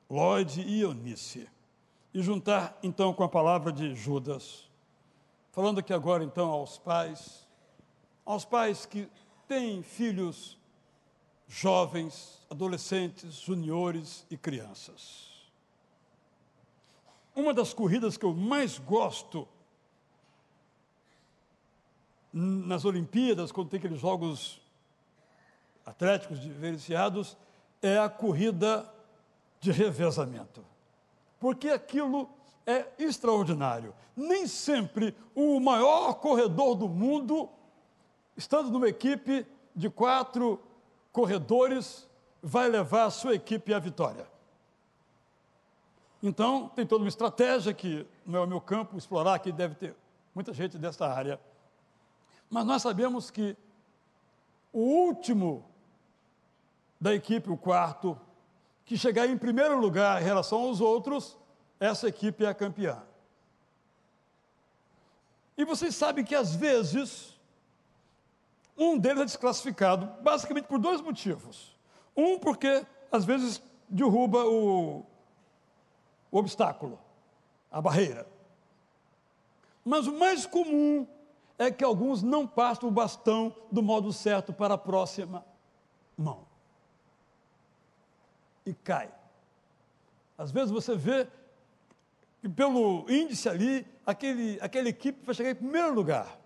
Lloyd 0.10 0.62
e 0.62 0.82
Eunice. 0.82 1.50
E 2.14 2.22
juntar 2.22 2.78
então 2.82 3.14
com 3.14 3.24
a 3.24 3.30
palavra 3.30 3.72
de 3.72 3.94
Judas. 3.94 4.70
Falando 5.56 5.80
aqui 5.80 5.94
agora 5.94 6.22
então 6.22 6.50
aos 6.50 6.78
pais, 6.78 7.48
aos 8.26 8.44
pais 8.44 8.86
que 8.86 9.10
têm 9.48 9.82
filhos 9.82 10.60
jovens, 11.48 12.46
adolescentes, 12.50 13.36
juniores 13.36 14.28
e 14.30 14.36
crianças. 14.36 15.30
Uma 17.34 17.54
das 17.54 17.74
corridas 17.74 18.18
que 18.18 18.26
eu 18.26 18.34
mais 18.34 18.78
gosto 18.78 19.48
nas 22.34 22.84
Olimpíadas, 22.84 23.50
quando 23.50 23.70
tem 23.70 23.78
aqueles 23.80 24.02
jogos 24.02 24.60
atléticos 25.86 26.42
diferenciados, 26.42 27.38
é 27.82 27.98
a 27.98 28.10
corrida 28.10 28.94
de 29.62 29.72
revezamento. 29.72 30.66
Porque 31.40 31.70
aquilo 31.70 32.30
é 32.66 32.86
extraordinário. 32.98 33.94
Nem 34.16 34.48
sempre 34.48 35.16
o 35.34 35.60
maior 35.60 36.16
corredor 36.16 36.76
do 36.76 36.88
mundo, 36.88 37.50
estando 38.36 38.70
numa 38.70 38.88
equipe 38.88 39.46
de 39.76 39.90
quatro 39.90 40.60
corredores, 41.12 42.08
vai 42.42 42.68
levar 42.70 43.06
a 43.06 43.10
sua 43.12 43.36
equipe 43.36 43.74
à 43.74 43.80
vitória. 43.80 44.28
Então, 46.24 46.70
tem 46.70 46.86
toda 46.86 47.04
uma 47.04 47.10
estratégia 47.10 47.74
que 47.74 48.06
não 48.26 48.40
é 48.40 48.44
o 48.44 48.48
meu 48.48 48.62
campo 48.62 48.98
explorar, 48.98 49.38
que 49.40 49.52
deve 49.52 49.76
ter 49.76 49.96
muita 50.34 50.54
gente 50.54 50.78
dessa 50.78 51.06
área 51.06 51.40
mas 52.50 52.66
nós 52.66 52.82
sabemos 52.82 53.32
que 53.32 53.58
o 54.72 54.80
último 54.80 55.66
da 57.00 57.14
equipe, 57.14 57.50
o 57.50 57.58
quarto, 57.58 58.20
que 58.86 58.98
chegar 58.98 59.28
em 59.28 59.38
primeiro 59.38 59.80
lugar 59.80 60.22
em 60.22 60.26
relação 60.26 60.60
aos 60.62 60.80
outros, 60.80 61.38
essa 61.86 62.08
equipe 62.08 62.44
é 62.44 62.50
a 62.50 62.54
campeã. 62.54 63.02
E 65.58 65.64
vocês 65.64 65.96
sabem 65.96 66.26
que 66.26 66.36
às 66.36 66.56
vezes 66.56 67.36
um 68.78 68.98
deles 68.98 69.22
é 69.22 69.26
desclassificado, 69.26 70.22
basicamente 70.22 70.66
por 70.66 70.80
dois 70.80 71.00
motivos. 71.00 71.76
Um, 72.16 72.38
porque 72.38 72.86
às 73.12 73.24
vezes 73.24 73.62
derruba 73.90 74.46
o, 74.46 75.06
o 76.32 76.38
obstáculo, 76.38 77.00
a 77.72 77.82
barreira. 77.82 78.28
Mas 79.84 80.08
o 80.08 80.18
mais 80.18 80.46
comum 80.46 81.08
é 81.58 81.72
que 81.72 81.84
alguns 81.84 82.22
não 82.22 82.46
passam 82.46 82.90
o 82.90 82.92
bastão 82.92 83.56
do 83.72 83.82
modo 83.82 84.12
certo 84.12 84.52
para 84.52 84.74
a 84.74 84.78
próxima 84.78 85.46
mão. 86.18 86.46
E 88.66 88.74
cai. 88.74 89.14
Às 90.38 90.52
vezes 90.52 90.72
você 90.72 90.96
vê 90.96 91.28
pelo 92.50 93.06
índice 93.10 93.50
ali, 93.50 93.88
aquele, 94.06 94.60
aquela 94.62 94.90
equipe 94.90 95.26
vai 95.26 95.34
chegar 95.34 95.52
em 95.52 95.56
primeiro 95.56 95.94
lugar. 95.94 96.38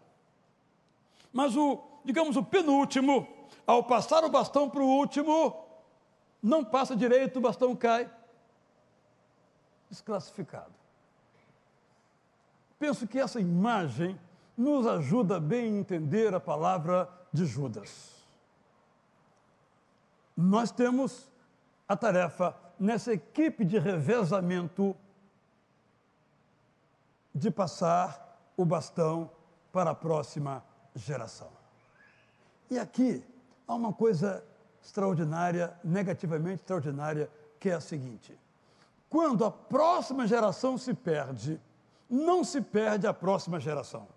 Mas 1.32 1.56
o, 1.56 1.82
digamos, 2.04 2.36
o 2.36 2.44
penúltimo, 2.44 3.28
ao 3.66 3.84
passar 3.84 4.24
o 4.24 4.30
bastão 4.30 4.70
para 4.70 4.82
o 4.82 4.88
último, 4.88 5.66
não 6.42 6.64
passa 6.64 6.96
direito, 6.96 7.38
o 7.38 7.42
bastão 7.42 7.76
cai. 7.76 8.10
Desclassificado. 9.90 10.74
Penso 12.78 13.08
que 13.08 13.20
essa 13.20 13.40
imagem 13.40 14.18
nos 14.58 14.88
ajuda 14.88 15.40
bem 15.40 15.76
a 15.76 15.80
entender 15.80 16.34
a 16.34 16.40
palavra 16.40 17.10
de 17.32 17.46
Judas. 17.46 18.14
Nós 20.36 20.72
temos 20.72 21.30
a 21.88 21.96
tarefa 21.98 22.56
nessa 22.80 23.12
equipe 23.14 23.66
de 23.66 23.78
revezamento 23.78 24.96
de 27.34 27.50
passar 27.52 28.52
o 28.58 28.66
bastão 28.66 29.30
para 29.72 29.92
a 29.92 29.96
próxima 29.96 30.64
geração. 30.96 31.50
E 32.70 32.78
aqui 32.78 33.24
há 33.68 33.74
uma 33.74 33.94
coisa 33.94 34.44
extraordinária, 34.84 35.78
negativamente 35.84 36.62
extraordinária, 36.62 37.30
que 37.60 37.70
é 37.70 37.74
a 37.74 37.82
seguinte: 37.82 38.38
quando 39.10 39.46
a 39.46 39.52
próxima 39.52 40.28
geração 40.28 40.78
se 40.78 40.94
perde, 40.94 41.60
não 42.10 42.44
se 42.44 42.62
perde 42.62 43.06
a 43.08 43.14
próxima 43.14 43.60
geração 43.60 44.08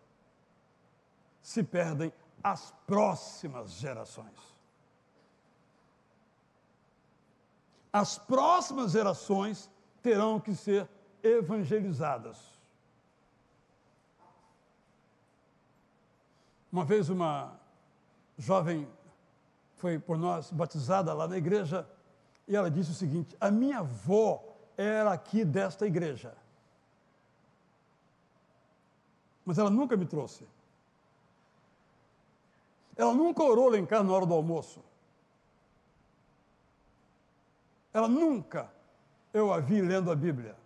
se 1.43 1.63
perdem 1.63 2.13
as 2.43 2.73
próximas 2.87 3.73
gerações. 3.73 4.53
As 7.93 8.17
próximas 8.17 8.93
gerações 8.93 9.69
terão 10.01 10.41
que 10.41 10.55
ser 10.55 10.89
evangelizadas. 11.23 12.52
Uma 16.73 16.87
vez 16.87 17.11
uma 17.11 17.53
jovem 18.39 18.89
foi 19.77 19.99
por 19.99 20.17
nós 20.17 20.51
batizada 20.51 21.13
lá 21.13 21.29
na 21.29 21.37
igreja 21.37 21.87
e 22.49 22.57
ela 22.57 22.71
disse 22.71 22.93
o 22.93 22.95
seguinte: 22.95 23.37
A 23.39 23.51
minha 23.51 23.81
avó 23.81 24.43
era 24.77 25.13
aqui 25.13 25.45
desta 25.45 25.87
igreja. 25.87 26.35
Mas 29.45 29.59
ela 29.59 29.69
nunca 29.69 29.97
me 29.97 30.07
trouxe. 30.07 30.47
Ela 32.97 33.13
nunca 33.13 33.43
orou 33.43 33.69
lá 33.69 33.77
em 33.77 33.85
casa 33.85 34.05
na 34.05 34.13
hora 34.13 34.25
do 34.25 34.35
almoço. 34.35 34.83
Ela 37.93 38.09
nunca 38.09 38.71
eu 39.35 39.53
a 39.53 39.61
vi 39.61 39.83
lendo 39.83 40.11
a 40.11 40.17
Bíblia. 40.17 40.62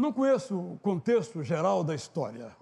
Não 0.00 0.14
conheço 0.14 0.58
o 0.58 0.78
contexto 0.78 1.44
geral 1.44 1.84
da 1.84 1.94
história, 1.94 2.56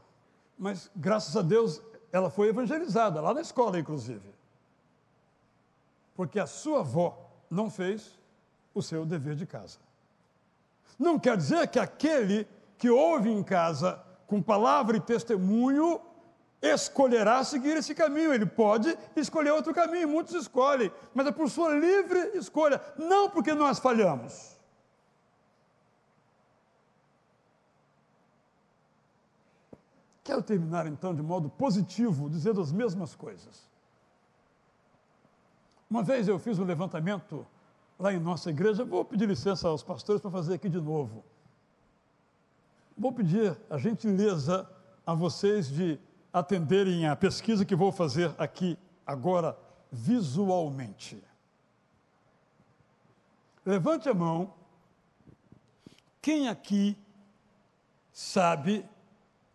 mas 0.59 0.91
graças 0.97 1.37
a 1.37 1.41
Deus 1.43 1.81
ela 2.11 2.31
foi 2.31 2.49
evangelizada, 2.49 3.21
lá 3.21 3.33
na 3.33 3.41
escola, 3.41 3.79
inclusive. 3.79 4.29
Porque 6.17 6.41
a 6.41 6.47
sua 6.47 6.81
avó 6.81 7.31
não 7.49 7.71
fez 7.71 8.19
o 8.75 8.83
seu 8.83 9.07
dever 9.07 9.37
de 9.37 9.47
casa. 9.47 9.79
Não 10.99 11.17
quer 11.17 11.37
dizer 11.37 11.69
que 11.69 11.79
aquele 11.79 12.45
que 12.77 12.91
ouve 12.91 13.31
em 13.31 13.45
casa 13.45 14.03
com 14.27 14.43
palavra 14.43 14.97
e 14.97 15.01
testemunho, 15.01 16.01
escolherá 16.61 17.45
seguir 17.45 17.77
esse 17.77 17.95
caminho. 17.95 18.35
Ele 18.35 18.47
pode 18.47 18.99
escolher 19.15 19.53
outro 19.53 19.73
caminho, 19.73 20.09
muitos 20.09 20.35
escolhem, 20.35 20.91
mas 21.15 21.25
é 21.29 21.31
por 21.31 21.49
sua 21.49 21.71
livre 21.71 22.33
escolha, 22.35 22.83
não 22.99 23.31
porque 23.31 23.55
nós 23.55 23.79
falhamos. 23.79 24.58
Quero 30.29 30.43
terminar 30.43 30.87
então 30.87 31.15
de 31.15 31.23
modo 31.23 31.49
positivo, 31.49 32.29
dizendo 32.29 32.61
as 32.61 32.71
mesmas 32.71 33.15
coisas. 33.15 33.67
Uma 35.89 36.03
vez 36.03 36.29
eu 36.29 36.39
fiz 36.39 36.59
um 36.59 36.67
levantamento 36.67 37.47
lá 37.99 38.13
em 38.13 38.21
nossa 38.21 38.51
igreja, 38.51 38.85
vou 38.85 39.07
pedir 39.07 39.27
licença 39.27 39.67
aos 39.69 39.83
pastores 39.83 40.21
para 40.21 40.31
fazer 40.31 40.53
aqui 40.53 40.69
de 40.69 40.83
novo. 40.83 41.25
Vou 42.95 43.11
pedir 43.11 43.59
a 43.71 43.79
gentileza 43.79 44.69
a 45.07 45.15
vocês 45.15 45.67
de 45.67 45.99
atenderem 46.31 47.09
a 47.09 47.17
pesquisa 47.17 47.65
que 47.65 47.75
vou 47.75 47.91
fazer 47.91 48.35
aqui 48.37 48.79
agora 49.07 49.59
visualmente. 49.91 51.25
Levante 53.65 54.11
a 54.11 54.15
mão. 54.15 54.53
Quem 56.21 56.49
aqui 56.49 56.99
sabe 58.13 58.87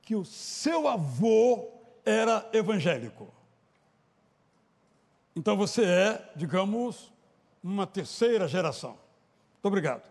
que 0.03 0.15
o 0.15 0.23
seu 0.23 0.87
avô 0.87 1.67
era 2.05 2.47
evangélico? 2.53 3.33
Então 5.35 5.57
você 5.57 5.83
é, 5.83 6.31
digamos, 6.35 7.11
uma 7.63 7.87
terceira 7.87 8.47
geração. 8.47 8.91
Muito 8.91 9.65
obrigado. 9.65 10.07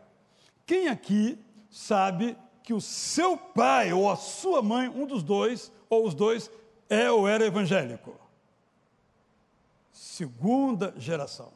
Quem 0.67 0.89
aqui 0.89 1.39
sabe 1.71 2.37
que 2.63 2.75
o 2.75 2.81
seu 2.81 3.37
pai 3.37 3.93
ou 3.93 4.11
a 4.11 4.17
sua 4.17 4.61
mãe, 4.63 4.89
um 4.89 5.07
dos 5.07 5.23
dois, 5.23 5.71
ou 5.89 6.07
os 6.07 6.15
dois, 6.15 6.51
é 6.89 7.11
ou 7.11 7.29
era 7.29 7.45
evangélico. 7.45 8.19
segunda 9.93 10.93
geração. 10.97 11.53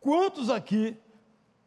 Quantos 0.00 0.50
aqui 0.50 0.96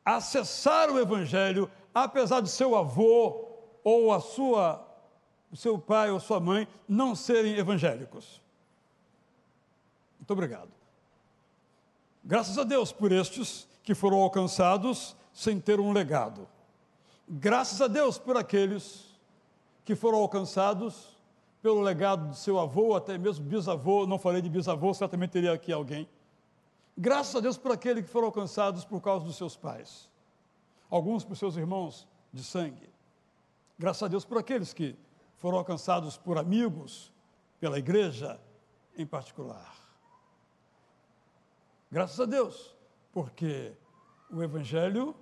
acessaram 0.04 0.96
o 0.96 1.00
Evangelho, 1.00 1.70
apesar 1.94 2.42
de 2.42 2.50
seu 2.50 2.76
avô 2.76 3.48
ou 3.84 4.12
a 4.12 4.20
sua, 4.20 4.86
seu 5.58 5.78
pai 5.78 6.10
ou 6.10 6.20
sua 6.20 6.40
mãe 6.40 6.68
não 6.88 7.16
serem 7.16 7.56
evangélicos? 7.56 8.42
Muito 10.18 10.32
obrigado. 10.32 10.72
Graças 12.24 12.58
a 12.58 12.64
Deus 12.64 12.92
por 12.92 13.12
estes 13.12 13.68
que 13.84 13.96
foram 13.96 14.22
alcançados 14.22 15.16
sem 15.34 15.60
ter 15.60 15.80
um 15.80 15.92
legado. 15.92 16.48
Graças 17.28 17.82
a 17.82 17.88
Deus 17.88 18.18
por 18.18 18.38
aqueles 18.38 19.06
que 19.84 19.96
foram 19.96 20.20
alcançados 20.20 21.18
pelo 21.62 21.82
legado 21.82 22.30
do 22.30 22.36
seu 22.36 22.60
avô, 22.60 22.96
até 22.96 23.18
mesmo 23.18 23.46
bisavô, 23.46 24.08
não 24.08 24.18
falei 24.18 24.42
de 24.42 24.50
bisavô, 24.50 24.94
certamente 24.94 25.32
teria 25.32 25.54
aqui 25.54 25.72
alguém. 25.72 26.08
Graças 26.98 27.36
a 27.36 27.40
Deus 27.40 27.58
por 27.58 27.72
aqueles 27.72 28.06
que 28.06 28.10
foram 28.10 28.28
alcançados 28.28 28.84
por 28.84 29.00
causa 29.02 29.26
dos 29.26 29.36
seus 29.36 29.56
pais, 29.56 30.10
alguns 30.90 31.24
por 31.24 31.36
seus 31.36 31.56
irmãos 31.56 32.08
de 32.34 32.44
sangue. 32.44 32.90
Graças 33.78 34.04
a 34.04 34.08
Deus 34.08 34.26
por 34.26 34.38
aqueles 34.38 34.74
que 34.74 34.96
foram 35.42 35.58
alcançados 35.58 36.16
por 36.18 36.38
amigos, 36.38 37.12
pela 37.60 37.80
igreja 37.80 38.40
em 38.96 39.08
particular. 39.08 39.76
Graças 41.92 42.20
a 42.20 42.26
Deus, 42.26 42.76
porque 43.12 43.74
o 44.30 44.44
Evangelho 44.44 45.16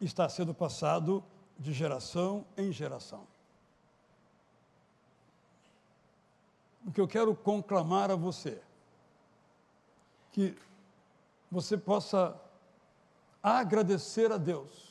está 0.00 0.28
sendo 0.28 0.52
passado 0.52 1.22
de 1.56 1.72
geração 1.72 2.44
em 2.56 2.72
geração. 2.72 3.24
O 6.84 6.90
que 6.90 7.00
eu 7.00 7.06
quero 7.06 7.34
conclamar 7.34 8.10
a 8.10 8.16
você, 8.16 8.60
que 10.32 10.58
você 11.48 11.78
possa 11.78 12.36
agradecer 13.40 14.32
a 14.32 14.36
Deus, 14.36 14.85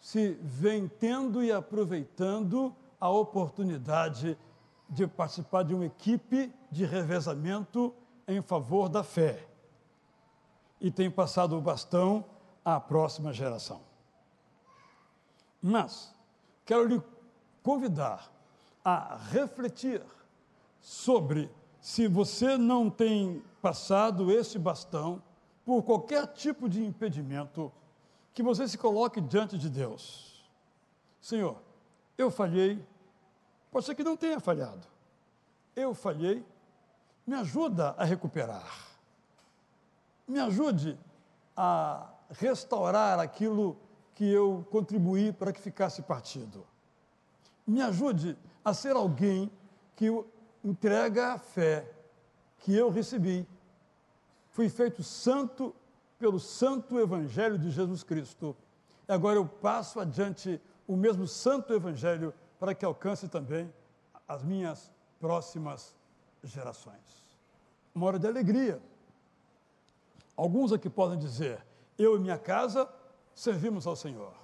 se 0.00 0.32
vem 0.40 0.88
tendo 0.88 1.42
e 1.44 1.52
aproveitando 1.52 2.74
a 2.98 3.08
oportunidade 3.10 4.36
de 4.88 5.06
participar 5.06 5.62
de 5.62 5.74
uma 5.74 5.86
equipe 5.86 6.52
de 6.70 6.84
revezamento 6.84 7.94
em 8.26 8.40
favor 8.40 8.88
da 8.88 9.04
fé 9.04 9.46
e 10.80 10.90
tem 10.90 11.10
passado 11.10 11.56
o 11.56 11.60
bastão 11.60 12.24
à 12.64 12.80
próxima 12.80 13.32
geração. 13.32 13.82
Mas 15.62 16.14
quero 16.64 16.86
lhe 16.86 17.02
convidar 17.62 18.32
a 18.82 19.16
refletir 19.30 20.02
sobre 20.80 21.50
se 21.80 22.08
você 22.08 22.56
não 22.56 22.88
tem 22.88 23.42
passado 23.60 24.32
esse 24.32 24.58
bastão 24.58 25.22
por 25.64 25.82
qualquer 25.82 26.26
tipo 26.28 26.68
de 26.68 26.84
impedimento, 26.84 27.70
que 28.32 28.42
você 28.42 28.66
se 28.68 28.78
coloque 28.78 29.20
diante 29.20 29.58
de 29.58 29.68
Deus. 29.68 30.44
Senhor, 31.20 31.60
eu 32.16 32.30
falhei, 32.30 32.84
pode 33.70 33.86
ser 33.86 33.94
que 33.94 34.04
não 34.04 34.16
tenha 34.16 34.40
falhado. 34.40 34.86
Eu 35.74 35.94
falhei, 35.94 36.44
me 37.26 37.34
ajuda 37.34 37.94
a 37.96 38.04
recuperar. 38.04 38.88
Me 40.26 40.38
ajude 40.38 40.98
a 41.56 42.08
restaurar 42.30 43.18
aquilo 43.18 43.76
que 44.14 44.30
eu 44.30 44.66
contribuí 44.70 45.32
para 45.32 45.52
que 45.52 45.60
ficasse 45.60 46.02
partido. 46.02 46.66
Me 47.66 47.82
ajude 47.82 48.36
a 48.64 48.74
ser 48.74 48.96
alguém 48.96 49.50
que 49.96 50.06
entrega 50.64 51.34
a 51.34 51.38
fé 51.38 51.90
que 52.58 52.74
eu 52.74 52.90
recebi. 52.90 53.46
Fui 54.50 54.68
feito 54.68 55.02
santo 55.02 55.74
pelo 56.20 56.38
santo 56.38 57.00
evangelho 57.00 57.58
de 57.58 57.70
Jesus 57.70 58.02
Cristo. 58.04 58.54
E 59.08 59.12
agora 59.12 59.36
eu 59.36 59.46
passo 59.46 59.98
adiante 59.98 60.60
o 60.86 60.94
mesmo 60.94 61.26
santo 61.26 61.72
evangelho 61.72 62.34
para 62.58 62.74
que 62.74 62.84
alcance 62.84 63.26
também 63.26 63.72
as 64.28 64.44
minhas 64.44 64.92
próximas 65.18 65.96
gerações. 66.44 67.24
Uma 67.94 68.06
hora 68.06 68.18
de 68.18 68.26
alegria. 68.26 68.80
Alguns 70.36 70.72
aqui 70.72 70.90
podem 70.90 71.18
dizer: 71.18 71.64
eu 71.98 72.16
e 72.16 72.20
minha 72.20 72.38
casa 72.38 72.88
servimos 73.34 73.86
ao 73.86 73.96
Senhor. 73.96 74.34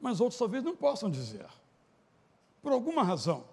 Mas 0.00 0.20
outros 0.20 0.38
talvez 0.38 0.64
não 0.64 0.74
possam 0.74 1.10
dizer. 1.10 1.46
Por 2.62 2.72
alguma 2.72 3.04
razão. 3.04 3.44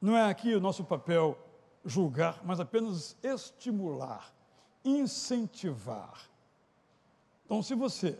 Não 0.00 0.16
é 0.16 0.28
aqui 0.28 0.54
o 0.54 0.60
nosso 0.60 0.84
papel 0.84 1.38
julgar, 1.84 2.40
mas 2.44 2.58
apenas 2.60 3.16
estimular, 3.22 4.34
incentivar. 4.84 6.33
Então, 7.44 7.62
se 7.62 7.74
você 7.74 8.18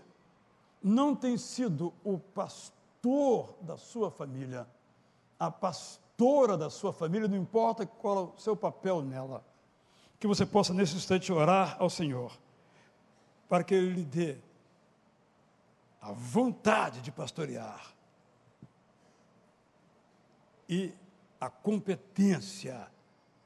não 0.82 1.14
tem 1.14 1.38
sido 1.38 1.92
o 2.04 2.18
pastor 2.18 3.54
da 3.62 3.76
sua 3.76 4.10
família, 4.10 4.66
a 5.38 5.50
pastora 5.50 6.56
da 6.56 6.68
sua 6.68 6.92
família, 6.92 7.26
não 7.26 7.36
importa 7.36 7.86
qual 7.86 8.18
é 8.18 8.36
o 8.36 8.38
seu 8.38 8.54
papel 8.54 9.02
nela, 9.02 9.44
que 10.20 10.26
você 10.26 10.44
possa 10.44 10.72
nesse 10.74 10.96
instante 10.96 11.32
orar 11.32 11.76
ao 11.78 11.88
Senhor, 11.88 12.32
para 13.48 13.64
que 13.64 13.74
Ele 13.74 13.94
lhe 13.94 14.04
dê 14.04 14.38
a 16.00 16.12
vontade 16.12 17.00
de 17.00 17.10
pastorear 17.10 17.94
e 20.68 20.92
a 21.40 21.48
competência 21.48 22.86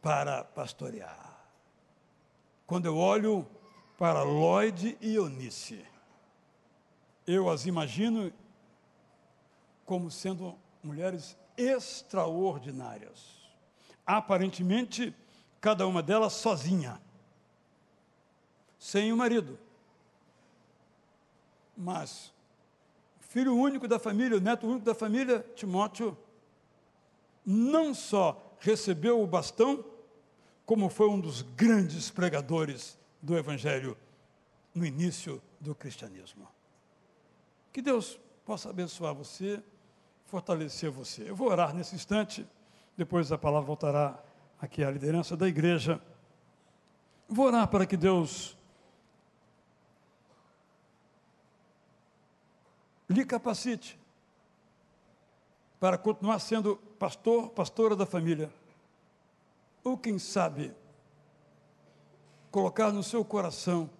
para 0.02 0.42
pastorear. 0.42 1.38
Quando 2.66 2.86
eu 2.86 2.96
olho 2.96 3.46
para 3.98 4.22
Lloyd 4.22 4.96
e 5.00 5.16
Eunice, 5.16 5.84
eu 7.26 7.50
as 7.50 7.66
imagino 7.66 8.32
como 9.84 10.08
sendo 10.08 10.56
mulheres 10.80 11.36
extraordinárias. 11.56 13.36
Aparentemente, 14.06 15.12
cada 15.60 15.84
uma 15.84 16.00
delas 16.00 16.34
sozinha, 16.34 17.02
sem 18.78 19.12
o 19.12 19.16
marido. 19.16 19.58
Mas, 21.76 22.32
filho 23.18 23.56
único 23.56 23.88
da 23.88 23.98
família, 23.98 24.38
o 24.38 24.40
neto 24.40 24.64
único 24.64 24.84
da 24.84 24.94
família, 24.94 25.44
Timóteo, 25.56 26.16
não 27.44 27.92
só 27.92 28.54
recebeu 28.60 29.20
o 29.20 29.26
bastão, 29.26 29.84
como 30.64 30.88
foi 30.88 31.08
um 31.08 31.18
dos 31.18 31.42
grandes 31.42 32.10
pregadores 32.10 32.97
do 33.20 33.36
Evangelho 33.36 33.96
no 34.74 34.84
início 34.84 35.42
do 35.60 35.74
cristianismo. 35.74 36.48
Que 37.72 37.82
Deus 37.82 38.18
possa 38.44 38.70
abençoar 38.70 39.14
você, 39.14 39.62
fortalecer 40.26 40.90
você. 40.90 41.28
Eu 41.28 41.36
vou 41.36 41.48
orar 41.48 41.74
nesse 41.74 41.94
instante, 41.94 42.46
depois 42.96 43.30
a 43.32 43.38
palavra 43.38 43.66
voltará 43.66 44.22
aqui 44.60 44.82
à 44.82 44.90
liderança 44.90 45.36
da 45.36 45.48
igreja. 45.48 46.00
Vou 47.28 47.46
orar 47.46 47.68
para 47.68 47.86
que 47.86 47.96
Deus 47.96 48.56
lhe 53.08 53.24
capacite 53.24 53.98
para 55.80 55.96
continuar 55.96 56.38
sendo 56.40 56.76
pastor, 56.98 57.50
pastora 57.50 57.94
da 57.94 58.04
família. 58.04 58.52
Ou 59.84 59.96
quem 59.96 60.18
sabe, 60.18 60.74
colocar 62.50 62.92
no 62.92 63.02
seu 63.02 63.24
coração 63.24 63.90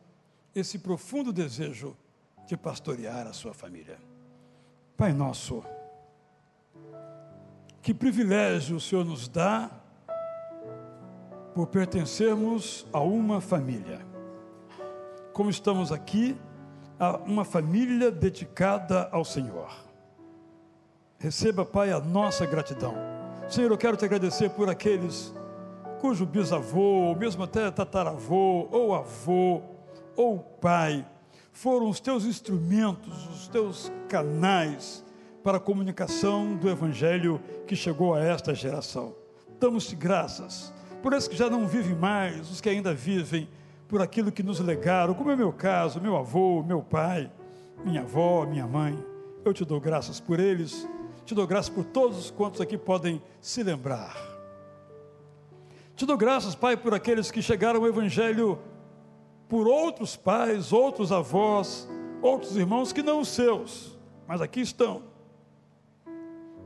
esse 0.55 0.79
profundo 0.79 1.33
desejo 1.33 1.97
de 2.47 2.57
pastorear 2.57 3.27
a 3.27 3.33
sua 3.33 3.53
família. 3.53 3.99
Pai 4.97 5.13
nosso, 5.13 5.63
que 7.83 7.95
privilégio 7.95 8.77
o 8.77 8.81
Senhor 8.81 9.05
nos 9.05 9.29
dá 9.29 9.71
por 11.55 11.67
pertencermos 11.67 12.87
a 12.93 13.01
uma 13.01 13.41
família. 13.41 14.01
Como 15.33 15.51
estamos 15.51 15.93
aqui, 15.93 16.37
a 16.99 17.17
uma 17.19 17.45
família 17.45 18.11
dedicada 18.11 19.09
ao 19.13 19.25
Senhor. 19.25 19.71
Receba, 21.19 21.65
Pai, 21.65 21.93
a 21.93 22.01
nossa 22.01 22.47
gratidão. 22.47 22.95
Senhor, 23.49 23.71
eu 23.71 23.79
quero 23.79 23.97
te 23.97 24.05
agradecer 24.05 24.51
por 24.51 24.69
aqueles 24.69 25.35
cujo 26.01 26.25
bisavô, 26.27 27.09
ou 27.09 27.17
mesmo 27.17 27.43
até 27.43 27.71
tataravô, 27.71 28.69
ou 28.71 28.95
avô, 28.95 29.63
ou 30.17 30.39
pai, 30.39 31.07
foram 31.53 31.89
os 31.89 32.01
teus 32.01 32.25
instrumentos, 32.25 33.27
os 33.29 33.49
teus 33.49 33.93
canais 34.09 35.05
para 35.43 35.59
a 35.59 35.61
comunicação 35.61 36.57
do 36.57 36.69
Evangelho 36.69 37.41
que 37.67 37.77
chegou 37.77 38.15
a 38.15 38.21
esta 38.21 38.55
geração. 38.55 39.15
Damos-te 39.61 39.97
graças 39.97 40.73
por 41.03 41.13
esses 41.13 41.29
que 41.29 41.37
já 41.37 41.49
não 41.49 41.67
vivem 41.67 41.95
mais, 41.95 42.51
os 42.51 42.61
que 42.61 42.69
ainda 42.69 42.93
vivem, 42.93 43.49
por 43.87 44.03
aquilo 44.03 44.33
que 44.33 44.43
nos 44.43 44.61
legaram, 44.61 45.15
como 45.15 45.31
é 45.31 45.37
meu 45.37 45.53
caso, 45.53 46.01
meu 46.01 46.17
avô, 46.17 46.63
meu 46.63 46.83
pai, 46.83 47.31
minha 47.85 48.03
avó, 48.03 48.45
minha 48.45 48.67
mãe. 48.67 48.99
Eu 49.45 49.55
te 49.55 49.65
dou 49.65 49.81
graças 49.81 50.21
por 50.21 50.39
eles 50.39 50.87
te 51.29 51.35
dou 51.35 51.47
graça 51.47 51.71
por 51.71 51.85
todos 51.85 52.31
quantos 52.31 52.59
aqui 52.59 52.79
podem 52.79 53.23
se 53.39 53.63
lembrar. 53.63 54.38
Te 55.99 56.07
dou 56.07 56.17
graças, 56.17 56.55
Pai, 56.55 56.77
por 56.77 56.95
aqueles 56.95 57.29
que 57.29 57.43
chegaram 57.43 57.81
ao 57.81 57.89
Evangelho 57.89 58.61
por 59.49 59.67
outros 59.67 60.15
pais, 60.15 60.73
outros 60.73 61.11
avós, 61.11 61.89
outros 62.23 62.57
irmãos 62.57 62.93
que 62.93 63.03
não 63.03 63.21
os 63.21 63.27
seus, 63.27 63.99
mas 64.25 64.41
aqui 64.41 64.61
estão. 64.61 65.03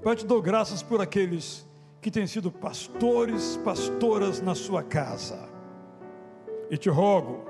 Pai, 0.05 0.17
te 0.17 0.27
dou 0.27 0.43
graças 0.43 0.83
por 0.83 1.01
aqueles 1.01 1.67
que 2.03 2.11
têm 2.11 2.27
sido 2.27 2.53
pastores, 2.53 3.57
pastoras 3.65 4.43
na 4.43 4.55
sua 4.55 4.83
casa. 4.83 5.49
E 6.71 6.77
te 6.77 6.91
rogo 6.91 7.47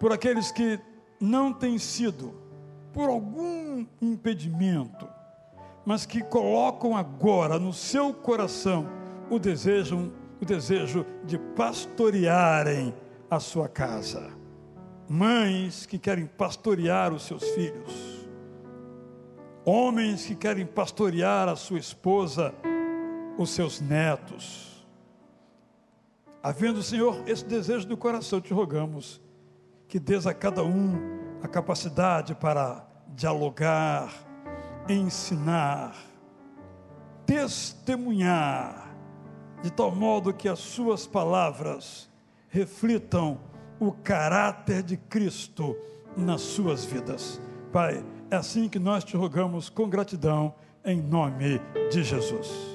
por 0.00 0.10
aqueles 0.10 0.50
que 0.50 0.80
não 1.20 1.52
têm 1.52 1.76
sido, 1.76 2.32
por 2.94 3.10
algum 3.10 3.84
impedimento, 4.00 5.06
mas 5.84 6.06
que 6.06 6.22
colocam 6.22 6.96
agora 6.96 7.58
no 7.58 7.74
seu 7.74 8.14
coração 8.14 8.88
o 9.28 9.38
desejo, 9.38 10.10
o 10.44 10.46
desejo 10.46 11.06
de 11.24 11.38
pastorearem 11.38 12.94
a 13.30 13.40
sua 13.40 13.66
casa. 13.66 14.30
Mães 15.08 15.86
que 15.86 15.98
querem 15.98 16.26
pastorear 16.26 17.12
os 17.12 17.22
seus 17.22 17.42
filhos, 17.50 18.28
homens 19.64 20.26
que 20.26 20.34
querem 20.34 20.66
pastorear 20.66 21.48
a 21.48 21.56
sua 21.56 21.78
esposa, 21.78 22.54
os 23.38 23.50
seus 23.50 23.80
netos. 23.80 24.86
Havendo, 26.42 26.82
Senhor, 26.82 27.22
esse 27.26 27.44
desejo 27.44 27.86
do 27.86 27.96
coração, 27.96 28.38
te 28.40 28.52
rogamos 28.52 29.20
que 29.88 29.98
dês 29.98 30.26
a 30.26 30.34
cada 30.34 30.62
um 30.62 30.92
a 31.42 31.48
capacidade 31.48 32.34
para 32.34 32.86
dialogar, 33.08 34.12
ensinar, 34.88 35.96
testemunhar, 37.26 38.83
de 39.62 39.70
tal 39.70 39.94
modo 39.94 40.32
que 40.32 40.48
as 40.48 40.58
suas 40.58 41.06
palavras 41.06 42.10
reflitam 42.48 43.38
o 43.80 43.92
caráter 43.92 44.82
de 44.82 44.96
Cristo 44.96 45.76
nas 46.16 46.40
suas 46.40 46.84
vidas. 46.84 47.40
Pai, 47.72 48.04
é 48.30 48.36
assim 48.36 48.68
que 48.68 48.78
nós 48.78 49.04
te 49.04 49.16
rogamos 49.16 49.68
com 49.68 49.88
gratidão, 49.88 50.54
em 50.84 51.00
nome 51.00 51.60
de 51.90 52.02
Jesus. 52.02 52.73